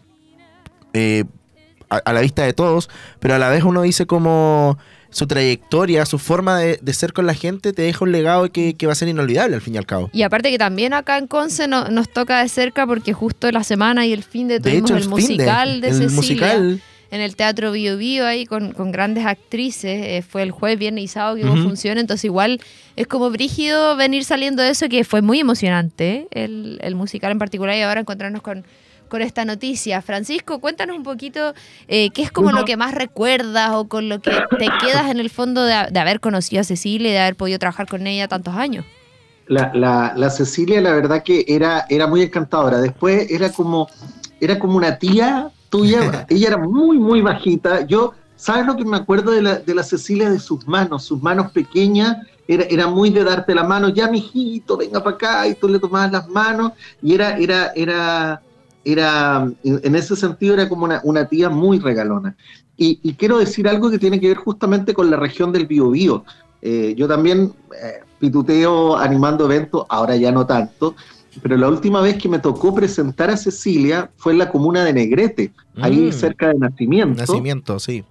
a, 1.91 1.97
a, 1.97 2.13
la 2.13 2.21
vista 2.21 2.45
de 2.45 2.53
todos, 2.53 2.89
pero 3.21 3.35
a 3.35 3.39
la 3.39 3.49
vez 3.49 3.65
uno 3.65 3.83
dice 3.83 4.07
como 4.07 4.79
su 5.11 5.27
trayectoria, 5.27 6.05
su 6.05 6.19
forma 6.19 6.59
de, 6.59 6.79
de 6.83 6.93
ser 6.93 7.13
con 7.13 7.27
la 7.27 7.35
gente 7.35 7.73
te 7.73 7.83
deja 7.83 8.05
un 8.05 8.13
legado 8.13 8.51
que, 8.53 8.75
que, 8.75 8.87
va 8.87 8.93
a 8.93 8.97
ser 8.97 9.09
inolvidable 9.09 9.55
al 9.55 9.63
fin 9.63 9.75
y 9.75 9.79
al 9.79 9.87
cabo. 9.87 10.11
Y 10.13 10.23
aparte 10.23 10.51
que 10.51 10.59
también 10.59 10.93
acá 10.93 11.17
en 11.17 11.27
Conce 11.27 11.69
no, 11.69 11.89
nos 11.89 12.09
toca 12.09 12.43
de 12.43 12.49
cerca 12.49 12.87
porque 12.87 13.13
justo 13.13 13.51
la 13.51 13.65
semana 13.65 14.05
y 14.05 14.13
el 14.13 14.23
fin 14.23 14.49
de 14.49 14.61
tuvimos 14.61 14.91
de 14.91 14.95
hecho, 14.95 14.97
el, 14.97 15.03
el 15.05 15.09
musical 15.09 15.81
de, 15.81 15.89
el 15.89 15.95
Cecilia. 15.95 16.17
Musical. 16.17 16.81
En 17.09 17.21
el 17.21 17.37
Teatro 17.37 17.71
Bio 17.71 17.97
Bio 17.97 18.27
ahí 18.27 18.47
con, 18.47 18.73
con 18.73 18.91
grandes 18.91 19.25
actrices, 19.25 20.05
eh, 20.05 20.25
fue 20.29 20.43
el 20.43 20.51
jueves, 20.51 20.79
viernes 20.79 21.05
y 21.05 21.09
sábado 21.09 21.37
que 21.37 21.45
hubo 21.45 21.53
uh 21.53 21.57
-huh. 21.57 21.63
función, 21.63 21.99
entonces 21.99 22.25
igual 22.25 22.61
es 22.97 23.07
como 23.07 23.31
brígido 23.31 23.97
venir 23.97 24.25
saliendo 24.25 24.61
de 24.61 24.71
eso 24.71 24.89
que 24.89 25.05
fue 25.05 25.23
muy 25.23 25.39
emocionante, 25.39 26.15
¿eh? 26.15 26.27
el, 26.33 26.79
el 26.83 26.97
musical 26.97 27.31
en 27.31 27.39
particular 27.39 27.77
y 27.77 27.83
ahora 27.83 28.01
encontrarnos 28.01 28.43
con, 28.43 28.65
con 29.09 29.23
esta 29.23 29.45
noticia. 29.45 30.03
Francisco, 30.03 30.61
cuéntanos 30.61 30.97
un 30.97 31.03
poquito 31.03 31.55
eh, 31.89 32.11
qué 32.11 32.23
es 32.23 32.31
como 32.31 32.53
lo 32.53 32.65
que 32.65 32.77
más 32.77 32.95
recuerdas 32.95 33.71
o 33.75 33.89
con 33.89 34.09
lo 34.09 34.21
que 34.21 34.33
te 34.59 34.69
quedas 34.81 35.11
en 35.11 35.21
el 35.21 35.31
fondo 35.31 35.65
de, 35.65 35.89
de, 35.91 36.01
haber 36.01 36.21
conocido 36.21 36.61
a 36.61 36.65
Cecilia 36.65 37.09
y 37.09 37.13
de 37.13 37.19
haber 37.21 37.37
podido 37.37 37.59
trabajar 37.59 37.87
con 37.87 38.07
ella 38.07 38.29
tantos 38.29 38.55
años. 38.55 38.85
La, 39.49 39.71
la, 39.75 40.13
la, 40.17 40.31
Cecilia, 40.31 40.81
la 40.81 40.93
verdad 40.93 41.23
que 41.23 41.45
era, 41.47 41.87
era 41.89 42.07
muy 42.07 42.23
encantadora. 42.23 42.79
Después 42.79 43.31
era 43.31 43.53
como, 43.53 43.89
era 44.41 44.59
como 44.59 44.77
una 44.77 44.99
tía 44.99 45.51
tuya. 45.71 46.27
ella 46.29 46.49
era 46.49 46.59
muy, 46.59 46.99
muy 46.99 47.21
bajita. 47.21 47.87
Yo, 47.87 48.13
¿sabes 48.35 48.67
lo 48.67 48.77
que 48.77 48.85
me 48.85 48.97
acuerdo 48.97 49.31
de 49.31 49.43
la, 49.43 49.57
de 49.57 49.75
la 49.75 49.85
Cecilia? 49.85 50.31
De 50.31 50.41
sus 50.41 50.67
manos, 50.67 51.05
sus 51.05 51.23
manos 51.23 51.53
pequeñas. 51.53 52.17
Era, 52.49 52.65
era 52.65 52.87
muy 52.87 53.11
de 53.11 53.25
darte 53.25 53.55
la 53.55 53.65
mano, 53.65 53.89
ya 53.89 54.09
mijito, 54.09 54.77
venga 54.77 55.03
para 55.03 55.17
acá, 55.17 55.49
y 55.49 55.57
tú 55.57 55.69
le 55.69 55.81
tomabas 55.81 56.13
las 56.13 56.29
manos, 56.29 56.73
y 57.03 57.13
era, 57.13 57.37
era, 57.39 57.73
era, 57.75 58.41
era, 58.87 59.51
en 59.65 59.97
ese 59.97 60.15
sentido 60.15 60.55
era 60.55 60.69
como 60.69 60.85
una, 60.85 61.01
una 61.03 61.27
tía 61.27 61.51
muy 61.51 61.81
regalona. 61.81 62.37
Y, 62.77 63.01
y, 63.03 63.15
quiero 63.15 63.39
decir 63.39 63.67
algo 63.67 63.91
que 63.91 63.99
tiene 63.99 64.21
que 64.21 64.29
ver 64.29 64.37
justamente 64.37 64.95
con 64.95 65.11
la 65.11 65.17
región 65.17 65.51
del 65.51 65.67
Biobío. 65.67 66.25
Eh, 66.63 66.95
yo 66.97 67.09
también 67.09 67.53
eh, 67.83 68.01
pituteo 68.21 68.97
animando 68.97 69.47
eventos, 69.47 69.87
ahora 69.89 70.15
ya 70.15 70.31
no 70.31 70.47
tanto, 70.47 70.95
pero 71.43 71.57
la 71.57 71.69
última 71.69 72.01
vez 72.01 72.17
que 72.17 72.29
me 72.29 72.39
tocó 72.39 72.75
presentar 72.75 73.29
a 73.29 73.37
Cecilia 73.37 74.11
fue 74.17 74.33
en 74.33 74.39
la 74.39 74.51
comuna 74.51 74.85
de 74.85 74.93
Negrete, 74.93 75.53
mm. 75.75 75.85
ahí 75.85 76.13
cerca 76.13 76.49
de 76.49 76.55
Nacimiento. 76.55 77.21
Nacimiento, 77.21 77.81
sí. 77.81 78.05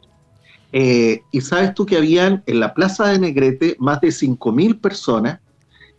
Eh, 0.73 1.21
y 1.31 1.41
sabes 1.41 1.73
tú 1.73 1.85
que 1.85 1.95
habían 1.95 2.43
en 2.47 2.59
la 2.59 2.73
plaza 2.73 3.07
de 3.07 3.19
Negrete 3.19 3.77
más 3.79 4.01
de 4.01 4.09
5.000 4.09 4.81
personas, 4.81 5.39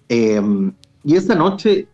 y 0.09 1.17
esta 1.17 1.35
noche 1.35 1.89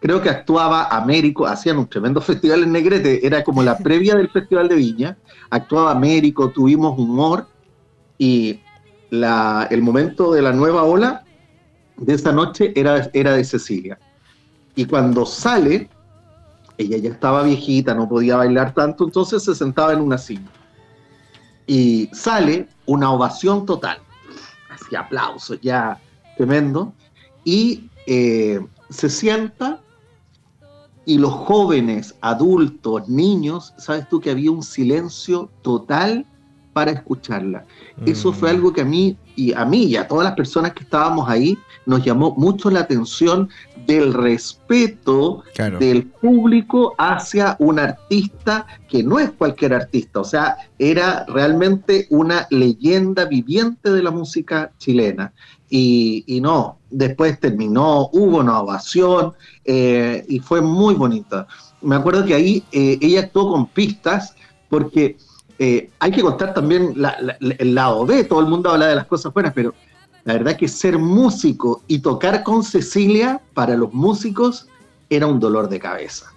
creo 0.00 0.20
que 0.20 0.28
actuaba 0.28 0.88
Américo, 0.88 1.46
hacían 1.46 1.78
un 1.78 1.88
tremendo 1.88 2.20
festival 2.22 2.62
en 2.62 2.72
Negrete, 2.72 3.26
era 3.26 3.44
como 3.44 3.62
la 3.62 3.78
previa 3.78 4.16
del 4.16 4.28
Festival 4.28 4.68
de 4.68 4.76
Viña, 4.76 5.18
actuaba 5.50 5.92
Américo, 5.92 6.50
tuvimos 6.50 6.98
humor 6.98 7.46
y 8.18 8.60
la, 9.10 9.68
el 9.70 9.82
momento 9.82 10.32
de 10.32 10.42
la 10.42 10.52
nueva 10.52 10.84
ola 10.84 11.24
de 11.96 12.14
esa 12.14 12.32
noche 12.32 12.72
era, 12.76 13.10
era 13.12 13.32
de 13.32 13.44
Cecilia. 13.44 13.98
Y 14.74 14.84
cuando 14.84 15.26
sale, 15.26 15.88
ella 16.76 16.96
ya 16.98 17.10
estaba 17.10 17.42
viejita, 17.42 17.94
no 17.94 18.08
podía 18.08 18.36
bailar 18.36 18.74
tanto, 18.74 19.04
entonces 19.04 19.42
se 19.42 19.54
sentaba 19.54 19.92
en 19.92 20.00
una 20.00 20.18
silla. 20.18 20.50
Y 21.66 22.08
sale 22.12 22.68
una 22.86 23.10
ovación 23.10 23.66
total, 23.66 23.98
así 24.70 24.94
aplausos 24.96 25.58
ya 25.60 26.00
tremendo, 26.36 26.92
y 27.44 27.90
eh, 28.06 28.60
se 28.90 29.08
sienta 29.08 29.80
y 31.04 31.16
los 31.18 31.32
jóvenes, 31.32 32.14
adultos, 32.20 33.08
niños, 33.08 33.72
sabes 33.78 34.08
tú 34.08 34.20
que 34.20 34.30
había 34.30 34.50
un 34.50 34.62
silencio 34.62 35.50
total 35.62 36.26
para 36.74 36.90
escucharla. 36.90 37.64
Mm. 37.96 38.08
Eso 38.08 38.32
fue 38.32 38.50
algo 38.50 38.72
que 38.72 38.82
a 38.82 38.84
mí 38.84 39.16
y 39.34 39.52
a 39.52 39.64
mí 39.64 39.84
y 39.84 39.96
a 39.96 40.06
todas 40.06 40.24
las 40.24 40.34
personas 40.34 40.74
que 40.74 40.84
estábamos 40.84 41.28
ahí 41.28 41.56
nos 41.86 42.04
llamó 42.04 42.34
mucho 42.36 42.70
la 42.70 42.80
atención 42.80 43.48
del 43.86 44.12
respeto 44.12 45.42
claro. 45.54 45.78
del 45.78 46.06
público 46.06 46.94
hacia 46.98 47.56
un 47.58 47.78
artista 47.78 48.66
que 48.88 49.02
no 49.02 49.18
es 49.18 49.30
cualquier 49.30 49.74
artista, 49.74 50.20
o 50.20 50.24
sea, 50.24 50.56
era 50.78 51.24
realmente 51.26 52.06
una 52.10 52.46
leyenda 52.50 53.24
viviente 53.24 53.90
de 53.90 54.02
la 54.02 54.10
música 54.10 54.70
chilena. 54.78 55.32
Y, 55.70 56.40
no, 56.40 56.78
después 56.90 57.38
terminó, 57.38 58.08
hubo 58.12 58.38
una 58.38 58.60
ovación 58.60 59.34
eh, 59.64 60.24
y 60.28 60.38
fue 60.38 60.60
muy 60.60 60.94
bonita. 60.94 61.46
Me 61.82 61.96
acuerdo 61.96 62.24
que 62.24 62.34
ahí 62.34 62.64
eh, 62.72 62.98
ella 63.00 63.20
actuó 63.20 63.52
con 63.52 63.66
pistas 63.66 64.34
porque 64.68 65.16
eh, 65.58 65.90
hay 65.98 66.10
que 66.10 66.22
contar 66.22 66.54
también 66.54 66.94
el 67.40 67.74
lado 67.74 68.06
B, 68.06 68.24
todo 68.24 68.40
el 68.40 68.46
mundo 68.46 68.70
habla 68.70 68.86
de 68.86 68.96
las 68.96 69.06
cosas 69.06 69.32
buenas, 69.32 69.52
pero 69.52 69.74
la 70.24 70.34
verdad 70.34 70.56
que 70.56 70.68
ser 70.68 70.98
músico 70.98 71.82
y 71.86 71.98
tocar 71.98 72.42
con 72.42 72.62
Cecilia 72.62 73.40
para 73.54 73.76
los 73.76 73.92
músicos 73.92 74.68
era 75.10 75.26
un 75.26 75.40
dolor 75.40 75.68
de 75.68 75.80
cabeza. 75.80 76.32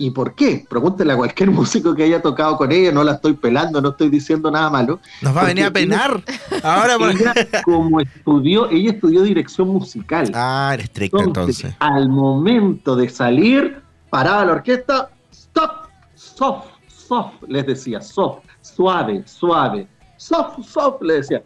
¿Y 0.00 0.12
por 0.12 0.34
qué? 0.34 0.64
Pregúntele 0.66 1.12
a 1.12 1.16
cualquier 1.16 1.50
músico 1.50 1.94
que 1.94 2.04
haya 2.04 2.22
tocado 2.22 2.56
con 2.56 2.72
ella, 2.72 2.90
no 2.90 3.04
la 3.04 3.12
estoy 3.12 3.34
pelando, 3.34 3.82
no 3.82 3.90
estoy 3.90 4.08
diciendo 4.08 4.50
nada 4.50 4.70
malo. 4.70 4.98
Nos 5.20 5.36
va 5.36 5.42
a 5.42 5.44
venir 5.44 5.66
a 5.66 5.70
penar. 5.70 6.22
Ahora 6.62 6.96
por... 6.96 7.10
ella, 7.10 7.34
como 7.62 8.00
estudió, 8.00 8.70
ella 8.70 8.92
estudió 8.92 9.22
dirección 9.22 9.68
musical. 9.68 10.32
Ah, 10.34 10.70
era 10.72 10.84
estricta 10.84 11.22
entonces, 11.22 11.64
entonces. 11.64 11.76
Al 11.80 12.08
momento 12.08 12.96
de 12.96 13.10
salir, 13.10 13.82
paraba 14.08 14.46
la 14.46 14.52
orquesta, 14.52 15.10
stop, 15.30 15.88
soft, 16.14 16.68
soft, 16.88 17.34
les 17.46 17.66
decía, 17.66 18.00
soft, 18.00 18.38
suave, 18.62 19.22
suave, 19.26 19.86
soft, 20.16 20.64
soft, 20.66 21.02
les 21.02 21.28
decía. 21.28 21.42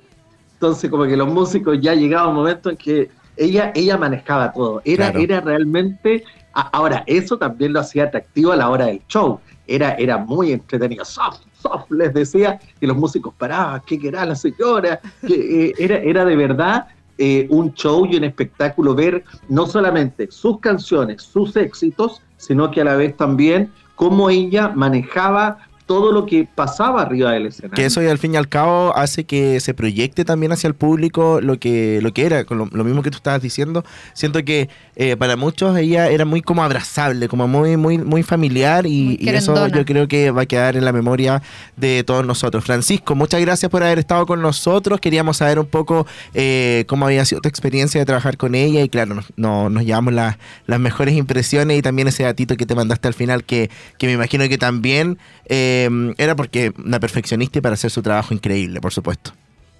Entonces, 0.53 0.88
como 0.93 1.07
que 1.07 1.17
los 1.17 1.27
músicos 1.27 1.81
ya 1.81 1.95
llegaba 1.95 2.29
un 2.29 2.37
momento 2.37 2.71
en 2.71 2.77
que 2.77 3.11
ella, 3.37 3.73
ella 3.75 3.99
manejaba 3.99 4.53
todo. 4.53 4.81
Era, 4.85 5.11
claro. 5.11 5.19
era 5.19 5.40
realmente 5.40 6.23
Ahora, 6.55 7.03
eso 7.07 7.37
también 7.37 7.73
lo 7.73 7.81
hacía 7.81 8.05
atractivo 8.05 8.53
a 8.53 8.57
la 8.57 8.71
hora 8.71 8.87
del 8.87 9.03
show. 9.09 9.40
Era, 9.67 9.93
era 9.95 10.19
muy 10.19 10.53
entretenido. 10.53 11.05
Soft, 11.05 11.40
soft, 11.61 11.90
les 11.90 12.14
decía, 12.14 12.61
y 12.81 12.87
los 12.87 12.97
músicos 12.97 13.35
paraban, 13.37 13.83
¿qué 13.87 13.99
querá 13.99 14.25
la 14.25 14.37
señora? 14.37 15.01
Eh, 15.23 15.73
era, 15.79 15.97
era 15.97 16.25
de 16.25 16.37
verdad 16.37 16.87
eh, 17.19 17.47
un 17.51 17.73
show 17.75 18.07
y 18.07 18.17
un 18.17 18.25
espectáculo 18.25 18.95
ver 18.95 19.25
no 19.49 19.67
solamente 19.67 20.31
sus 20.31 20.61
canciones, 20.61 21.23
sus 21.23 21.57
éxitos, 21.57 22.21
sino 22.37 22.71
que 22.71 22.81
a 22.81 22.85
la 22.85 22.97
vez 22.97 23.17
también 23.17 23.71
cómo 23.95 24.31
ella 24.31 24.69
manejaba 24.69 25.59
todo 25.87 26.12
lo 26.12 26.25
que 26.25 26.49
pasaba 26.55 27.03
arriba 27.03 27.33
del 27.33 27.47
escenario. 27.47 27.75
Que 27.77 27.85
eso 27.85 28.03
y 28.03 28.07
al 28.07 28.16
fin 28.18 28.33
y 28.33 28.37
al 28.38 28.49
cabo 28.49 28.97
hace 28.97 29.25
que 29.25 29.61
se 29.61 29.75
proyecte 29.75 30.25
también 30.25 30.51
hacia 30.53 30.68
el 30.68 30.75
público 30.75 31.40
lo 31.42 31.59
que, 31.59 31.99
lo 32.03 32.12
que 32.14 32.25
era, 32.25 32.44
con 32.44 32.57
lo, 32.57 32.66
lo 32.73 32.85
mismo 32.85 33.03
que 33.03 33.11
tú 33.11 33.16
estabas 33.18 33.42
diciendo. 33.42 33.85
Siento 34.14 34.42
que 34.44 34.70
eh, 34.97 35.16
para 35.16 35.37
muchos 35.37 35.77
ella 35.77 36.09
era 36.09 36.25
muy 36.25 36.40
como 36.40 36.64
abrazable, 36.64 37.29
como 37.29 37.47
muy, 37.49 37.77
muy, 37.77 37.99
muy 37.99 38.23
familiar 38.23 38.87
y, 38.87 39.05
Muy 39.05 39.18
y 39.20 39.29
eso 39.29 39.66
yo 39.68 39.85
creo 39.85 40.09
que 40.09 40.31
va 40.31 40.42
a 40.42 40.47
quedar 40.47 40.77
en 40.77 40.85
la 40.87 40.92
memoria 40.92 41.42
de 41.77 42.03
todos 42.03 42.25
nosotros. 42.25 42.64
Francisco, 42.64 43.14
muchas 43.14 43.40
gracias 43.42 43.70
por 43.70 43.83
haber 43.83 43.99
estado 43.99 44.25
con 44.27 44.40
nosotros. 44.40 45.01
Queríamos 45.01 45.37
saber 45.37 45.59
un 45.59 45.66
poco 45.66 46.07
eh, 46.33 46.85
cómo 46.88 47.05
había 47.07 47.25
sido 47.27 47.40
tu 47.42 47.49
experiencia 47.49 48.01
de 48.01 48.07
trabajar 48.07 48.37
con 48.38 48.55
ella 48.55 48.81
y 48.83 48.88
claro, 48.88 49.14
nos, 49.16 49.27
no- 49.37 49.68
nos 49.68 49.85
llevamos 49.85 50.14
las- 50.14 50.38
las 50.66 50.81
mejores 50.81 51.14
impresiones 51.14 51.79
y 51.79 51.83
también 51.83 52.09
ese 52.09 52.23
datito 52.23 52.57
que 52.57 52.64
te 52.64 52.75
mandaste 52.75 53.07
al 53.09 53.14
final 53.14 53.44
que, 53.44 53.70
que 53.99 54.07
me 54.07 54.14
imagino 54.14 54.49
que 54.49 54.57
también 54.57 55.18
eh, 55.47 55.73
era 56.18 56.34
porque 56.37 56.72
una 56.84 57.00
perfeccionista 57.00 57.58
y 57.58 57.62
para 57.62 57.74
hacer 57.74 57.90
su 57.90 58.02
trabajo 58.02 58.34
increíble, 58.34 58.80
por 58.80 58.92
supuesto. 58.92 59.32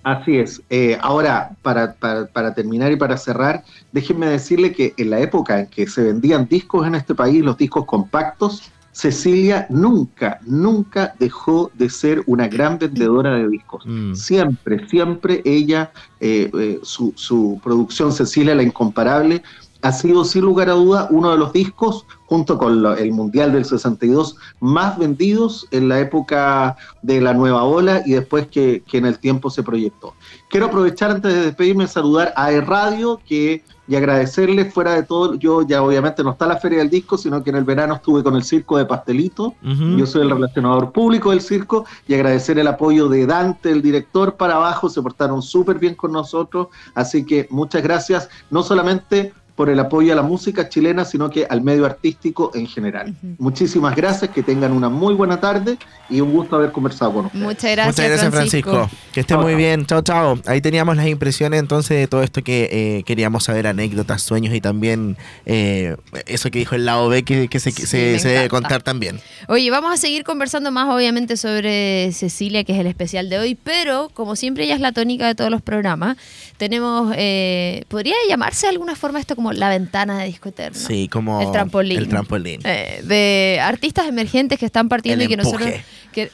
Así 0.03 0.37
es. 0.37 0.61
Eh, 0.69 0.99
ahora, 1.01 1.57
para, 1.63 1.95
para- 1.95 2.27
para 2.27 2.53
terminar 2.55 2.93
y 2.93 2.97
para 2.97 3.17
cerrar, 3.17 3.65
déjenme 3.93 4.27
decirle 4.27 4.73
que 4.73 4.93
en 4.99 5.09
la 5.11 5.21
época 5.21 5.61
en 5.61 5.67
que 5.67 5.87
se 5.87 6.03
vendían 6.03 6.47
discos 6.47 6.87
en 6.87 6.95
este 6.95 7.15
país, 7.15 7.43
los 7.43 7.57
discos 7.57 7.87
compactos, 7.87 8.71
Cecilia 8.93 9.67
nunca, 9.71 10.39
nunca 10.47 11.15
dejó 11.19 11.71
de 11.75 11.91
ser 11.91 12.23
una 12.27 12.47
gran 12.49 12.79
vendedora 12.79 13.35
de 13.35 13.49
discos. 13.49 13.83
Mm. 13.95 14.15
Siempre, 14.15 14.87
siempre 14.89 15.43
ella, 15.45 15.91
eh, 16.21 16.51
eh, 16.59 16.79
su, 16.83 17.13
su 17.17 17.61
producción 17.65 18.13
Cecilia 18.13 18.55
la 18.55 18.63
Incomparable, 18.63 19.43
ha 19.85 19.93
sido 19.93 20.25
sin 20.25 20.43
lugar 20.43 20.69
a 20.71 20.73
duda 20.73 21.09
uno 21.11 21.31
de 21.31 21.37
los 21.39 21.53
discos, 21.53 22.07
junto 22.27 22.57
con 22.59 22.83
lo- 22.83 22.97
el 22.97 23.13
Mundial 23.13 23.53
del 23.53 23.65
62, 23.67 24.37
más 24.61 24.99
vendidos 24.99 25.69
en 25.71 25.89
la 25.89 26.01
época 26.01 26.77
de 27.03 27.21
la 27.21 27.35
nueva 27.35 27.65
ola 27.65 28.03
y 28.07 28.13
después 28.13 28.49
que, 28.49 28.83
que 28.91 28.97
en 28.99 29.05
el 29.07 29.19
tiempo 29.19 29.51
se 29.51 29.63
proyectó. 29.63 30.15
Quiero 30.49 30.67
aprovechar 30.67 31.11
antes 31.11 31.33
de 31.35 31.43
despedirme, 31.43 31.87
saludar 31.87 32.33
a 32.35 32.51
E 32.51 32.61
Radio 32.63 33.21
que, 33.29 33.63
y 33.87 33.95
agradecerle 33.97 34.71
fuera 34.71 34.95
de 34.95 35.03
todo, 35.03 35.35
yo 35.35 35.61
ya 35.61 35.83
obviamente 35.83 36.25
no 36.25 36.31
está 36.31 36.47
la 36.47 36.57
Feria 36.57 36.79
del 36.79 36.89
Disco, 36.89 37.19
sino 37.19 37.45
que 37.45 37.51
en 37.51 37.57
el 37.57 37.65
verano 37.65 37.93
estuve 37.97 38.23
con 38.23 38.35
el 38.37 38.43
Circo 38.43 38.79
de 38.79 38.87
Pastelito, 38.87 39.55
yo 39.99 40.07
soy 40.07 40.23
el 40.23 40.31
relacionador 40.31 40.93
público 40.93 41.31
del 41.31 41.43
circo 41.43 41.85
y 42.09 42.15
agradecer 42.15 42.59
el 42.59 42.67
apoyo 42.69 43.11
de 43.11 43.27
Dante, 43.27 43.71
el 43.71 43.83
director, 43.83 44.37
para 44.37 44.55
abajo. 44.57 44.89
Se 44.89 45.03
portaron 45.03 45.43
súper 45.43 45.79
bien 45.79 45.95
con 45.95 46.13
nosotros. 46.13 46.69
Así 46.95 47.27
que 47.27 47.47
muchas 47.51 47.83
gracias, 47.83 48.31
no 48.51 48.63
solamente 48.63 49.35
por 49.57 49.71
el 49.71 49.79
apoyo 49.79 50.13
a 50.13 50.17
la 50.17 50.23
música 50.23 50.69
chilena, 50.69 51.05
sino 51.05 51.31
que 51.31 51.47
al 51.49 51.61
medio 51.63 51.87
artístico 51.87 52.51
en 52.55 52.67
general. 52.67 53.15
Muchísimas 53.39 53.95
gracias, 53.95 54.31
que 54.33 54.43
tengan 54.43 54.73
una 54.73 54.89
muy 54.89 55.15
buena 55.15 55.39
tarde 55.41 55.79
y 56.11 56.21
un 56.21 56.33
gusto 56.33 56.57
haber 56.57 56.73
conversado 56.73 57.13
con 57.13 57.27
ustedes. 57.27 57.45
Muchas 57.45 57.71
gracias, 57.71 57.87
Muchas 57.97 58.09
gracias, 58.09 58.31
Francisco. 58.35 58.71
Francisco. 58.73 58.99
Que 59.13 59.21
esté 59.21 59.35
Chao, 59.35 59.43
muy 59.43 59.53
chao. 59.53 59.59
bien. 59.59 59.87
Chao, 59.87 60.03
chao. 60.03 60.39
Ahí 60.47 60.61
teníamos 60.61 60.97
las 60.97 61.07
impresiones 61.07 61.61
entonces 61.61 61.97
de 61.99 62.09
todo 62.09 62.23
esto 62.25 62.43
que 62.43 62.69
eh, 62.99 63.03
queríamos 63.05 63.45
saber, 63.45 63.69
anécdotas, 63.69 64.23
sueños 64.23 64.53
y 64.55 64.61
también 64.61 65.17
eh, 65.47 65.97
eso 66.27 66.51
que 66.51 66.59
dijo 66.59 66.75
el 66.75 66.85
lado 66.85 67.09
B 67.09 67.23
que, 67.23 67.47
que 67.49 67.61
se, 67.61 67.73
que 67.73 67.83
Sí, 67.83 67.87
se- 67.87 68.13
me 68.15 68.19
se 68.19 68.29
debe 68.31 68.49
contar 68.49 68.83
también. 68.83 69.21
Oye, 69.47 69.71
vamos 69.71 69.93
a 69.93 69.97
seguir 69.97 70.25
conversando 70.25 70.73
más, 70.73 70.93
obviamente, 70.93 71.37
sobre 71.37 72.11
Cecilia, 72.13 72.65
que 72.65 72.73
es 72.73 72.79
el 72.81 72.89
especial 72.89 73.31
de 73.31 73.39
hoy, 73.39 73.55
pero 73.55 74.11
como 74.15 74.35
siempre 74.35 74.65
ella 74.65 74.75
es 74.75 74.81
la 74.81 74.91
tónica 74.93 75.27
de 75.29 75.35
todos 75.37 75.51
los 75.51 75.63
programas, 75.63 76.17
tenemos, 76.57 77.13
eh, 77.17 77.85
¿podría 77.89 78.15
llamarse 78.29 78.67
de 78.67 78.73
alguna 78.73 78.97
forma 78.97 79.21
esto 79.21 79.37
como 79.37 79.44
la 79.53 79.69
ventana 79.69 80.19
de 80.19 80.27
Disco 80.27 80.49
Eterno? 80.49 80.79
Sí, 80.79 81.09
como 81.09 81.41
El 81.41 81.53
trampolín. 81.53 81.99
El 81.99 82.09
trampolín. 82.09 82.61
Eh, 82.65 83.03
de 83.05 83.61
artistas 83.63 84.07
emergentes 84.07 84.59
que 84.59 84.67
están 84.67 84.89
partiendo 84.89 85.25
El 85.25 85.31
y 85.31 85.35
que 85.35 85.37
nosotros... 85.37 85.63
empuje. 85.69 85.85
Que, 86.13 86.31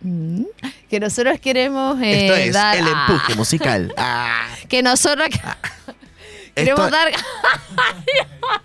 Mm, 0.00 0.42
que 0.90 1.00
nosotros 1.00 1.40
queremos 1.40 2.00
eh, 2.02 2.26
Esto 2.26 2.36
es 2.36 2.52
dar... 2.52 2.76
el 2.76 2.84
ah, 2.86 3.06
empuje 3.08 3.34
musical. 3.34 3.94
Ah, 3.96 4.46
que 4.68 4.82
nosotros 4.82 5.28
queremos 6.54 6.84
esto- 6.84 6.90
dar 6.90 7.12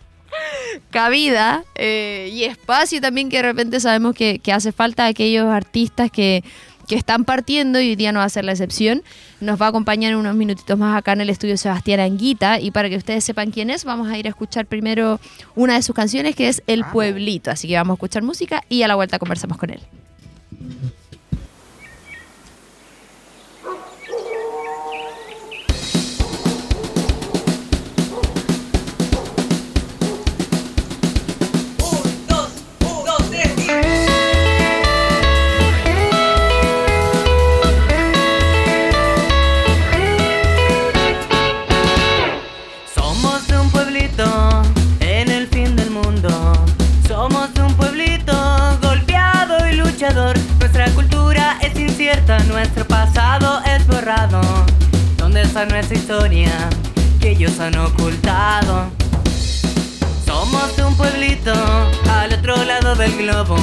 cabida 0.90 1.64
eh, 1.76 2.30
y 2.34 2.44
espacio 2.44 3.02
también 3.02 3.30
que 3.30 3.38
de 3.38 3.44
repente 3.44 3.80
sabemos 3.80 4.14
que, 4.14 4.40
que 4.40 4.52
hace 4.52 4.72
falta 4.72 5.06
a 5.06 5.08
aquellos 5.08 5.48
artistas 5.48 6.12
que, 6.12 6.44
que 6.92 6.98
están 6.98 7.24
partiendo 7.24 7.80
y 7.80 7.88
hoy 7.88 7.96
día 7.96 8.12
no 8.12 8.20
va 8.20 8.26
a 8.26 8.30
ser 8.30 8.44
la 8.44 8.52
excepción. 8.52 9.02
Nos 9.40 9.62
va 9.62 9.68
a 9.68 9.70
acompañar 9.70 10.12
en 10.12 10.18
unos 10.18 10.36
minutitos 10.36 10.78
más 10.78 10.98
acá 10.98 11.14
en 11.14 11.22
el 11.22 11.30
estudio 11.30 11.56
Sebastián 11.56 12.02
Anguita 12.02 12.60
y 12.60 12.72
para 12.72 12.90
que 12.90 12.98
ustedes 12.98 13.24
sepan 13.24 13.52
quién 13.52 13.70
es, 13.70 13.86
vamos 13.86 14.10
a 14.10 14.18
ir 14.18 14.26
a 14.26 14.30
escuchar 14.30 14.66
primero 14.66 15.18
una 15.56 15.76
de 15.76 15.84
sus 15.84 15.96
canciones 15.96 16.36
que 16.36 16.50
es 16.50 16.62
El 16.68 16.84
Pueblito. 16.84 17.50
Así 17.50 17.70
que 17.70 17.76
vamos 17.76 17.94
a 17.94 17.96
escuchar 17.96 18.24
música 18.24 18.66
y 18.68 18.84
a 18.84 18.90
la 18.90 18.96
vuelta 18.96 19.20
conversamos 19.20 19.58
con 19.58 19.70
él. 19.70 19.80
Incierta, 52.22 52.40
nuestro 52.52 52.86
pasado 52.86 53.62
es 53.66 53.86
borrado. 53.88 54.42
¿Dónde 55.18 55.44
está 55.44 55.66
nuestra 55.66 55.98
historia 55.98 56.52
que 57.20 57.32
ellos 57.32 57.60
han 57.60 57.78
ocultado? 57.78 58.90
Somos 60.26 60.76
de 60.76 60.84
un 60.84 60.96
pueblito 60.96 61.54
al 62.10 62.34
otro 62.34 62.56
lado 62.64 62.96
del 62.96 63.16
globo. 63.18 63.58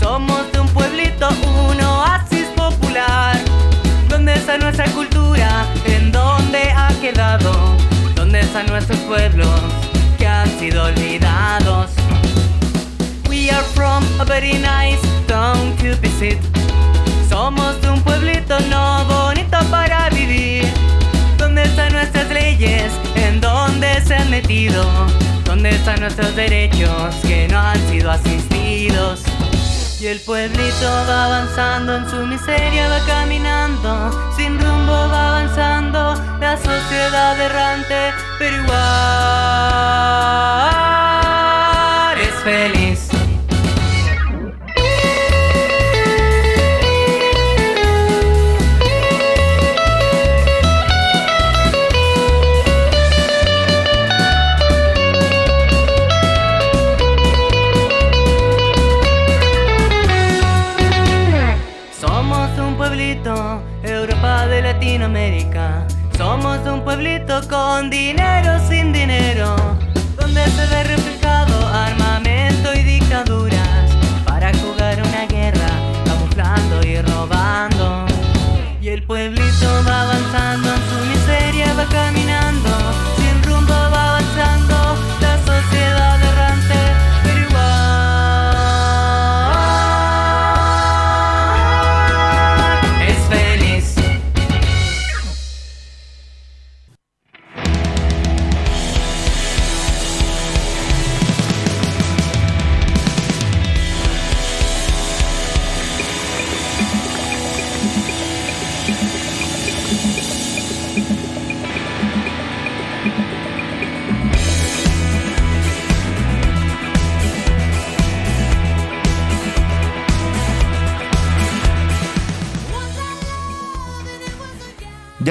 Somos 0.00 0.50
de 0.52 0.60
un 0.60 0.68
pueblito, 0.68 1.28
un 1.68 1.80
oasis 1.80 2.46
popular. 2.56 3.36
¿Dónde 4.08 4.34
está 4.34 4.58
nuestra 4.58 4.86
cultura? 4.92 5.66
¿En 5.86 6.12
dónde 6.12 6.70
ha 6.70 6.88
quedado? 7.00 7.52
¿Dónde 8.14 8.40
están 8.40 8.66
nuestros 8.66 8.98
pueblos 9.00 9.60
que 10.18 10.26
han 10.26 10.48
sido 10.58 10.84
olvidados? 10.84 11.90
We 13.28 13.50
are 13.50 13.64
from 13.74 14.04
a 14.20 14.24
very 14.24 14.54
nice 14.54 15.00
town 15.26 15.76
to 15.78 15.96
visit. 16.00 16.49
Somos 17.40 17.80
de 17.80 17.88
un 17.88 18.02
pueblito 18.02 18.60
no 18.68 19.02
bonito 19.06 19.58
para 19.70 20.10
vivir. 20.10 20.70
¿Dónde 21.38 21.62
están 21.62 21.90
nuestras 21.94 22.28
leyes? 22.28 22.92
¿En 23.14 23.40
dónde 23.40 23.98
se 24.02 24.14
han 24.14 24.28
metido? 24.28 24.84
¿Dónde 25.46 25.70
están 25.70 26.00
nuestros 26.00 26.36
derechos 26.36 27.14
que 27.22 27.48
no 27.48 27.58
han 27.58 27.78
sido 27.88 28.10
asistidos? 28.10 29.22
Y 30.02 30.08
el 30.08 30.20
pueblito 30.20 30.86
va 31.08 31.24
avanzando 31.24 31.96
en 31.96 32.10
su 32.10 32.16
miseria, 32.26 32.90
va 32.90 33.00
caminando, 33.06 34.10
sin 34.36 34.60
rumbo 34.60 34.92
va 34.92 35.38
avanzando, 35.38 36.22
la 36.40 36.58
sociedad 36.58 37.40
errante, 37.40 38.12
pero 38.38 38.56
igual 38.56 38.76
es 42.20 42.34
feliz. 42.44 42.79
Pueblito 67.00 67.40
con 67.48 67.88
dinero 67.88 68.58
sin 68.68 68.92
dinero, 68.92 69.56
donde 70.18 70.44
se 70.50 70.66
ve 70.66 70.84
reflejado 70.84 71.66
armamento 71.68 72.74
y 72.74 72.82
dictaduras 72.82 73.90
para 74.26 74.52
jugar 74.58 75.00
una 75.00 75.24
guerra, 75.24 75.70
camuflando 76.04 76.86
y 76.86 77.00
robando. 77.00 78.04
Y 78.82 78.88
el 78.88 79.02
pueblito 79.04 79.68
va 79.88 80.02
avanzando 80.02 80.68
en 80.74 80.82
su 80.90 81.06
miseria, 81.06 81.72
va 81.72 81.86
caminando, 81.86 82.68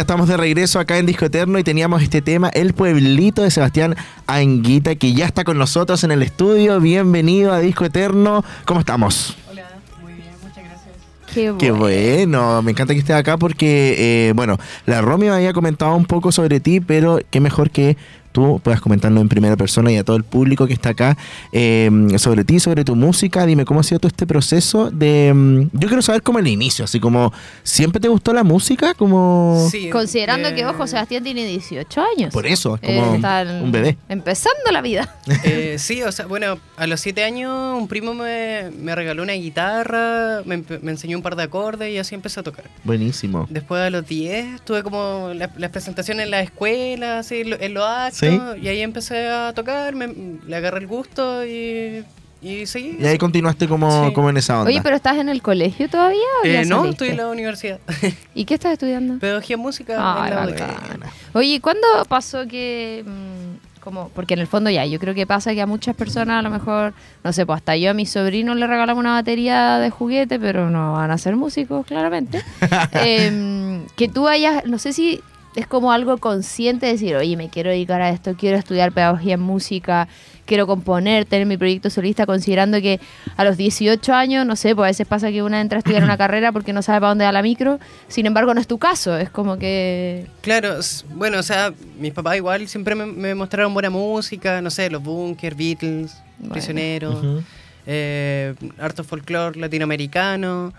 estamos 0.10 0.28
de 0.28 0.38
regreso 0.38 0.80
acá 0.80 0.98
en 0.98 1.06
Disco 1.06 1.26
Eterno 1.26 1.60
y 1.60 1.64
teníamos 1.64 2.02
este 2.02 2.24
tema, 2.24 2.50
El 2.50 2.74
Pueblito 2.74 3.44
de 3.44 3.52
Sebastián 3.52 3.96
Anguita, 4.26 4.96
que 4.96 5.14
ya 5.14 5.28
está 5.28 5.44
con 5.44 5.60
nosotros 5.60 6.04
en 6.04 6.10
el 6.10 6.24
estudio. 6.24 6.80
Bienvenido 6.80 7.54
a 7.54 7.60
Disco 7.60 7.86
Eterno. 7.86 8.44
¿Cómo 8.66 8.80
estamos? 8.80 9.38
Hola, 9.52 9.68
muy 10.02 10.14
bien, 10.14 10.30
muchas 10.42 10.64
gracias. 10.64 10.96
Qué 11.32 11.54
Qué 11.60 11.70
bueno. 11.70 11.84
bueno, 11.84 12.62
me 12.64 12.72
encanta 12.72 12.96
que 12.96 13.02
estés 13.02 13.16
acá 13.16 13.38
porque, 13.38 14.30
eh, 14.30 14.34
bueno, 14.34 14.58
la 14.88 15.00
Romy 15.02 15.28
me 15.28 15.36
había 15.36 15.54
comentado 15.54 15.96
un 15.96 16.06
poco 16.06 16.32
sobre 16.32 16.60
ti, 16.60 16.80
pero 16.80 17.20
qué 17.30 17.40
mejor 17.40 17.70
que 17.70 17.96
tú 18.40 18.60
puedas 18.64 18.80
comentarlo 18.82 19.20
en 19.22 19.28
primera 19.30 19.58
persona 19.58 19.92
y 19.92 19.98
a 19.98 20.04
todo 20.04 20.16
el 20.16 20.24
público 20.24 20.66
que 20.68 20.74
está 20.74 20.90
acá 20.90 21.18
eh, 21.52 21.90
sobre 22.18 22.44
ti, 22.46 22.60
sobre 22.60 22.86
tu 22.86 22.96
música. 22.96 23.46
Dime, 23.46 23.66
¿cómo 23.66 23.82
ha 23.82 23.84
sido 23.84 24.00
todo 24.00 24.08
este 24.08 24.26
proceso 24.26 24.90
de... 24.92 25.34
mm, 25.34 25.62
yo 25.74 25.88
quiero 25.88 26.02
saber 26.02 26.22
cómo 26.24 26.40
el 26.40 26.48
inicio, 26.48 26.86
así 26.86 27.00
como, 27.00 27.34
¿siempre 27.64 28.00
te 28.00 28.08
gustó 28.08 28.34
la 28.34 28.44
música? 28.44 28.94
Como... 28.94 29.68
Sí, 29.70 29.90
Considerando 29.90 30.50
eh, 30.50 30.56
que, 30.56 30.66
ojo, 30.66 30.88
Sebastián 30.88 31.24
tiene 31.24 31.46
18 31.46 32.02
años. 32.16 32.34
Por 32.34 32.46
eso, 32.48 32.76
es 32.82 32.90
Eh, 32.90 32.96
como 32.98 33.16
en- 33.16 33.64
un 33.64 33.72
bebé. 33.72 33.98
Empezando 34.08 34.72
la 34.72 34.82
vida. 34.82 35.16
eh, 35.44 35.76
sí, 35.80 36.02
o 36.04 36.12
sea, 36.12 36.26
bueno, 36.28 36.58
a 36.78 36.88
los 36.88 37.02
siete 37.02 37.24
años 37.24 37.78
un 37.78 37.88
primo 37.88 38.14
me, 38.14 38.72
me 38.80 38.96
regaló 38.96 39.24
una 39.24 39.34
guitarra, 39.34 40.42
me, 40.46 40.64
enseñó 40.92 41.18
un 41.18 41.24
par 41.24 41.36
de 41.36 41.44
acordes 41.44 41.92
y 41.94 41.98
así 41.98 42.16
empecé 42.16 42.40
a 42.40 42.44
tocar. 42.44 42.66
Buenísimo. 42.84 43.48
Después 43.50 43.82
a 43.82 43.90
los 43.90 44.08
10 44.08 44.62
tuve 44.62 44.84
como 44.84 45.32
la- 45.36 45.50
las 45.58 45.70
presentaciones 45.72 46.26
en 46.26 46.32
la 46.32 46.42
escuela, 46.42 47.20
así, 47.20 47.42
en 47.46 47.74
los 47.74 47.84
actos, 47.86 48.20
Sí. 48.20 48.29
Y 48.62 48.68
ahí 48.68 48.82
empecé 48.82 49.28
a 49.30 49.54
tocar, 49.54 49.96
me, 49.96 50.08
le 50.48 50.56
agarré 50.56 50.80
el 50.80 50.88
gusto 50.88 51.46
y, 51.46 52.04
y 52.42 52.66
seguí. 52.66 52.98
Y 53.00 53.06
ahí 53.06 53.18
continuaste 53.18 53.68
como, 53.68 54.08
Sí. 54.08 54.14
como 54.14 54.30
en 54.30 54.38
esa 54.38 54.60
onda. 54.60 54.70
Oye, 54.70 54.82
pero 54.82 54.96
¿estás 54.96 55.18
en 55.18 55.30
el 55.30 55.42
colegio 55.42 55.90
todavía 55.90 56.20
o 56.44 56.46
ya 56.48 56.62
Eh, 56.62 56.66
no, 56.66 56.78
saliste? 56.82 56.90
estoy 57.06 57.10
en 57.10 57.18
la 57.18 57.28
universidad. 57.28 57.80
¿Y 58.36 58.46
qué 58.46 58.54
estás 58.56 58.74
estudiando? 58.74 59.20
Pedagogía 59.20 59.56
en 59.56 59.62
música. 59.62 59.96
Ay, 59.98 60.32
en 60.32 60.56
la. 61.00 61.12
Oye, 61.34 61.60
¿cuándo 61.62 61.86
pasó 62.08 62.48
que... 62.48 63.04
mm, 63.06 63.80
como, 63.80 64.10
porque 64.10 64.34
en 64.34 64.42
el 64.42 64.48
fondo 64.48 64.70
ya, 64.70 64.86
yo 64.86 65.00
creo 65.00 65.16
que 65.16 65.26
pasa 65.26 65.54
que 65.54 65.62
a 65.62 65.66
muchas 65.66 65.96
personas 65.96 66.40
a 66.40 66.42
lo 66.42 66.50
mejor, 66.50 66.94
no 67.24 67.32
sé, 67.32 67.46
pues 67.46 67.58
hasta 67.58 67.78
yo 67.78 67.92
a 67.92 67.94
mis 67.94 68.10
sobrinos 68.12 68.58
le 68.58 68.68
regalamos 68.68 69.00
una 69.00 69.14
batería 69.14 69.78
de 69.80 69.90
juguete, 69.90 70.38
pero 70.38 70.70
no 70.70 70.94
van 70.94 71.12
a 71.12 71.18
ser 71.18 71.38
músicos, 71.38 71.86
claramente. 71.86 72.44
Em, 73.06 73.86
que 73.96 74.10
tú 74.10 74.28
hayas, 74.28 74.66
no 74.66 74.80
sé 74.80 74.92
si 74.92 75.22
es 75.56 75.68
como 75.68 75.92
algo 75.92 76.18
consciente 76.18 76.86
de 76.86 76.92
decir, 76.94 77.16
oye, 77.16 77.36
me 77.36 77.50
quiero 77.50 77.70
dedicar 77.72 78.02
a 78.02 78.10
esto, 78.10 78.36
quiero 78.38 78.58
estudiar 78.58 78.92
pedagogía 78.92 79.34
en 79.34 79.42
música, 79.42 80.08
quiero 80.46 80.68
componer, 80.68 81.26
tener 81.26 81.46
mi 81.48 81.58
proyecto 81.58 81.90
solista, 81.90 82.26
considerando 82.26 82.80
que 82.82 83.00
a 83.36 83.44
los 83.44 83.58
18 83.58 84.14
años, 84.14 84.46
no 84.46 84.56
sé, 84.56 84.76
pues 84.76 84.86
a 84.86 84.90
veces 84.90 85.08
pasa 85.08 85.30
que 85.32 85.42
una 85.44 85.60
entra 85.62 85.78
a 85.78 85.80
estudiar 85.80 86.04
una 86.04 86.18
carrera 86.24 86.52
porque 86.52 86.72
no 86.74 86.82
sabe 86.82 87.00
para 87.02 87.10
dónde 87.10 87.26
va 87.26 87.32
la 87.32 87.42
micro, 87.42 87.80
sin 88.08 88.26
embargo 88.26 88.54
no 88.54 88.62
es 88.62 88.68
tu 88.68 88.78
caso, 88.78 89.18
es 89.18 89.30
como 89.30 89.58
que... 89.58 90.26
Claro, 90.42 90.80
s- 90.80 91.04
bueno, 91.14 91.40
o 91.40 91.44
sea, 91.44 91.74
mis 92.00 92.14
papás 92.14 92.36
igual 92.38 92.68
siempre 92.68 92.96
me, 92.96 93.06
me 93.06 93.36
mostraron 93.36 93.74
buena 93.74 93.90
música, 93.90 94.62
no 94.62 94.70
sé, 94.70 94.90
los 94.90 95.02
Bunkers, 95.04 95.58
Beatles, 95.58 96.16
Bueno. 96.38 96.54
Prisioneros, 96.54 97.44
eh, 97.88 98.54
harto 98.80 99.04
folclore 99.04 99.60
latinoamericano. 99.60 100.74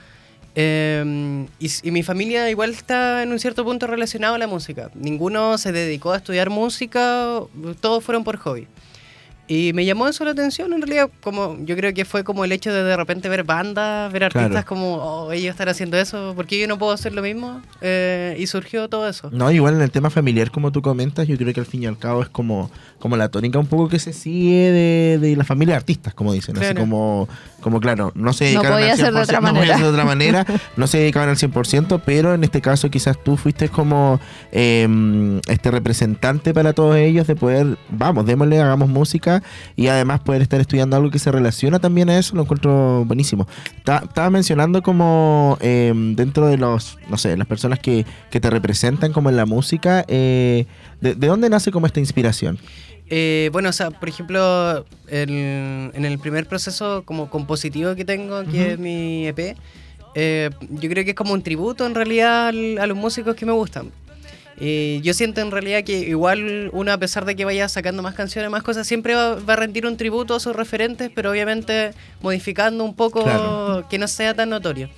Y, 0.54 1.66
s- 1.66 1.80
y 1.86 1.90
mi 1.90 2.02
familia 2.02 2.50
igual 2.50 2.70
está 2.70 3.22
en 3.22 3.32
un 3.32 3.38
cierto 3.38 3.64
punto 3.64 3.86
relacionado 3.86 4.34
a 4.34 4.38
la 4.38 4.46
música. 4.46 4.90
Ninguno 4.94 5.58
se 5.58 5.72
dedicó 5.72 6.12
a 6.12 6.16
estudiar 6.16 6.50
música, 6.50 7.40
todos 7.80 8.02
fueron 8.04 8.24
por 8.24 8.36
hobby. 8.38 8.66
Y 9.52 9.72
me 9.72 9.84
llamó 9.84 10.06
eso 10.06 10.24
la 10.24 10.30
atención, 10.30 10.72
en 10.72 10.80
realidad, 10.80 11.10
como 11.24 11.56
yo 11.64 11.74
creo 11.76 11.92
que 11.92 12.04
fue 12.04 12.22
como 12.22 12.44
el 12.44 12.52
hecho 12.52 12.72
de 12.72 12.84
de 12.84 12.96
repente 12.96 13.28
ver 13.28 13.42
bandas, 13.42 14.12
ver 14.12 14.22
artistas 14.22 14.50
Claro. 14.50 14.66
como, 14.66 14.94
oh, 14.98 15.32
ellos 15.32 15.50
están 15.50 15.68
haciendo 15.68 15.96
eso, 15.96 16.34
¿por 16.36 16.46
qué 16.46 16.60
yo 16.60 16.68
no 16.68 16.78
puedo 16.78 16.92
hacer 16.92 17.12
lo 17.14 17.20
mismo? 17.20 17.60
Eh, 17.80 18.36
y 18.38 18.46
surgió 18.46 18.88
todo 18.88 19.08
eso. 19.08 19.28
No, 19.32 19.50
igual 19.50 19.74
en 19.74 19.80
el 19.82 19.90
tema 19.90 20.08
familiar, 20.08 20.52
como 20.52 20.70
tú 20.70 20.82
comentas, 20.82 21.26
yo 21.26 21.36
creo 21.36 21.52
que 21.52 21.58
al 21.58 21.66
fin 21.66 21.82
y 21.82 21.86
al 21.86 21.98
cabo 21.98 22.22
es 22.22 22.28
como, 22.28 22.70
como 23.00 23.16
la 23.16 23.28
tónica 23.28 23.58
un 23.58 23.66
poco 23.66 23.88
que 23.88 23.98
se 23.98 24.12
sigue 24.12 24.70
de, 24.70 25.18
de 25.20 25.34
la 25.34 25.42
familia 25.42 25.72
de 25.74 25.78
artistas, 25.78 26.14
como 26.14 26.32
dicen. 26.32 26.56
Así 26.56 26.72
como, 26.76 27.28
como, 27.60 27.80
claro, 27.80 28.12
no 28.14 28.32
se 28.32 28.54
No 28.54 28.62
dedicaban 28.62 28.78
podía 28.78 28.92
al 28.92 28.98
100%, 28.98 29.02
ser 29.02 29.12
de 29.14 29.20
otra 29.20 29.40
no 29.40 29.52
manera. 29.52 29.74
ser 29.74 29.84
de 29.84 29.90
otra 29.90 30.04
manera, 30.04 30.46
no 30.76 30.86
se 30.86 30.98
dedicaban 30.98 31.28
al 31.28 31.36
100%, 31.36 32.02
pero 32.06 32.34
en 32.34 32.44
este 32.44 32.60
caso 32.60 32.88
quizás 32.88 33.18
tú 33.20 33.36
fuiste 33.36 33.68
como 33.68 34.20
eh, 34.52 35.40
este 35.48 35.72
representante 35.72 36.54
para 36.54 36.72
todos 36.72 36.96
ellos 36.96 37.26
de 37.26 37.34
poder, 37.34 37.76
vamos, 37.90 38.24
démosle, 38.26 38.60
hagamos 38.60 38.88
música 38.88 39.39
y 39.76 39.86
además 39.88 40.20
poder 40.20 40.42
estar 40.42 40.60
estudiando 40.60 40.96
algo 40.96 41.10
que 41.10 41.18
se 41.18 41.30
relaciona 41.32 41.78
también 41.78 42.10
a 42.10 42.18
eso, 42.18 42.34
lo 42.36 42.42
encuentro 42.42 43.04
buenísimo. 43.06 43.46
Ta- 43.84 44.02
Estaba 44.06 44.30
mencionando 44.30 44.82
como 44.82 45.58
eh, 45.60 45.92
dentro 46.16 46.46
de 46.46 46.56
los, 46.58 46.98
no 47.08 47.16
sé, 47.18 47.36
las 47.36 47.46
personas 47.46 47.78
que, 47.78 48.04
que 48.30 48.40
te 48.40 48.50
representan 48.50 49.12
como 49.12 49.30
en 49.30 49.36
la 49.36 49.46
música, 49.46 50.04
eh, 50.08 50.66
¿de, 51.00 51.14
de 51.14 51.26
dónde 51.26 51.48
nace 51.50 51.70
como 51.70 51.86
esta 51.86 52.00
inspiración? 52.00 52.58
Eh, 53.12 53.50
bueno, 53.52 53.70
o 53.70 53.72
sea, 53.72 53.90
por 53.90 54.08
ejemplo, 54.08 54.84
el- 55.08 55.90
en 55.94 56.04
el 56.04 56.18
primer 56.18 56.46
proceso 56.46 57.02
como 57.04 57.28
compositivo 57.28 57.94
que 57.96 58.04
tengo, 58.04 58.44
que 58.44 58.48
Ujú. 58.50 58.70
es 58.72 58.78
mi 58.78 59.26
EP, 59.26 59.56
eh, 60.14 60.50
yo 60.70 60.88
creo 60.90 61.04
que 61.04 61.10
es 61.10 61.16
como 61.16 61.32
un 61.34 61.42
tributo 61.42 61.86
en 61.86 61.94
realidad 61.94 62.48
al- 62.48 62.78
a 62.78 62.86
los 62.86 62.96
músicos 62.96 63.34
que 63.36 63.46
me 63.46 63.52
gustan. 63.52 63.90
Eh, 64.60 65.00
yo 65.02 65.14
siento 65.14 65.40
en 65.40 65.50
realidad 65.50 65.84
que 65.84 65.98
igual 66.00 66.68
uno, 66.72 66.92
a 66.92 66.98
pesar 66.98 67.24
de 67.24 67.34
que 67.34 67.44
vaya 67.46 67.68
sacando 67.68 68.02
más 68.02 68.14
canciones, 68.14 68.50
más 68.50 68.62
cosas, 68.62 68.86
siempre 68.86 69.14
va, 69.14 69.36
va 69.36 69.54
a 69.54 69.56
rendir 69.56 69.86
un 69.86 69.96
tributo 69.96 70.34
a 70.34 70.40
sus 70.40 70.54
referentes, 70.54 71.10
pero 71.14 71.30
obviamente 71.30 71.92
modificando 72.20 72.84
un 72.84 72.94
poco 72.94 73.24
Claro. 73.24 73.86
que 73.88 73.98
no 73.98 74.06
sea 74.06 74.34
tan 74.34 74.50
notorio. 74.50 74.90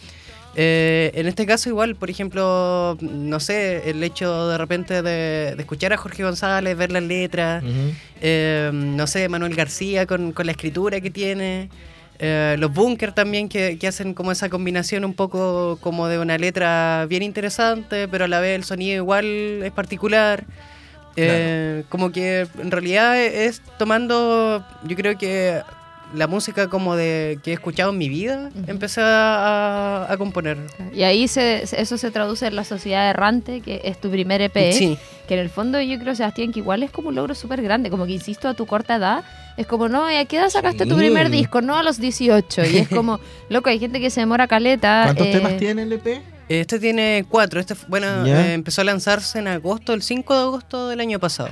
Eh, 0.55 1.13
en 1.15 1.27
este 1.29 1.47
caso 1.47 1.71
igual, 1.71 1.95
por 1.97 2.11
ejemplo, 2.11 2.99
no 3.01 3.41
sé, 3.41 3.89
el 3.89 4.03
hecho 4.03 4.49
de 4.49 4.59
repente 4.59 5.01
de, 5.01 5.55
de 5.57 5.63
escuchar 5.63 5.93
a 5.95 5.97
Jorge 5.97 6.25
González, 6.25 6.77
ver 6.77 6.93
las 6.93 7.03
letras, 7.03 7.65
eh, 8.21 8.71
no 8.75 9.07
sé, 9.07 9.29
Manuel 9.31 9.55
García 9.55 10.07
con, 10.07 10.33
con 10.33 10.45
la 10.47 10.53
escritura 10.53 11.01
que 11.01 11.11
tiene. 11.11 11.71
Eh, 12.23 12.57
los 12.59 12.73
Bunker 12.73 13.13
también 13.13 13.49
que, 13.49 13.79
que 13.79 13.89
hacen 13.89 14.15
como 14.15 14.31
esa 14.31 14.49
combinación 14.49 15.05
un 15.05 15.13
poco 15.13 15.77
como 15.81 16.07
de 16.07 16.21
una 16.21 16.39
letra 16.39 17.05
bien 17.09 17.23
interesante, 17.23 18.07
pero 18.07 18.27
a 18.27 18.29
la 18.29 18.39
vez 18.39 18.55
el 18.55 18.65
sonido 18.65 18.97
igual 18.97 19.27
es 19.27 19.73
particular. 19.73 20.45
Eh, 21.17 21.85
Como 21.89 22.11
que 22.13 22.47
en 22.59 22.71
realidad 22.71 23.21
es 23.21 23.61
tomando, 23.77 24.65
yo 24.85 24.97
creo 24.97 25.19
que 25.19 25.61
la 26.15 26.27
música 26.27 26.69
como 26.69 26.95
de 26.97 27.39
que 27.43 27.51
he 27.51 27.55
escuchado 27.55 27.91
en 27.93 27.99
mi 27.99 28.09
vida, 28.09 28.51
Ujú. 28.55 28.71
empecé 28.71 29.01
a, 29.03 30.07
a 30.11 30.17
componer. 30.19 30.59
Y 30.95 31.03
ahí 31.05 31.27
se, 31.29 31.63
eso 31.81 31.97
se 31.97 32.11
traduce 32.11 32.47
en 32.47 32.57
La 32.57 32.65
Sociedad 32.65 33.09
Errante, 33.11 33.61
que 33.61 33.81
es 33.85 34.01
tu 34.01 34.11
primer 34.11 34.41
EP. 34.43 34.73
Sí. 34.73 34.99
Que 35.27 35.35
en 35.35 35.41
el 35.41 35.51
fondo 35.51 35.81
yo 35.81 35.99
creo, 35.99 36.15
Sebastián, 36.15 36.53
que 36.53 36.59
igual 36.61 36.83
es 36.83 36.91
como 36.91 37.09
un 37.09 37.15
logro 37.15 37.35
súper 37.35 37.63
grande. 37.63 37.89
Como 37.91 38.07
que, 38.07 38.13
insisto, 38.13 38.49
a 38.49 38.55
tu 38.55 38.67
corta 38.67 38.97
edad, 38.97 39.25
es 39.57 39.67
como, 39.67 39.89
no, 39.89 40.11
¿y 40.11 40.17
a 40.17 40.25
qué 40.27 40.37
edad 40.37 40.51
sacaste 40.51 40.85
tu 40.85 40.95
Sí. 40.95 41.01
primer 41.01 41.31
disco? 41.31 41.63
No 41.63 41.77
a 41.77 41.83
los 41.83 41.99
18. 41.99 42.65
Y 42.67 42.77
es 42.79 42.89
como, 42.89 43.19
loco, 43.49 43.71
hay 43.71 43.79
gente 43.79 44.01
que 44.01 44.11
se 44.11 44.21
demora 44.21 44.47
caleta. 44.49 45.03
¿Cuántos 45.05 45.27
eh, 45.29 45.33
temas 45.33 45.57
tiene 45.57 45.83
el 45.85 45.93
EP? 45.93 46.21
Este 46.49 46.79
tiene 46.79 47.25
cuatro. 47.29 47.61
Este, 47.61 47.75
bueno, 47.89 48.27
Ya. 48.27 48.49
eh, 48.49 48.53
empezó 48.55 48.83
a 48.83 48.85
lanzarse 48.85 49.39
en 49.39 49.49
agosto, 49.49 49.95
el 49.95 50.03
5 50.03 50.35
de 50.35 50.41
agosto 50.41 50.89
del 50.89 51.01
año 51.01 51.19
pasado. 51.19 51.51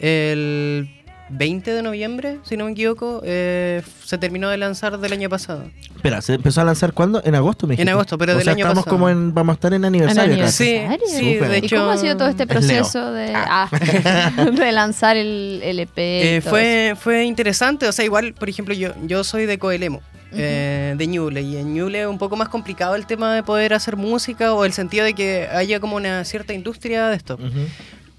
El 0.00 0.88
20 1.32 1.72
de 1.72 1.82
noviembre, 1.82 2.38
si 2.44 2.56
no 2.56 2.66
me 2.66 2.72
equivoco, 2.72 3.20
eh, 3.24 3.82
se 4.04 4.18
terminó 4.18 4.48
de 4.50 4.56
lanzar 4.58 4.98
del 4.98 5.12
año 5.12 5.28
pasado. 5.28 5.64
Espera, 5.96 6.20
¿se 6.20 6.34
empezó 6.34 6.60
a 6.60 6.64
lanzar 6.64 6.92
cuándo? 6.92 7.22
En 7.24 7.34
agosto, 7.34 7.66
me 7.66 7.74
En 7.74 7.76
dijiste? 7.78 7.90
agosto, 7.92 8.18
pero 8.18 8.32
O 8.32 8.36
del 8.36 8.44
sea, 8.44 8.52
año 8.52 8.64
estamos 8.64 8.84
pasado. 8.84 8.96
como 8.96 9.08
en, 9.08 9.32
vamos 9.34 9.52
a 9.52 9.54
estar 9.54 9.72
en 9.72 9.82
¿En 9.82 9.84
aniversario. 9.86 10.36
casi. 10.38 10.76
aniversario? 10.76 11.06
Sí, 11.08 11.16
sí, 11.18 11.34
de 11.36 11.58
¿Y 11.58 11.64
hecho. 11.64 11.76
cómo 11.76 11.90
ha 11.90 11.96
sido 11.96 12.16
todo 12.16 12.28
este 12.28 12.42
Es 12.42 12.48
proceso 12.48 13.12
de, 13.12 13.32
ah, 13.34 13.68
de 14.56 14.72
lanzar 14.72 15.16
el, 15.16 15.60
el 15.62 15.80
EP? 15.80 15.96
y 15.96 16.00
Eh, 16.00 16.40
fue, 16.42 16.94
fue 17.00 17.24
interesante, 17.24 17.86
o 17.88 17.92
sea, 17.92 18.04
igual, 18.04 18.34
por 18.34 18.48
ejemplo, 18.48 18.74
yo, 18.74 18.90
yo 19.06 19.24
soy 19.24 19.46
de 19.46 19.58
Coelemo, 19.58 20.00
eh, 20.34 20.94
de 20.96 21.06
Ñuble, 21.06 21.42
y 21.42 21.56
en 21.56 21.74
Ñuble 21.74 22.00
es 22.02 22.06
un 22.06 22.18
poco 22.18 22.36
más 22.36 22.48
complicado 22.48 22.94
el 22.96 23.06
tema 23.06 23.34
de 23.34 23.42
poder 23.42 23.74
hacer 23.74 23.96
música 23.96 24.54
o 24.54 24.64
el 24.64 24.72
sentido 24.72 25.04
de 25.04 25.14
que 25.14 25.46
haya 25.52 25.78
como 25.80 25.96
una 25.96 26.24
cierta 26.24 26.52
industria 26.54 27.08
de 27.08 27.16
esto. 27.16 27.34
Ujú. 27.34 27.66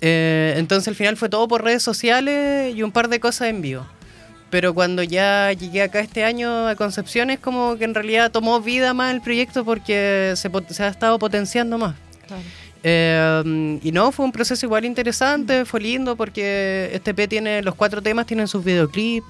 Eh, 0.05 0.55
entonces 0.57 0.89
al 0.89 0.95
final 0.95 1.15
fue 1.15 1.29
todo 1.29 1.47
por 1.47 1.63
redes 1.63 1.81
sociales 1.81 2.75
y 2.75 2.83
un 2.83 2.91
par 2.91 3.07
de 3.07 3.21
cosas 3.21 3.47
en 3.47 3.61
vivo. 3.61 3.85
Pero 4.49 4.73
cuando 4.73 5.01
ya 5.01 5.53
llegué 5.53 5.81
acá 5.81 6.01
este 6.01 6.25
año 6.25 6.67
a 6.67 6.75
Concepción 6.75 7.29
es 7.29 7.39
como 7.39 7.77
que 7.77 7.85
en 7.85 7.93
realidad 7.93 8.29
tomó 8.29 8.59
vida 8.59 8.93
más 8.93 9.13
el 9.13 9.21
proyecto 9.21 9.63
porque 9.63 10.33
se, 10.35 10.51
se 10.73 10.83
ha 10.83 10.89
estado 10.89 11.17
potenciando 11.17 11.77
más. 11.77 11.95
Claro. 12.27 12.43
Eh, 12.83 13.79
y 13.81 13.91
no, 13.93 14.11
fue 14.11 14.25
un 14.25 14.33
proceso 14.33 14.65
igual 14.65 14.83
interesante, 14.83 15.63
fue 15.63 15.79
lindo 15.79 16.17
porque 16.17 16.89
este 16.91 17.11
EP 17.11 17.29
tiene, 17.29 17.63
los 17.63 17.75
cuatro 17.75 18.01
temas 18.01 18.25
tienen 18.25 18.49
sus 18.49 18.63
videoclips. 18.63 19.25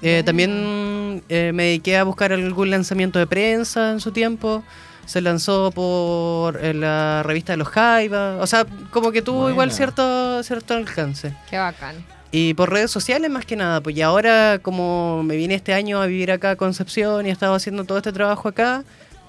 Eh, 0.00 0.22
también 0.24 1.22
eh, 1.28 1.52
me 1.54 1.64
dediqué 1.64 1.98
a 1.98 2.04
buscar 2.04 2.32
algún 2.32 2.70
lanzamiento 2.70 3.18
de 3.18 3.26
prensa 3.26 3.92
en 3.92 4.00
su 4.00 4.12
tiempo. 4.12 4.64
Se 5.06 5.20
lanzó 5.20 5.70
por 5.70 6.62
en 6.62 6.80
la 6.80 7.22
revista 7.22 7.52
de 7.52 7.56
los 7.56 7.68
Jaiba. 7.68 8.36
O 8.40 8.46
sea, 8.46 8.66
como 8.90 9.12
que 9.12 9.22
tuvo 9.22 9.38
Buena. 9.42 9.52
igual 9.52 9.72
cierto, 9.72 10.42
cierto 10.42 10.74
alcance. 10.74 11.32
Qué 11.48 11.56
bacán. 11.58 11.96
Y 12.32 12.54
por 12.54 12.70
redes 12.70 12.90
sociales 12.90 13.30
más 13.30 13.46
que 13.46 13.56
nada, 13.56 13.80
pues 13.80 13.96
y 13.96 14.02
ahora 14.02 14.58
como 14.60 15.22
me 15.22 15.36
vine 15.36 15.54
este 15.54 15.72
año 15.72 16.02
a 16.02 16.06
vivir 16.06 16.30
acá 16.32 16.50
a 16.50 16.56
Concepción 16.56 17.24
y 17.24 17.30
he 17.30 17.32
estado 17.32 17.54
haciendo 17.54 17.84
todo 17.84 17.98
este 17.98 18.12
trabajo 18.12 18.48
acá, 18.48 18.82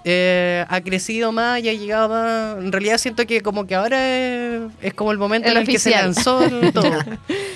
eh, 0.04 0.66
ha 0.68 0.82
crecido 0.82 1.32
más 1.32 1.62
y 1.62 1.70
ha 1.70 1.74
llegado 1.74 2.10
más. 2.10 2.58
En 2.58 2.72
realidad 2.72 2.98
siento 2.98 3.26
que 3.28 3.42
como 3.42 3.68
que 3.68 3.76
ahora 3.76 4.18
es, 4.18 4.62
es 4.82 4.94
como 4.94 5.12
el 5.12 5.18
momento 5.20 5.48
El 5.48 5.58
en 5.58 5.62
el 5.62 5.68
que 5.68 5.80
se 5.80 5.92
lanzó 5.92 6.42
todo. 6.74 6.92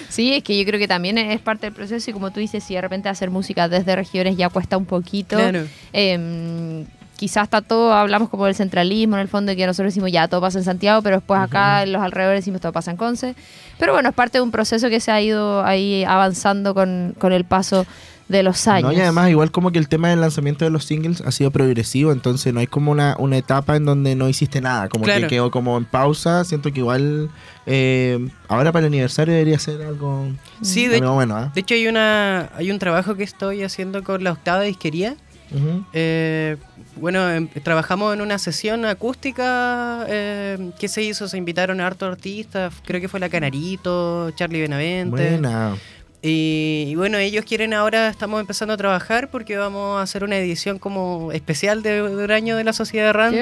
Sí, 0.10 0.34
es 0.36 0.44
que 0.44 0.58
yo 0.58 0.66
creo 0.66 0.80
que 0.80 0.88
también 0.88 1.18
es 1.18 1.42
parte 1.42 1.66
del 1.66 1.74
proceso 1.74 2.10
y 2.10 2.14
como 2.14 2.32
tú 2.32 2.40
dices, 2.40 2.64
si 2.64 2.76
de 2.76 2.82
repente 2.82 3.10
hacer 3.10 3.30
música 3.32 3.68
desde 3.68 3.96
regiones 3.96 4.38
ya 4.38 4.50
cuesta 4.50 4.78
un 4.78 4.86
poquito. 4.86 5.38
Claro. 5.38 5.66
Eh, 5.92 6.86
quizás 7.22 7.44
está 7.44 7.62
todo, 7.62 7.94
hablamos 7.94 8.30
como 8.30 8.46
del 8.48 8.56
centralismo 8.56 9.16
en 9.16 9.22
el 9.22 9.28
fondo, 9.28 9.56
que 9.56 9.64
nosotros 9.68 9.94
decimos 9.94 10.12
ya 10.12 10.28
todo 10.28 10.42
pasa 10.42 10.58
en 10.58 10.64
Santiago, 10.66 11.04
pero 11.04 11.18
después 11.18 11.40
acá 11.40 11.84
en 11.84 11.94
los 11.94 12.02
alrededores 12.02 12.40
decimos 12.40 12.62
todo 12.62 12.72
pasa 12.72 12.90
en 12.90 12.98
Conce. 12.98 13.36
Pero 13.78 13.94
bueno, 13.94 14.10
es 14.10 14.16
parte 14.16 14.40
de 14.40 14.42
un 14.42 14.50
proceso 14.50 14.90
que 14.90 15.00
se 15.00 15.12
ha 15.12 15.22
ido 15.22 15.64
ahí 15.64 16.04
avanzando 16.04 16.74
con, 16.74 17.14
con 17.20 17.32
el 17.32 17.46
paso 17.46 17.86
de 18.28 18.42
los 18.42 18.68
años. 18.68 18.92
No, 18.92 18.98
y 18.98 19.02
además, 19.02 19.30
igual 19.30 19.52
como 19.52 19.72
que 19.72 19.78
el 19.78 19.88
tema 19.88 20.10
del 20.10 20.20
lanzamiento 20.20 20.66
de 20.66 20.72
los 20.72 20.86
singles 20.86 21.22
ha 21.22 21.32
sido 21.32 21.52
progresivo, 21.52 22.12
entonces 22.12 22.52
no 22.56 22.60
hay 22.60 22.66
como 22.66 22.92
una, 22.92 23.16
una 23.20 23.38
etapa 23.38 23.76
en 23.76 23.86
donde 23.86 24.16
no 24.16 24.28
hiciste 24.30 24.62
nada, 24.62 24.90
como 24.90 25.04
Claro. 25.04 25.22
que 25.22 25.28
quedó 25.28 25.52
como 25.52 25.78
en 25.78 25.86
pausa. 25.86 26.44
Siento 26.44 26.72
que 26.74 26.80
igual 26.80 27.30
eh, 27.68 28.18
ahora 28.48 28.72
para 28.72 28.88
el 28.88 28.94
aniversario 28.94 29.32
debería 29.36 29.60
ser 29.60 29.84
algo, 29.84 30.28
Sí, 30.64 30.88
de, 30.88 30.98
algo 30.98 31.14
bueno, 31.14 31.36
¿ah? 31.36 31.52
de 31.54 31.62
hecho 31.62 31.76
hay 31.76 31.88
una 31.88 32.50
hay 32.56 32.72
un 32.72 32.80
trabajo 32.80 33.14
que 33.14 33.24
estoy 33.24 33.62
haciendo 33.62 34.04
con 34.04 34.24
la 34.24 34.32
octava 34.32 34.62
disquería. 34.62 35.16
Ujú. 35.54 35.84
Eh, 35.92 36.56
bueno, 36.96 37.30
em- 37.32 37.48
trabajamos 37.64 38.14
en 38.14 38.22
una 38.22 38.38
sesión 38.38 38.86
acústica 38.86 40.06
eh, 40.08 40.72
que 40.80 40.88
se 40.88 41.02
hizo, 41.04 41.28
se 41.28 41.38
invitaron 41.38 41.80
a 41.82 41.88
hartos 41.88 42.12
artistas, 42.12 42.74
creo 42.86 43.00
que 43.02 43.08
fue 43.08 43.20
la 43.20 43.30
Canarito, 43.30 44.32
Charlie 44.32 44.62
Benavente. 44.62 45.10
Buena. 45.38 45.76
Y, 46.24 46.86
y 46.90 46.96
bueno, 46.96 47.18
ellos 47.18 47.46
quieren 47.46 47.74
ahora, 47.74 48.08
estamos 48.08 48.40
empezando 48.40 48.76
a 48.76 48.78
trabajar 48.78 49.30
porque 49.32 49.58
vamos 49.58 49.98
a 50.00 50.04
hacer 50.04 50.24
una 50.24 50.38
edición 50.38 50.78
como 50.78 51.32
especial 51.32 51.82
de, 51.82 51.94
de 52.04 52.24
un 52.26 52.32
año 52.32 52.56
de 52.58 52.64
la 52.64 52.74
Sociedad 52.74 53.10
Errante, 53.10 53.40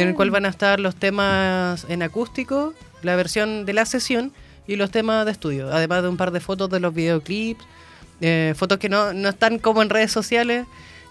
en 0.00 0.08
el 0.08 0.14
cual 0.14 0.30
van 0.30 0.46
a 0.46 0.48
estar 0.50 0.78
los 0.78 0.94
temas 0.94 1.84
en 1.88 2.02
acústico, 2.02 2.74
la 3.02 3.16
versión 3.16 3.64
de 3.66 3.72
la 3.72 3.86
sesión 3.86 4.32
y 4.68 4.76
los 4.76 4.92
temas 4.92 5.24
de 5.26 5.32
estudio, 5.32 5.68
además 5.72 6.02
de 6.02 6.08
un 6.08 6.16
par 6.16 6.30
de 6.30 6.38
fotos 6.38 6.70
de 6.70 6.78
los 6.78 6.94
videoclips, 6.94 7.64
eh, 8.20 8.54
fotos 8.56 8.78
que 8.78 8.88
no, 8.88 9.12
no 9.12 9.28
están 9.28 9.58
como 9.58 9.82
en 9.82 9.90
redes 9.90 10.12
sociales. 10.12 10.64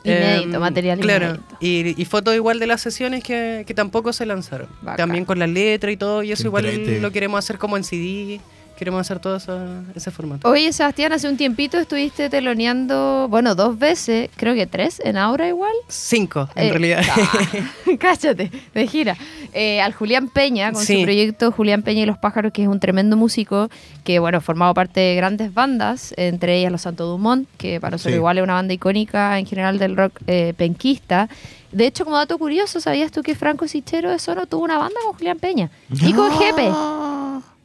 Inédito, 0.06 0.56
Em, 0.56 0.60
material 0.60 1.00
Claro, 1.00 1.26
inédito. 1.26 1.58
y, 1.60 2.02
y 2.02 2.06
fotos 2.06 2.36
igual 2.36 2.60
de 2.60 2.68
las 2.68 2.82
sesiones 2.82 3.24
que, 3.24 3.64
que 3.68 3.74
tampoco 3.74 4.14
se 4.14 4.26
lanzaron. 4.26 4.68
Bacán. 4.82 4.98
También 4.98 5.26
con 5.26 5.40
la 5.40 5.48
letra 5.48 5.92
y 5.92 5.98
todo, 5.98 6.24
y 6.24 6.32
eso 6.32 6.44
Qué 6.44 6.48
igual 6.48 6.66
entrete. 6.66 7.00
lo 7.02 7.12
queremos 7.12 7.40
hacer 7.40 7.58
como 7.58 7.76
en 7.78 7.84
CD, 7.84 8.40
queremos 8.78 9.02
hacer 9.02 9.20
todo 9.20 9.38
eso, 9.38 9.58
ese 9.96 10.12
formato. 10.12 10.48
Oye, 10.50 10.72
Sebastián, 10.74 11.14
hace 11.14 11.28
un 11.30 11.38
tiempito 11.38 11.78
estuviste 11.78 12.30
teloneando, 12.30 13.28
bueno, 13.30 13.56
dos 13.56 13.78
veces, 13.80 14.30
creo 14.36 14.54
que 14.54 14.68
tres, 14.68 15.02
en 15.04 15.18
Aura 15.18 15.48
igual. 15.48 15.74
Cinco, 15.88 16.50
en 16.56 16.68
Eh, 16.68 16.70
realidad. 16.72 17.04
Cállate, 18.00 18.52
de 18.74 18.88
gira. 18.88 19.16
Eh, 19.54 19.82
al 19.82 19.94
Julián 19.94 20.28
Peña, 20.30 20.72
con 20.72 20.84
Sí. 20.84 20.98
su 21.00 21.04
proyecto 21.04 21.52
Julián 21.52 21.82
Peña 21.84 22.02
y 22.04 22.06
los 22.06 22.18
Pájaros, 22.18 22.52
que 22.52 22.64
es 22.64 22.68
un 22.68 22.80
tremendo 22.80 23.16
músico, 23.18 23.70
que 24.04 24.20
bueno, 24.20 24.42
formado 24.42 24.74
parte 24.74 25.00
de 25.00 25.16
grandes 25.16 25.54
bandas, 25.54 26.14
entre 26.18 26.58
ellas 26.58 26.72
Los 26.72 26.82
Santo 26.82 27.06
Dumont, 27.06 27.48
que 27.58 27.80
para 27.80 27.92
nosotros 27.92 28.14
Sí. 28.14 28.18
igual 28.18 28.38
es 28.38 28.44
una 28.44 28.54
banda 28.56 28.74
icónica 28.74 29.40
en 29.40 29.46
general 29.46 29.80
del 29.80 29.96
rock 29.96 30.20
eh, 30.28 30.54
penquista. 30.58 31.30
De 31.72 31.86
hecho, 31.88 32.06
como 32.06 32.18
dato 32.18 32.38
curioso, 32.38 32.80
¿sabías 32.80 33.12
tú 33.12 33.22
que 33.22 33.36
Franco 33.36 33.68
Sichero 33.68 34.10
de 34.10 34.20
Sono 34.20 34.46
tuvo 34.46 34.64
una 34.64 34.78
banda 34.78 34.96
con 35.06 35.14
Julián 35.18 35.40
Peña? 35.40 35.70
Y 35.90 36.14
con 36.14 36.32
Jepe, 36.38 36.70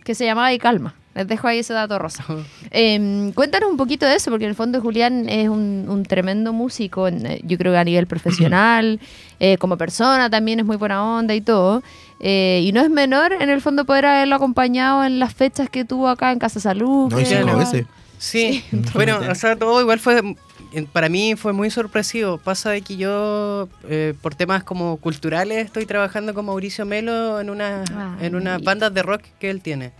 que 0.04 0.14
se 0.14 0.24
llamaba 0.24 0.52
Y 0.52 0.58
Calma. 0.58 0.94
Les 1.14 1.26
dejo 1.26 1.48
ahí 1.48 1.58
ese 1.58 1.72
dato 1.72 1.98
rosa. 1.98 2.24
Eh, 2.70 3.32
cuéntanos 3.34 3.68
un 3.68 3.76
poquito 3.76 4.06
de 4.06 4.14
eso, 4.14 4.30
porque 4.30 4.44
en 4.44 4.50
el 4.50 4.56
fondo 4.56 4.80
Julián 4.80 5.28
es 5.28 5.48
un, 5.48 5.86
un 5.88 6.04
tremendo 6.04 6.52
músico, 6.52 7.08
en, 7.08 7.26
eh, 7.26 7.40
yo 7.44 7.58
creo 7.58 7.72
que 7.72 7.78
a 7.78 7.84
nivel 7.84 8.06
profesional, 8.06 9.00
eh, 9.40 9.58
como 9.58 9.76
persona 9.76 10.30
también 10.30 10.61
es 10.61 10.66
muy 10.66 10.76
buena 10.76 11.02
onda 11.04 11.34
y 11.34 11.40
todo. 11.40 11.82
Eh, 12.20 12.62
y 12.64 12.72
no 12.72 12.80
es 12.80 12.90
menor 12.90 13.32
en 13.32 13.48
el 13.48 13.61
fondo 13.61 13.84
poder 13.86 14.06
haberlo 14.06 14.36
acompañado 14.36 15.04
en 15.04 15.18
las 15.18 15.34
fechas 15.34 15.68
que 15.70 15.84
tuvo 15.84 16.08
acá 16.08 16.30
en 16.32 16.38
Casa 16.38 16.61
Salud. 16.61 17.11
No, 17.11 17.18
y 17.18 17.24
creo. 17.24 17.38
cinco 17.40 17.52
no. 17.52 17.58
veces. 17.58 17.86
Sí, 18.18 18.62
bueno, 18.94 19.18
o 19.30 19.34
sea, 19.34 19.56
todo 19.56 19.80
igual 19.80 19.98
fue, 19.98 20.22
para 20.92 21.08
mí 21.08 21.34
fue 21.36 21.54
muy 21.54 21.70
sorpresivo. 21.70 22.36
Pasa 22.36 22.70
de 22.70 22.82
que 22.82 22.98
yo, 22.98 23.68
eh, 23.88 24.12
por 24.20 24.34
temas 24.34 24.62
como 24.62 24.98
culturales, 24.98 25.64
estoy 25.64 25.86
trabajando 25.86 26.34
con 26.34 26.44
Mauricio 26.44 26.84
Melo 26.84 27.40
en 27.40 27.48
una 27.48 27.82
Ay, 27.88 28.26
en 28.26 28.34
unas 28.34 28.54
amiguito. 28.56 28.70
bandas 28.70 28.94
de 28.94 29.02
rock 29.02 29.22
que 29.40 29.48
él 29.50 29.62
tiene. 29.62 29.92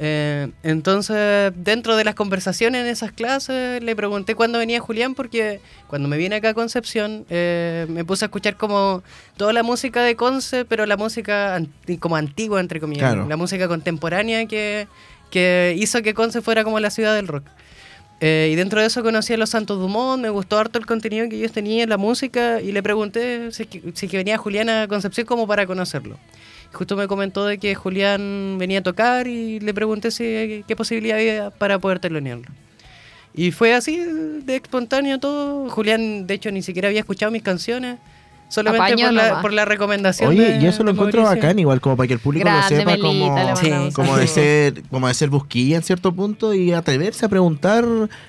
Eh, 0.00 0.48
entonces, 0.62 1.52
dentro 1.56 1.96
de 1.96 2.04
las 2.04 2.14
conversaciones 2.14 2.82
en 2.82 2.86
esas 2.86 3.10
clases, 3.10 3.82
le 3.82 3.96
pregunté 3.96 4.36
cuándo 4.36 4.58
venía 4.60 4.78
Julián, 4.78 5.14
porque 5.16 5.60
cuando 5.88 6.08
me 6.08 6.16
vine 6.16 6.36
acá 6.36 6.50
a 6.50 6.54
Concepción, 6.54 7.26
eh, 7.30 7.84
me 7.88 8.04
puse 8.04 8.24
a 8.24 8.26
escuchar 8.26 8.56
como 8.56 9.02
toda 9.36 9.52
la 9.52 9.62
música 9.64 10.02
de 10.02 10.14
Conce, 10.14 10.64
pero 10.64 10.86
la 10.86 10.96
música 10.96 11.56
anti- 11.56 11.98
como 11.98 12.14
antigua, 12.16 12.60
entre 12.60 12.78
comillas, 12.78 13.12
Claro. 13.12 13.28
la 13.28 13.36
música 13.36 13.66
contemporánea 13.66 14.46
que, 14.46 14.86
que 15.30 15.74
hizo 15.76 16.00
que 16.02 16.14
Conce 16.14 16.42
fuera 16.42 16.62
como 16.62 16.78
la 16.78 16.90
ciudad 16.90 17.14
del 17.16 17.26
rock. 17.26 17.44
Eh, 18.20 18.50
y 18.52 18.56
dentro 18.56 18.80
de 18.80 18.86
eso 18.86 19.02
conocí 19.04 19.32
a 19.32 19.36
los 19.36 19.50
Santos 19.50 19.78
Dumont, 19.80 20.20
me 20.22 20.28
gustó 20.28 20.58
harto 20.58 20.78
el 20.78 20.86
contenido 20.86 21.28
que 21.28 21.36
ellos 21.36 21.52
tenían, 21.52 21.88
la 21.88 21.96
música, 21.98 22.60
y 22.60 22.72
le 22.72 22.82
pregunté 22.82 23.50
si, 23.52 23.68
si 23.94 24.08
que 24.08 24.16
venía 24.16 24.36
Julián 24.38 24.68
a 24.68 24.86
Concepción 24.88 25.26
como 25.26 25.46
para 25.46 25.66
conocerlo. 25.66 26.18
Justo 26.72 26.96
me 26.96 27.06
comentó 27.08 27.44
de 27.46 27.58
que 27.58 27.74
Julián 27.74 28.56
venía 28.58 28.80
a 28.80 28.82
tocar 28.82 29.26
y 29.26 29.58
le 29.60 29.72
pregunté 29.74 30.10
si, 30.10 30.64
qué 30.68 30.76
posibilidad 30.76 31.16
había 31.18 31.50
para 31.50 31.78
poder 31.78 31.98
telonearlo. 31.98 32.44
Y 33.34 33.52
fue 33.52 33.74
así, 33.74 33.96
de 34.44 34.56
espontáneo 34.56 35.18
todo. 35.18 35.68
Julián, 35.70 36.26
de 36.26 36.34
hecho, 36.34 36.50
ni 36.50 36.62
siquiera 36.62 36.88
había 36.88 37.00
escuchado 37.00 37.30
mis 37.32 37.42
canciones, 37.42 37.98
solamente 38.48 39.02
por 39.04 39.12
la, 39.12 39.42
por 39.42 39.52
la 39.52 39.64
recomendación. 39.64 40.30
Oye, 40.30 40.52
de- 40.54 40.60
y 40.64 40.66
eso 40.66 40.82
lo 40.82 40.90
encuentro 40.90 41.22
Mauricio. 41.22 41.42
bacán, 41.42 41.58
igual 41.58 41.80
como 41.80 41.96
para 41.96 42.06
que 42.08 42.14
el 42.14 42.20
público 42.20 42.44
Grande, 42.46 42.62
lo 42.62 42.68
sepa, 42.80 42.90
Melita, 42.96 43.06
como, 43.08 43.56
Sí. 43.56 43.92
como 43.94 44.16
de 44.16 44.26
ser 44.26 44.82
como 44.90 45.08
de 45.08 45.14
ser 45.14 45.28
busquilla 45.28 45.76
en 45.76 45.82
cierto 45.82 46.12
punto 46.14 46.52
y 46.54 46.72
atreverse 46.72 47.26
a 47.26 47.28
preguntar, 47.28 47.84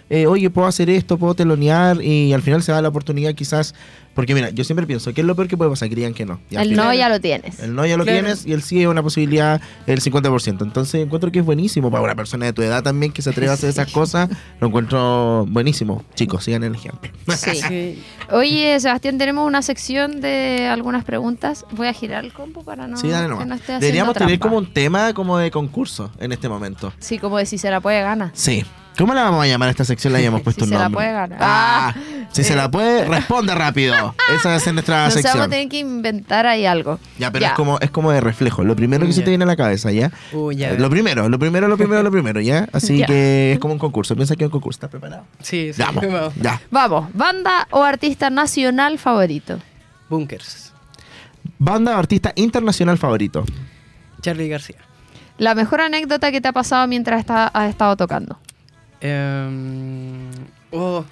eh, 0.09 0.27
oye, 0.27 0.49
puedo 0.49 0.67
hacer 0.67 0.89
esto, 0.89 1.17
puedo 1.17 1.33
telonear 1.35 2.01
y 2.03 2.33
al 2.33 2.41
final 2.41 2.61
se 2.63 2.71
da 2.71 2.81
la 2.81 2.89
oportunidad 2.89 3.33
quizás, 3.33 3.73
porque 4.19 4.33
mira, 4.33 4.49
yo 4.49 4.65
siempre 4.65 4.85
pienso, 4.85 5.13
¿qué 5.13 5.21
es 5.21 5.27
lo 5.27 5.33
peor 5.33 5.47
que 5.47 5.55
puede 5.55 5.69
pasar? 5.71 5.87
Que 5.87 5.95
digan 5.95 6.13
que 6.13 6.25
no. 6.25 6.41
El 6.51 6.67
final- 6.71 6.75
no 6.87 6.93
ya 6.93 7.07
lo 7.07 7.21
tienes. 7.21 7.57
El 7.61 7.73
no 7.73 7.85
ya 7.85 7.95
lo 7.95 8.03
Claro. 8.03 8.19
tienes 8.19 8.45
y 8.45 8.51
el 8.51 8.61
sí 8.63 8.81
es 8.81 8.87
una 8.87 9.01
posibilidad 9.01 9.61
del 9.87 10.01
50%. 10.01 10.65
Entonces 10.65 11.01
encuentro 11.01 11.31
que 11.31 11.39
es 11.39 11.45
buenísimo 11.45 11.89
para 11.89 12.03
una 12.03 12.15
persona 12.15 12.45
de 12.47 12.51
tu 12.51 12.61
edad 12.61 12.83
también 12.83 13.13
que 13.13 13.21
se 13.21 13.29
atreva 13.29 13.53
a 13.53 13.55
hacer 13.55 13.69
esas 13.69 13.89
cosas. 13.93 14.27
Lo 14.59 14.67
encuentro 14.67 15.45
buenísimo. 15.47 16.03
Chicos, 16.15 16.43
sigan 16.43 16.63
el 16.65 16.75
ejemplo. 16.75 17.09
Sí. 17.37 17.61
Sí. 17.69 18.03
Oye, 18.31 18.77
Sebastián, 18.81 19.17
tenemos 19.17 19.47
una 19.47 19.61
sección 19.61 20.19
de 20.19 20.67
algunas 20.67 21.05
preguntas. 21.05 21.65
Voy 21.71 21.87
a 21.87 21.93
girar 21.93 22.25
el 22.25 22.33
compu 22.33 22.65
para 22.65 22.87
no, 22.87 22.97
sí, 22.97 23.07
dale 23.07 23.25
que 23.27 23.29
nomás. 23.29 23.47
no 23.47 23.55
esté 23.55 23.63
haciendo 23.73 23.79
Deberíamos 23.85 24.15
tener 24.17 24.39
como 24.39 24.57
un 24.57 24.73
tema 24.73 25.13
como 25.13 25.37
de 25.37 25.49
concurso 25.49 26.11
en 26.19 26.33
este 26.33 26.49
momento. 26.49 26.91
Sí, 26.99 27.19
como 27.19 27.37
de 27.37 27.45
si 27.45 27.57
se 27.57 27.71
la 27.71 27.79
puede 27.79 28.01
ganar. 28.01 28.31
Sí. 28.33 28.65
¿Cómo 28.99 29.13
la 29.15 29.23
vamos 29.23 29.43
a 29.43 29.47
llamar 29.47 29.69
a 29.69 29.71
esta 29.71 29.83
sección? 29.85 30.13
Le 30.13 30.19
habíamos 30.19 30.41
puesto 30.43 30.65
Si 30.65 30.69
un 30.69 30.69
se 30.69 30.75
la 30.77 30.83
nombre. 30.83 30.97
puede 30.97 31.11
ganar. 31.13 31.37
Ah, 31.41 31.95
si 32.31 32.43
se 32.43 32.55
la 32.55 32.69
puede, 32.69 33.05
responde 33.05 33.55
rápido. 33.55 34.13
Esa 34.35 34.55
es 34.55 34.71
nuestra 34.73 35.05
Nos 35.05 35.15
vamos 35.15 35.17
a 35.17 35.21
sección. 35.21 35.49
tener 35.49 35.67
que 35.69 35.79
inventar 35.79 36.45
ahí 36.45 36.65
algo. 36.65 36.99
Ya, 37.17 37.31
pero 37.31 37.43
Ya. 37.43 37.47
es 37.49 37.53
como 37.53 37.79
es 37.79 37.89
como 37.89 38.11
de 38.11 38.21
reflejo. 38.21 38.63
Lo 38.63 38.75
primero 38.75 39.05
que 39.07 39.13
se 39.13 39.21
te 39.23 39.29
viene 39.31 39.45
a 39.45 39.47
la 39.47 39.55
cabeza, 39.55 39.91
¿ya? 39.91 40.11
Uy, 40.33 40.57
ya. 40.57 40.73
Lo 40.73 40.89
primero, 40.89 41.27
lo 41.29 41.39
primero, 41.39 41.67
lo 41.67 41.77
primero, 41.77 42.03
lo 42.03 42.11
primero, 42.11 42.39
¿ya? 42.41 42.67
Así 42.73 42.97
Ya. 42.99 43.05
que 43.07 43.53
es 43.53 43.59
como 43.59 43.73
un 43.73 43.79
concurso. 43.79 44.15
Piensa 44.15 44.35
que 44.35 44.43
es 44.43 44.47
un 44.47 44.51
concurso. 44.51 44.75
¿Estás 44.77 44.89
preparado? 44.91 45.23
Sí, 45.41 45.71
sí. 45.73 45.81
Vamos. 45.81 46.05
vamos. 46.05 46.33
Ya. 46.35 46.61
Vamos, 46.69 47.07
banda 47.13 47.67
o 47.71 47.81
artista 47.83 48.29
nacional 48.29 48.99
favorito. 48.99 49.59
Bunkers. 50.09 50.73
Banda 51.57 51.95
o 51.95 51.99
artista 51.99 52.33
internacional 52.35 52.97
favorito. 52.97 53.45
Charlie 54.21 54.49
García. 54.49 54.77
La 55.37 55.55
mejor 55.55 55.79
anécdota 55.81 56.31
que 56.31 56.41
te 56.41 56.49
ha 56.49 56.53
pasado 56.53 56.85
mientras 56.87 57.19
está- 57.21 57.47
has 57.47 57.69
estado 57.69 57.95
tocando. 57.95 58.37
Em, 59.01 60.29
oh, 60.71 61.05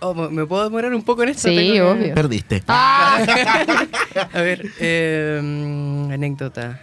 oh, 0.00 0.14
¿me- 0.14 0.28
¿me 0.30 0.46
puedo 0.46 0.64
demorar 0.64 0.92
un 0.94 1.02
poco 1.02 1.22
en 1.22 1.30
esto? 1.30 1.48
Sí, 1.48 1.56
Tengo 1.56 1.72
que- 1.72 1.82
obvio. 1.82 2.14
Perdiste. 2.14 2.62
Ah, 2.68 3.18
A 4.32 4.40
ver, 4.40 4.66
em, 4.78 6.10
anécdota. 6.12 6.80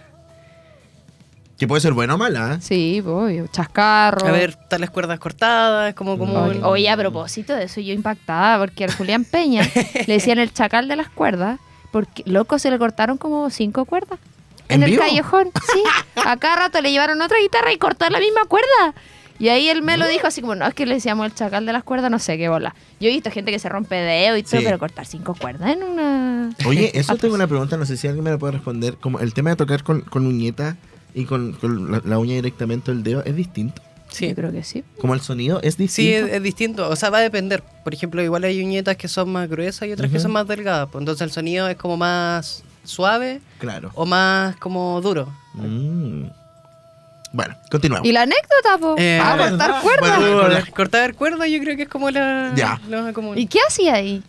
Que 1.58 1.66
puede 1.66 1.80
ser 1.80 1.92
buena 1.92 2.14
o 2.14 2.18
mala, 2.18 2.54
¿eh? 2.54 2.58
sí, 2.60 3.02
obvio. 3.04 3.48
Chascarro. 3.48 4.24
A 4.26 4.30
ver, 4.30 4.50
están 4.50 4.80
las 4.80 4.90
cuerdas 4.90 5.18
cortadas, 5.18 5.92
como 5.94 6.16
como 6.16 6.38
Oye, 6.68 6.88
a 6.88 6.96
propósito 6.96 7.52
de 7.54 7.64
eso, 7.64 7.80
yo 7.80 7.92
impactada 7.94 8.58
porque 8.60 8.84
al 8.84 8.94
Julián 8.94 9.24
Peña 9.24 9.62
le 10.06 10.14
decían 10.14 10.38
el 10.38 10.52
chacal 10.52 10.86
de 10.86 10.94
las 10.94 11.08
cuerdas, 11.08 11.58
porque 11.90 12.22
loco 12.26 12.60
se 12.60 12.70
le 12.70 12.78
cortaron 12.78 13.18
como 13.18 13.50
cinco 13.50 13.86
cuerdas. 13.86 14.20
¿En 14.68 14.84
el 14.84 14.90
vivo? 14.92 15.02
callejón, 15.02 15.50
sí. 15.72 15.82
A 16.24 16.36
cada 16.36 16.54
rato 16.56 16.80
le 16.80 16.92
llevaron 16.92 17.20
otra 17.22 17.38
guitarra 17.42 17.72
y 17.72 17.78
cortó 17.78 18.08
la 18.08 18.20
misma 18.20 18.44
cuerda. 18.44 18.94
Y 19.38 19.48
ahí 19.50 19.68
el 19.68 19.82
Melo 19.82 20.06
dijo 20.08 20.26
así 20.26 20.40
como, 20.40 20.54
no, 20.56 20.66
es 20.66 20.74
que 20.74 20.84
le 20.86 20.94
decíamos 20.94 21.26
el 21.26 21.34
chacal 21.34 21.64
de 21.64 21.72
las 21.72 21.84
cuerdas, 21.84 22.10
no 22.10 22.18
sé 22.18 22.36
qué 22.38 22.48
bola. 22.48 22.74
Yo 23.00 23.08
he 23.08 23.12
visto 23.12 23.30
gente 23.30 23.52
que 23.52 23.58
se 23.58 23.68
rompe 23.68 23.94
dedo 23.94 24.36
y 24.36 24.42
todo, 24.42 24.58
Sí. 24.58 24.64
pero 24.64 24.78
cortar 24.78 25.06
cinco 25.06 25.34
cuerdas 25.38 25.70
en 25.76 25.82
una... 25.84 26.50
Oye, 26.66 26.90
eso 26.98 27.16
tengo 27.16 27.34
una 27.36 27.46
pregunta, 27.46 27.76
no 27.76 27.86
sé 27.86 27.96
si 27.96 28.08
alguien 28.08 28.24
me 28.24 28.30
la 28.30 28.38
puede 28.38 28.54
responder. 28.54 28.96
Como 28.96 29.20
el 29.20 29.32
tema 29.34 29.50
de 29.50 29.56
tocar 29.56 29.84
con, 29.84 30.00
con 30.00 30.26
uñeta 30.26 30.76
y 31.14 31.24
con, 31.24 31.52
con 31.52 31.92
la, 31.92 32.02
la 32.04 32.18
uña 32.18 32.34
directamente 32.34 32.90
el 32.90 33.02
dedo 33.04 33.22
es 33.24 33.36
distinto. 33.36 33.80
Sí. 34.10 34.28
Yo 34.28 34.34
creo 34.34 34.50
que 34.52 34.64
sí. 34.64 34.82
Como 35.00 35.14
el 35.14 35.20
sonido 35.20 35.60
es 35.62 35.74
Sí, 35.74 35.82
distinto. 35.82 36.26
es, 36.26 36.32
es 36.32 36.42
distinto. 36.42 36.88
O 36.88 36.96
sea, 36.96 37.10
va 37.10 37.18
a 37.18 37.20
depender. 37.20 37.62
Por 37.84 37.92
ejemplo, 37.94 38.22
igual 38.22 38.42
hay 38.44 38.60
uñetas 38.62 38.96
que 38.96 39.06
son 39.06 39.30
más 39.30 39.48
gruesas 39.48 39.86
y 39.86 39.92
otras 39.92 40.10
que 40.10 40.16
Ujú. 40.16 40.22
son 40.22 40.32
más 40.32 40.48
delgadas. 40.48 40.88
pues, 40.90 41.02
entonces 41.02 41.22
el 41.22 41.30
sonido 41.30 41.68
es 41.68 41.76
como 41.76 41.96
más 41.98 42.64
suave 42.84 43.40
Claro. 43.58 43.90
o 43.94 44.06
más 44.06 44.56
como 44.56 44.98
duro. 45.02 45.28
Mm. 45.54 45.87
Bueno, 47.32 47.54
continuamos. 47.70 48.08
¿Y 48.08 48.12
la 48.12 48.22
anécdota, 48.22 48.78
po? 48.80 48.94
Eh, 48.98 49.20
ah, 49.22 49.36
cortar 49.38 49.82
cuerdas. 49.82 50.18
Bueno, 50.18 50.40
Cortar- 50.40 50.70
Cortar 50.72 51.14
cuerda 51.14 51.46
yo 51.46 51.60
creo 51.60 51.76
que 51.76 51.82
es 51.82 51.88
como 51.88 52.10
la, 52.10 52.52
Ya. 52.56 52.80
común. 53.12 53.36
¿Y 53.38 53.46
qué 53.46 53.58
hacía 53.66 53.94
ahí? 53.94 54.22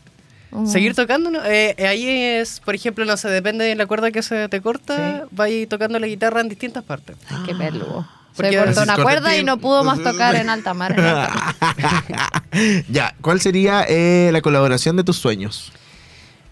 Oh. 0.51 0.65
Seguir 0.65 0.95
tocando. 0.95 1.31
Eh, 1.45 1.75
eh, 1.77 1.87
ahí 1.87 2.09
es, 2.09 2.59
por 2.59 2.75
ejemplo, 2.75 3.05
no 3.05 3.15
sé, 3.17 3.29
depende 3.29 3.65
de 3.65 3.75
la 3.75 3.85
cuerda 3.85 4.11
que 4.11 4.21
se 4.23 4.49
te 4.49 4.61
corta, 4.61 5.25
vas 5.31 5.45
a 5.45 5.49
ir 5.49 5.69
tocando 5.69 5.99
la 5.99 6.07
guitarra 6.07 6.41
en 6.41 6.49
distintas 6.49 6.83
partes. 6.83 7.15
Qué 7.45 7.53
peludo. 7.55 8.07
Se 8.33 8.55
cortó 8.57 8.83
una 8.83 8.95
cuerda 8.95 9.35
y 9.35 9.43
no 9.43 9.57
pudo 9.57 9.83
más 9.83 10.01
tocar 10.01 10.35
en 10.35 10.49
alta 10.49 10.73
mar. 10.73 10.97
en 10.97 11.05
alta 11.05 11.55
mar. 11.61 12.43
ya, 12.89 13.13
¿cuál 13.21 13.41
sería 13.41 13.85
eh, 13.87 14.29
la 14.31 14.41
colaboración 14.41 14.95
de 14.95 15.03
tus 15.03 15.17
sueños? 15.17 15.71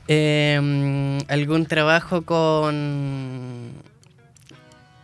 Eh, 0.08 0.60
mm, 0.62 1.32
¿Algún 1.32 1.66
trabajo 1.66 2.24
con 2.24 3.72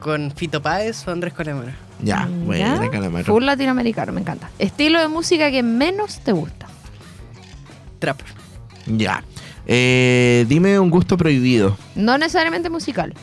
con 0.03 0.31
Fito 0.35 0.61
Páez 0.61 1.07
o 1.07 1.11
Andrés 1.11 1.33
Colamara? 1.33 1.73
Ya, 2.01 2.27
buena, 2.45 2.89
calamaro. 2.91 3.25
Full 3.25 3.43
latinoamericano, 3.45 4.11
me 4.11 4.21
encanta. 4.21 4.49
Estilo 4.59 4.99
de 4.99 5.07
música 5.07 5.49
que 5.49 5.63
menos 5.63 6.19
te 6.19 6.31
gusta. 6.33 6.67
Trap. 7.99 8.19
Ya. 8.85 9.23
Eh, 9.65 10.45
dime 10.49 10.77
un 10.79 10.89
gusto 10.89 11.15
prohibido. 11.17 11.77
No 11.95 12.17
necesariamente 12.17 12.69
musical. 12.69 13.13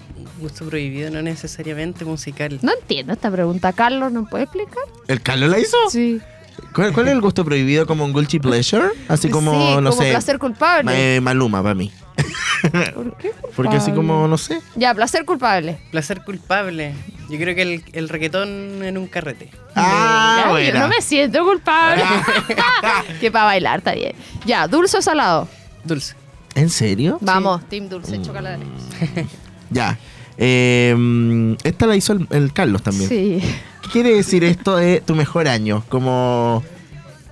Gusto 0.41 0.65
prohibido, 0.65 1.11
no 1.11 1.21
necesariamente 1.21 2.05
musical. 2.07 2.59
No 2.63 2.73
entiendo 2.73 3.13
esta 3.13 3.31
pregunta. 3.31 3.73
Carlos, 3.75 4.11
¿no 4.11 4.25
puede 4.25 4.45
explicar? 4.45 4.83
¿El 5.07 5.21
Carlos 5.21 5.51
la 5.51 5.59
hizo? 5.59 5.77
Sí. 5.91 6.19
¿Cuál, 6.75 6.93
cuál 6.95 7.09
es 7.09 7.13
el 7.13 7.21
gusto 7.21 7.45
prohibido? 7.45 7.87
¿Como 7.87 8.05
un 8.07 8.15
guilty 8.15 8.39
pleasure? 8.39 8.89
Así 9.09 9.29
como, 9.29 9.53
Sí, 9.53 9.59
no 9.83 9.91
como 9.91 10.03
sé. 10.03 10.11
placer 10.11 10.39
culpable. 10.39 11.17
eh, 11.17 11.21
Maluma 11.21 11.63
para 11.63 11.75
mí. 11.75 11.93
¿Por 12.95 13.17
qué 13.17 13.31
Porque 13.57 13.77
así 13.77 13.91
como, 13.93 14.27
no 14.29 14.39
sé. 14.39 14.61
Ya, 14.77 14.95
placer 14.95 15.25
culpable. 15.25 15.79
Placer 15.91 16.23
culpable. 16.25 16.95
Yo 17.29 17.39
creo 17.39 17.55
que 17.55 17.63
el, 17.63 17.85
el 17.93 18.09
reggaetón 18.09 18.83
en 18.85 18.99
un 18.99 19.07
carrete. 19.07 19.51
Ah, 19.75 20.43
Ya, 20.45 20.51
buena. 20.51 20.73
Yo 20.75 20.79
no 20.81 20.89
me 20.89 21.01
siento 21.01 21.45
culpable. 21.45 22.03
que 23.21 23.31
para 23.31 23.45
bailar 23.47 23.79
está 23.79 23.95
bien. 23.95 24.13
Ya, 24.45 24.67
dulce 24.67 24.99
o 24.99 25.03
salado. 25.03 25.49
Dulce. 25.85 26.15
¿En 26.55 26.69
serio? 26.71 27.19
Vamos, 27.21 27.67
team 27.69 27.89
dulce, 27.89 28.21
chocolate. 28.21 28.65
Ya. 29.71 29.97
Eh, 30.37 30.95
mm, 30.97 31.55
esta 31.63 31.87
la 31.87 31.95
hizo 31.97 32.13
el, 32.13 32.27
el 32.31 32.53
Carlos 32.53 32.83
también. 32.83 33.09
Sí. 33.09 33.41
¿Qué 33.83 33.89
quiere 33.91 34.15
decir 34.15 34.43
esto 34.45 34.77
de 34.77 35.01
tu 35.01 35.15
mejor 35.15 35.47
año? 35.49 35.85
Como, 35.89 36.63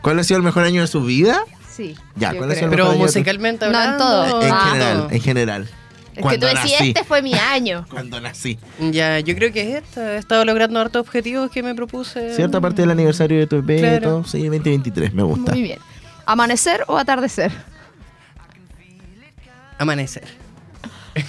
¿Cuál 0.02 0.18
ha 0.20 0.24
sido 0.24 0.38
el 0.38 0.44
mejor 0.44 0.64
año 0.64 0.80
de 0.82 0.86
su 0.86 1.02
vida? 1.02 1.40
Sí. 1.78 1.96
Ya, 2.16 2.32
yo 2.32 2.38
¿cuál 2.38 2.50
ha 2.50 2.54
sido 2.56 2.70
creo. 2.70 2.70
el 2.70 2.70
Pero 2.70 2.84
de 2.90 2.96
tu- 2.96 3.02
musicalmente 3.04 3.64
No, 3.66 3.70
en 3.70 3.76
hablando. 3.76 4.04
todo. 4.04 4.42
En 4.42 4.52
Ah. 4.52 4.68
general, 4.72 5.08
en 5.12 5.20
general. 5.20 5.62
Es 5.62 5.70
que 5.70 6.14
tú 6.16 6.22
Cuando 6.22 6.46
decías, 6.48 6.72
nací. 6.80 6.88
este 6.88 7.04
fue 7.04 7.22
mi 7.22 7.34
año. 7.34 7.86
Cuando 7.90 8.20
nací. 8.20 8.58
Ya, 8.90 9.20
yo 9.20 9.36
creo 9.36 9.52
que 9.52 9.62
es 9.76 9.84
esta. 9.84 10.14
He 10.14 10.18
estado 10.18 10.44
logrando 10.44 10.80
hartos 10.80 11.00
objetivos 11.00 11.50
que 11.52 11.62
me 11.62 11.76
propuse. 11.76 12.34
Cierta 12.34 12.60
parte 12.60 12.82
del 12.82 12.90
aniversario 12.90 13.38
de 13.38 13.46
tu 13.46 13.56
EP, 13.58 13.78
Claro. 13.78 14.00
todo. 14.00 14.24
Sí, 14.24 14.38
2023, 14.42 15.14
me 15.14 15.22
gusta. 15.22 15.52
Muy 15.52 15.62
bien. 15.62 15.78
¿Amanecer 16.26 16.82
o 16.88 16.98
atardecer? 16.98 17.52
Amanecer. 19.78 20.24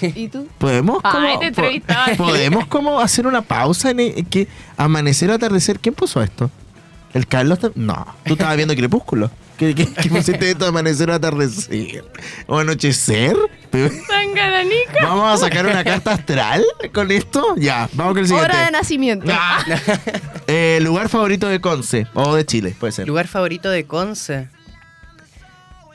¿Y 0.01 0.27
tú? 0.29 0.47
¿Podemos 0.57 0.99
Ay, 1.03 1.11
como, 1.11 1.39
te 1.39 1.45
entrevistaba. 1.47 2.05
¿Podemos 2.17 2.65
como 2.67 2.99
hacer 2.99 3.25
una 3.27 3.41
pausa 3.41 3.91
en 3.91 3.99
el- 3.99 4.25
que 4.27 4.47
amanecer 4.77 5.29
o 5.29 5.33
atardecer? 5.35 5.79
¿Quién 5.79 5.95
puso 5.95 6.21
esto? 6.21 6.49
¿El 7.13 7.27
Carlos? 7.27 7.59
tam- 7.59 7.71
No, 7.75 8.05
tú 8.25 8.33
estabas 8.33 8.55
viendo 8.55 8.75
Crepúsculo. 8.75 9.31
¿Qué, 9.59 9.75
qué, 9.75 9.85
qué 9.85 10.09
pusiste 10.09 10.51
esto 10.51 10.65
amanecer 10.65 11.09
o 11.09 11.13
atardecer? 11.13 12.05
¿O 12.47 12.57
anochecer? 12.57 13.35
¿Vamos 15.01 15.33
a 15.33 15.37
sacar 15.37 15.65
una 15.65 15.83
carta 15.83 16.13
astral 16.13 16.63
con 16.93 17.11
esto? 17.11 17.55
Ya, 17.57 17.89
vamos 17.91 18.13
con 18.13 18.19
el 18.21 18.27
siguiente. 18.27 18.51
Hora 18.55 18.65
de 18.65 18.71
nacimiento. 18.71 19.27
Ah. 19.31 19.63
Eh, 20.51 20.79
lugar 20.81 21.09
favorito 21.09 21.47
de 21.47 21.61
Conce 21.61 22.07
o 22.15 22.33
de 22.33 22.43
Chile, 22.43 22.75
puede 22.79 22.91
ser. 22.91 23.07
Lugar 23.07 23.27
favorito 23.27 23.69
de 23.69 23.85
Conce. 23.85 24.47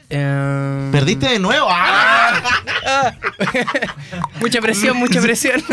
Em, 0.08 0.92
Perdiste 0.92 1.26
de 1.28 1.40
nuevo. 1.40 1.66
¡Ah! 1.68 3.12
Mucha 4.40 4.60
presión, 4.60 4.96
mucha 4.96 5.20
presión. 5.20 5.60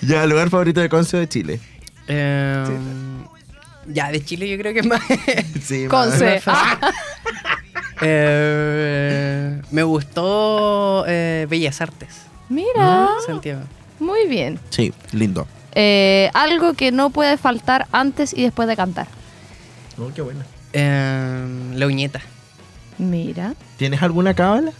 Ya, 0.00 0.26
lugar 0.26 0.48
favorito 0.48 0.80
de 0.80 0.88
Conce 0.88 1.16
o 1.16 1.20
de 1.20 1.28
Chile. 1.28 1.60
Em, 2.06 3.11
Ya, 3.86 4.10
de 4.10 4.24
Chile 4.24 4.48
yo 4.48 4.56
creo 4.58 4.72
que 4.72 4.80
es 4.80 4.86
más. 4.86 5.00
Sí, 5.62 5.86
Conce. 5.88 6.40
Ah, 6.46 6.78
Eh, 8.04 9.62
me 9.70 9.84
gustó 9.84 11.04
eh, 11.06 11.46
Bellas 11.48 11.80
Artes, 11.80 12.22
mira. 12.48 13.08
Santiago. 13.24 13.62
Muy 14.00 14.26
bien. 14.26 14.58
Sí, 14.70 14.92
lindo. 15.12 15.46
Eh, 15.74 16.28
algo 16.34 16.74
que 16.74 16.90
no 16.90 17.10
puede 17.10 17.36
faltar 17.38 17.86
antes 17.92 18.34
y 18.36 18.42
después 18.42 18.66
de 18.66 18.74
cantar. 18.74 19.06
Oh, 19.98 20.10
qué 20.12 20.20
bueno. 20.20 20.40
Em, 20.72 21.74
la 21.74 21.86
uñeta. 21.86 22.20
Mira. 22.98 23.54
¿Tienes 23.76 24.02
alguna 24.02 24.34
cábala? 24.34 24.72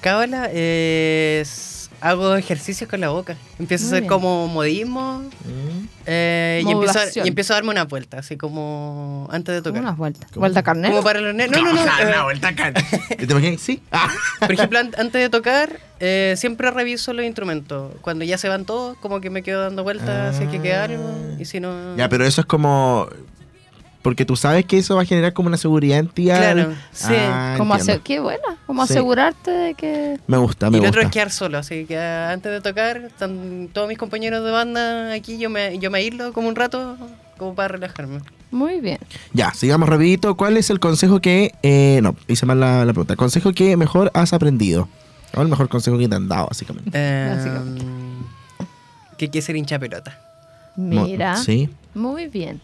Cábala 0.00 0.48
es. 0.52 1.77
Hago 2.00 2.36
ejercicios 2.36 2.88
con 2.88 3.00
la 3.00 3.08
boca. 3.08 3.36
Empiezo 3.58 3.84
Muy 3.84 3.88
a 3.88 3.92
hacer 3.94 4.02
bien. 4.02 4.08
como 4.08 4.46
modismo 4.48 5.22
eh, 6.06 6.62
y, 6.64 6.70
empiezo 6.70 6.98
a, 7.00 7.02
y 7.24 7.28
empiezo 7.28 7.52
a 7.52 7.56
darme 7.56 7.70
una 7.70 7.84
vuelta, 7.84 8.18
así 8.18 8.36
como 8.36 9.28
antes 9.32 9.54
de 9.54 9.62
tocar. 9.62 9.82
Unas 9.82 9.96
vueltas. 9.96 10.30
¿Cómo? 10.30 10.40
Vuelta 10.40 10.62
carnero. 10.62 10.92
Como 10.94 11.04
para 11.04 11.20
los 11.20 11.34
No, 11.34 11.46
no, 11.46 11.72
no. 11.74 11.80
Ah, 11.80 11.98
eh, 12.02 12.12
no, 12.16 12.24
vuelta 12.24 12.48
acá. 12.48 12.72
¿Te 12.72 13.24
imaginas? 13.24 13.60
Sí. 13.60 13.82
Ah. 13.90 14.08
Por 14.38 14.52
ejemplo, 14.52 14.78
an- 14.78 14.94
antes 14.96 15.20
de 15.20 15.28
tocar, 15.28 15.80
eh, 15.98 16.34
siempre 16.36 16.70
reviso 16.70 17.12
los 17.12 17.24
instrumentos. 17.24 17.92
Cuando 18.00 18.24
ya 18.24 18.38
se 18.38 18.48
van 18.48 18.64
todos, 18.64 18.96
como 18.98 19.20
que 19.20 19.30
me 19.30 19.42
quedo 19.42 19.62
dando 19.62 19.82
vueltas 19.82 20.36
si 20.36 20.44
hay 20.44 20.48
que 20.50 20.60
quedar 20.62 20.90
algo. 20.92 21.10
Y 21.38 21.44
si 21.46 21.58
no. 21.60 21.96
Ya, 21.96 22.08
pero 22.08 22.24
eso 22.24 22.40
es 22.42 22.46
como. 22.46 23.08
Porque 24.02 24.24
tú 24.24 24.36
sabes 24.36 24.64
que 24.64 24.78
eso 24.78 24.94
va 24.96 25.02
a 25.02 25.04
generar 25.04 25.32
como 25.32 25.48
una 25.48 25.56
seguridad 25.56 25.98
en 25.98 26.08
ti. 26.08 26.24
Claro, 26.26 26.72
sí. 26.92 27.06
Como 27.08 27.74
entiendo. 27.74 27.74
hacer, 27.74 28.00
qué 28.00 28.20
buena. 28.20 28.42
Como 28.66 28.86
Sí. 28.86 28.92
asegurarte 28.92 29.50
de 29.50 29.74
que. 29.74 30.18
Me 30.26 30.36
gusta, 30.38 30.68
Y 30.68 30.70
me 30.70 30.78
lo 30.78 30.84
otro 30.88 31.00
gusta. 31.02 31.08
es 31.08 31.12
quedar 31.12 31.30
solo, 31.30 31.58
así 31.58 31.84
que 31.84 31.98
ah, 31.98 32.30
antes 32.32 32.50
de 32.52 32.60
tocar, 32.60 32.96
están 32.98 33.68
todos 33.72 33.88
mis 33.88 33.98
compañeros 33.98 34.44
de 34.44 34.50
banda 34.52 35.12
aquí, 35.12 35.38
yo 35.38 35.50
me, 35.50 35.78
yo 35.78 35.90
me 35.90 35.98
aíslo 35.98 36.32
como 36.32 36.48
un 36.48 36.54
rato, 36.54 36.96
como 37.36 37.54
para 37.54 37.68
relajarme. 37.68 38.20
Muy 38.50 38.80
bien. 38.80 38.98
Ya, 39.34 39.52
sigamos 39.52 39.88
rapidito. 39.88 40.36
¿Cuál 40.36 40.56
es 40.56 40.70
el 40.70 40.80
consejo 40.80 41.20
que... 41.20 41.52
eh, 41.62 42.00
no, 42.02 42.16
hice 42.28 42.46
mal 42.46 42.60
la, 42.60 42.84
la 42.86 42.92
pregunta. 42.92 43.14
¿Consejo 43.16 43.52
que 43.52 43.76
mejor 43.76 44.10
has 44.14 44.32
aprendido? 44.32 44.88
O 45.36 45.42
el 45.42 45.48
mejor 45.48 45.68
consejo 45.68 45.98
que 45.98 46.08
te 46.08 46.14
han 46.14 46.28
dado, 46.28 46.46
básicamente. 46.46 46.90
Eh, 46.94 47.34
Básicamente. 47.36 47.84
que 49.18 49.24
hay 49.26 49.30
que 49.30 49.42
ser 49.42 49.56
hincha 49.56 49.78
pelota. 49.78 50.18
Mira. 50.76 51.36
Sí. 51.36 51.68
Muy 51.94 52.28
bien. 52.28 52.60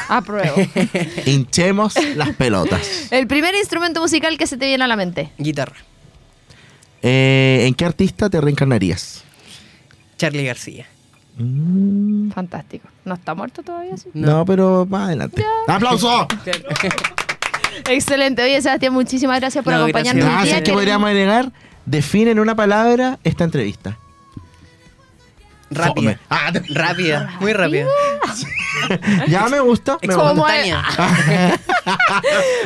Apruebo. 0.08 0.56
Hinchemos 1.26 1.94
las 2.16 2.30
pelotas. 2.30 3.08
El 3.10 3.26
primer 3.26 3.54
instrumento 3.54 4.00
musical 4.00 4.36
que 4.38 4.46
se 4.46 4.56
te 4.56 4.66
viene 4.66 4.84
a 4.84 4.86
la 4.86 4.96
mente. 4.96 5.30
Guitarra. 5.38 5.76
Eh, 7.02 7.64
¿En 7.66 7.74
qué 7.74 7.84
artista 7.84 8.28
te 8.28 8.40
reencarnarías? 8.40 9.24
Charlie 10.16 10.44
García. 10.44 10.86
Mm, 11.38 12.30
Fantástico. 12.32 12.88
¿No 13.04 13.14
está 13.14 13.34
muerto 13.34 13.62
todavía? 13.62 13.96
Sí? 13.96 14.10
no. 14.12 14.44
pero 14.44 14.86
más 14.86 15.06
adelante. 15.06 15.44
¡Aplauso! 15.66 16.26
Excelente. 17.88 18.42
Oye, 18.42 18.60
Sebastián, 18.60 18.92
muchísimas 18.92 19.40
gracias 19.40 19.64
por 19.64 19.72
No, 19.72 19.80
acompañarnos 19.80 20.24
gracias. 20.24 20.44
Gracias, 20.44 20.62
que 20.62 20.72
podríamos 20.72 21.08
agregar. 21.08 21.52
Define 21.86 22.32
en 22.32 22.40
una 22.40 22.54
palabra 22.54 23.18
esta 23.24 23.44
entrevista. 23.44 23.96
Rápida. 25.70 26.18
Ah, 26.28 26.52
Rápida, 26.68 27.36
muy 27.40 27.52
rápida. 27.52 27.86
Ya 29.28 29.48
me 29.48 29.60
gusta. 29.60 29.98
Me 30.02 30.14
Como 30.14 30.34
gusta. 30.34 31.58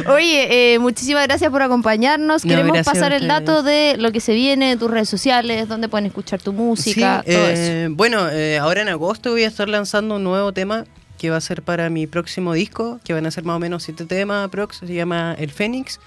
Oye, 0.08 0.74
eh, 0.74 0.78
muchísimas 0.78 1.26
gracias 1.26 1.50
por 1.50 1.62
acompañarnos. 1.62 2.44
No, 2.44 2.48
Queremos 2.48 2.78
pasar 2.82 3.12
el 3.12 3.26
dato 3.28 3.62
de 3.62 3.96
lo 3.98 4.12
que 4.12 4.20
se 4.20 4.34
viene, 4.34 4.76
tus 4.76 4.90
redes 4.90 5.08
sociales, 5.08 5.68
dónde 5.68 5.88
pueden 5.88 6.06
escuchar 6.06 6.40
tu 6.40 6.52
música, 6.52 7.22
Sí, 7.26 7.32
todo 7.32 7.46
eh, 7.48 7.88
Bueno, 7.90 8.28
eh, 8.30 8.58
ahora 8.58 8.82
en 8.82 8.88
agosto 8.88 9.30
voy 9.30 9.44
a 9.44 9.48
estar 9.48 9.68
lanzando 9.68 10.16
un 10.16 10.24
nuevo 10.24 10.52
tema 10.52 10.84
que 11.18 11.30
va 11.30 11.36
a 11.36 11.40
ser 11.40 11.62
para 11.62 11.88
mi 11.90 12.06
próximo 12.06 12.52
disco, 12.52 13.00
que 13.04 13.12
van 13.14 13.26
a 13.26 13.30
ser 13.30 13.44
más 13.44 13.56
o 13.56 13.58
menos 13.58 13.82
siete 13.82 14.04
temas 14.04 14.48
prox, 14.50 14.78
se 14.78 14.94
llama 14.94 15.34
El 15.38 15.50
Fénix. 15.50 16.00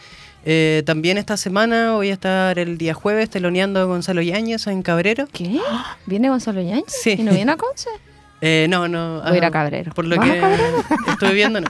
Eh, 0.46 0.84
también 0.86 1.18
esta 1.18 1.36
semana 1.36 1.94
voy 1.94 2.10
a 2.10 2.14
estar 2.14 2.58
el 2.60 2.78
día 2.78 2.94
jueves 2.94 3.30
teloneando 3.30 3.80
a 3.80 3.84
Gonzalo 3.84 4.22
Yáñez 4.22 4.68
en 4.68 4.82
Cabrero. 4.82 5.28
¿Qué? 5.32 5.60
¿Viene 6.06 6.30
Gonzalo 6.30 6.62
Yáñez? 6.62 6.86
Sí. 6.88 7.16
¿Y 7.18 7.24
no 7.24 7.34
viene 7.34 7.52
a 7.52 7.58
Conce? 7.58 7.90
Eh, 8.42 8.68
no, 8.70 8.88
no. 8.88 9.22
Voy 9.22 9.34
a 9.34 9.38
ir 9.38 9.44
a 9.44 9.48
ah, 9.48 9.52
Cabrero. 9.52 9.94
Por 9.94 10.06
lo 10.06 10.16
¿Vas 10.16 10.30
a 10.30 10.34
que 10.34 10.40
Cabrero? 10.40 10.84
estuve 11.08 11.34
viendo, 11.34 11.62
no. 11.62 11.68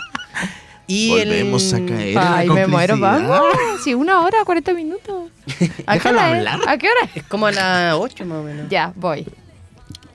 Y 0.87 1.09
Volvemos 1.09 1.73
el, 1.73 1.83
a 1.83 1.85
caer. 1.85 2.17
Ay, 2.17 2.49
me 2.49 2.67
muero, 2.67 2.97
vamos. 2.97 3.41
Sí, 3.83 3.93
una 3.93 4.21
hora, 4.21 4.37
40 4.45 4.73
minutos. 4.73 5.29
¿A 5.85 5.93
qué 5.93 6.09
Déjalo 6.09 6.17
hora 6.17 6.31
es? 6.31 6.37
hablar. 6.37 6.59
¿A 6.67 6.77
qué 6.77 6.87
hora 6.87 6.99
es? 7.05 7.17
Es 7.17 7.23
como 7.23 7.47
a 7.47 7.51
las 7.51 7.93
8 7.95 8.25
más 8.25 8.37
o 8.37 8.43
menos. 8.43 8.69
Ya, 8.69 8.93
voy. 8.95 9.25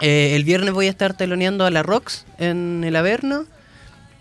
Eh, 0.00 0.34
el 0.34 0.44
viernes 0.44 0.72
voy 0.72 0.86
a 0.86 0.90
estar 0.90 1.14
teloneando 1.14 1.64
a 1.66 1.70
la 1.70 1.82
Rox 1.82 2.24
en 2.38 2.84
el 2.84 2.96
Averno. 2.96 3.44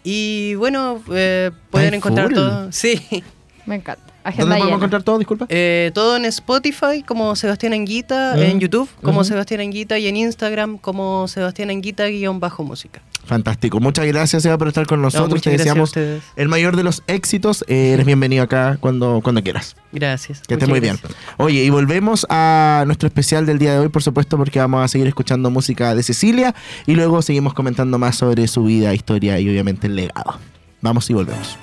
Y 0.03 0.55
bueno, 0.55 1.01
eh, 1.13 1.51
pueden 1.69 1.93
Ay, 1.93 1.97
encontrar 1.97 2.27
full. 2.27 2.35
todo. 2.35 2.71
Sí. 2.71 3.23
Me 3.65 3.75
encanta. 3.75 4.03
¿Dónde 4.23 4.41
podemos 4.43 4.65
llena. 4.65 4.75
encontrar 4.75 5.03
todo? 5.03 5.17
Disculpa. 5.17 5.45
Eh, 5.49 5.91
todo 5.95 6.15
en 6.15 6.25
Spotify 6.25 7.03
como 7.05 7.35
Sebastián 7.35 7.73
Anguita, 7.73 8.35
Mm. 8.35 8.39
en 8.41 8.59
YouTube 8.59 8.89
como. 9.01 9.23
Sebastián 9.23 9.61
Anguita 9.61 9.97
y 9.97 10.07
en 10.07 10.15
Instagram 10.17 10.77
como 10.77 11.27
Sebastián 11.27 11.69
Anguita 11.71 12.05
guion 12.05 12.39
bajo 12.39 12.63
música. 12.63 13.01
Fantástico. 13.25 13.79
Muchas 13.79 14.05
gracias, 14.07 14.43
Eva, 14.45 14.57
por 14.57 14.67
estar 14.67 14.85
con 14.87 15.01
nosotros. 15.01 15.29
muchas 15.29 15.43
Te 15.43 15.57
deseamos 15.57 15.93
el 16.35 16.47
mayor 16.49 16.75
de 16.75 16.83
los 16.83 17.03
éxitos. 17.07 17.63
Eh, 17.67 17.91
eres 17.93 18.05
bienvenido 18.05 18.43
acá 18.43 18.77
cuando, 18.79 19.21
cuando 19.23 19.41
quieras. 19.43 19.75
Gracias. 19.91 20.39
Que 20.41 20.55
esté 20.55 20.65
Muchas 20.65 20.69
muy 20.69 20.79
bien. 20.79 20.97
gracias. 21.01 21.19
Oye, 21.37 21.63
y 21.63 21.69
volvemos 21.69 22.25
a 22.29 22.83
nuestro 22.87 23.07
especial 23.07 23.45
del 23.45 23.57
día 23.59 23.73
de 23.73 23.79
hoy, 23.79 23.89
por 23.89 24.01
supuesto, 24.03 24.37
porque 24.37 24.59
vamos 24.59 24.83
a 24.83 24.87
seguir 24.87 25.07
escuchando 25.07 25.49
música 25.51 25.93
de 25.95 26.03
Cecilia 26.03 26.53
y 26.87 26.93
luego 26.95 27.21
seguimos 27.21 27.53
comentando 27.53 27.97
más 27.99 28.17
sobre 28.17 28.47
su 28.47 28.63
vida, 28.63 28.93
historia 28.93 29.39
y 29.39 29.47
obviamente 29.49 29.87
el 29.87 29.95
legado. 29.95 30.39
Vamos 30.81 31.09
y 31.09 31.13
volvemos. 31.13 31.57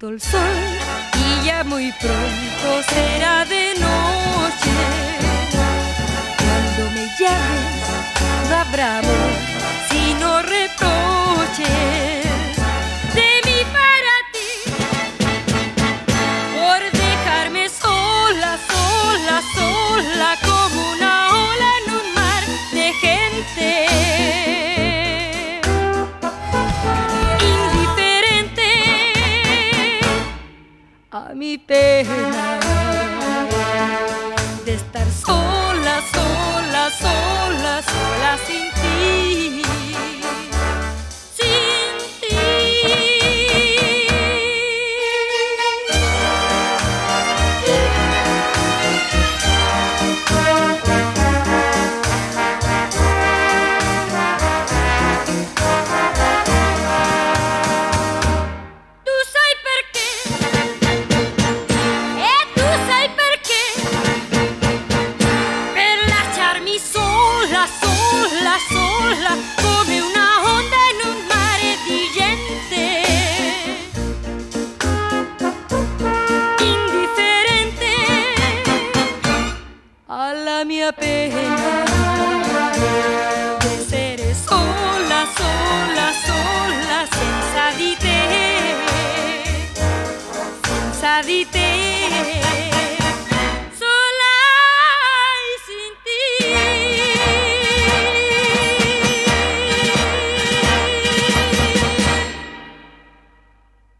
Puesto 0.00 0.08
el 0.08 0.20
sol 0.20 0.40
y 1.14 1.44
ya 1.46 1.62
muy 1.64 1.92
pronto 1.92 2.82
será 2.88 3.44
de 3.44 3.74
noche. 3.74 4.72
Cuando 6.38 6.90
me 6.94 7.06
llames, 7.18 8.48
no 8.48 8.56
habrá 8.56 8.98
amor, 8.98 9.32
sino 9.90 10.42
reproches 10.42 12.19
de 31.58 32.04
estar 34.66 35.06
sola, 35.10 36.00
sola, 36.12 36.90
sola, 36.90 37.82
sola 37.82 38.38
sin 38.46 38.70
ti. 38.80 39.89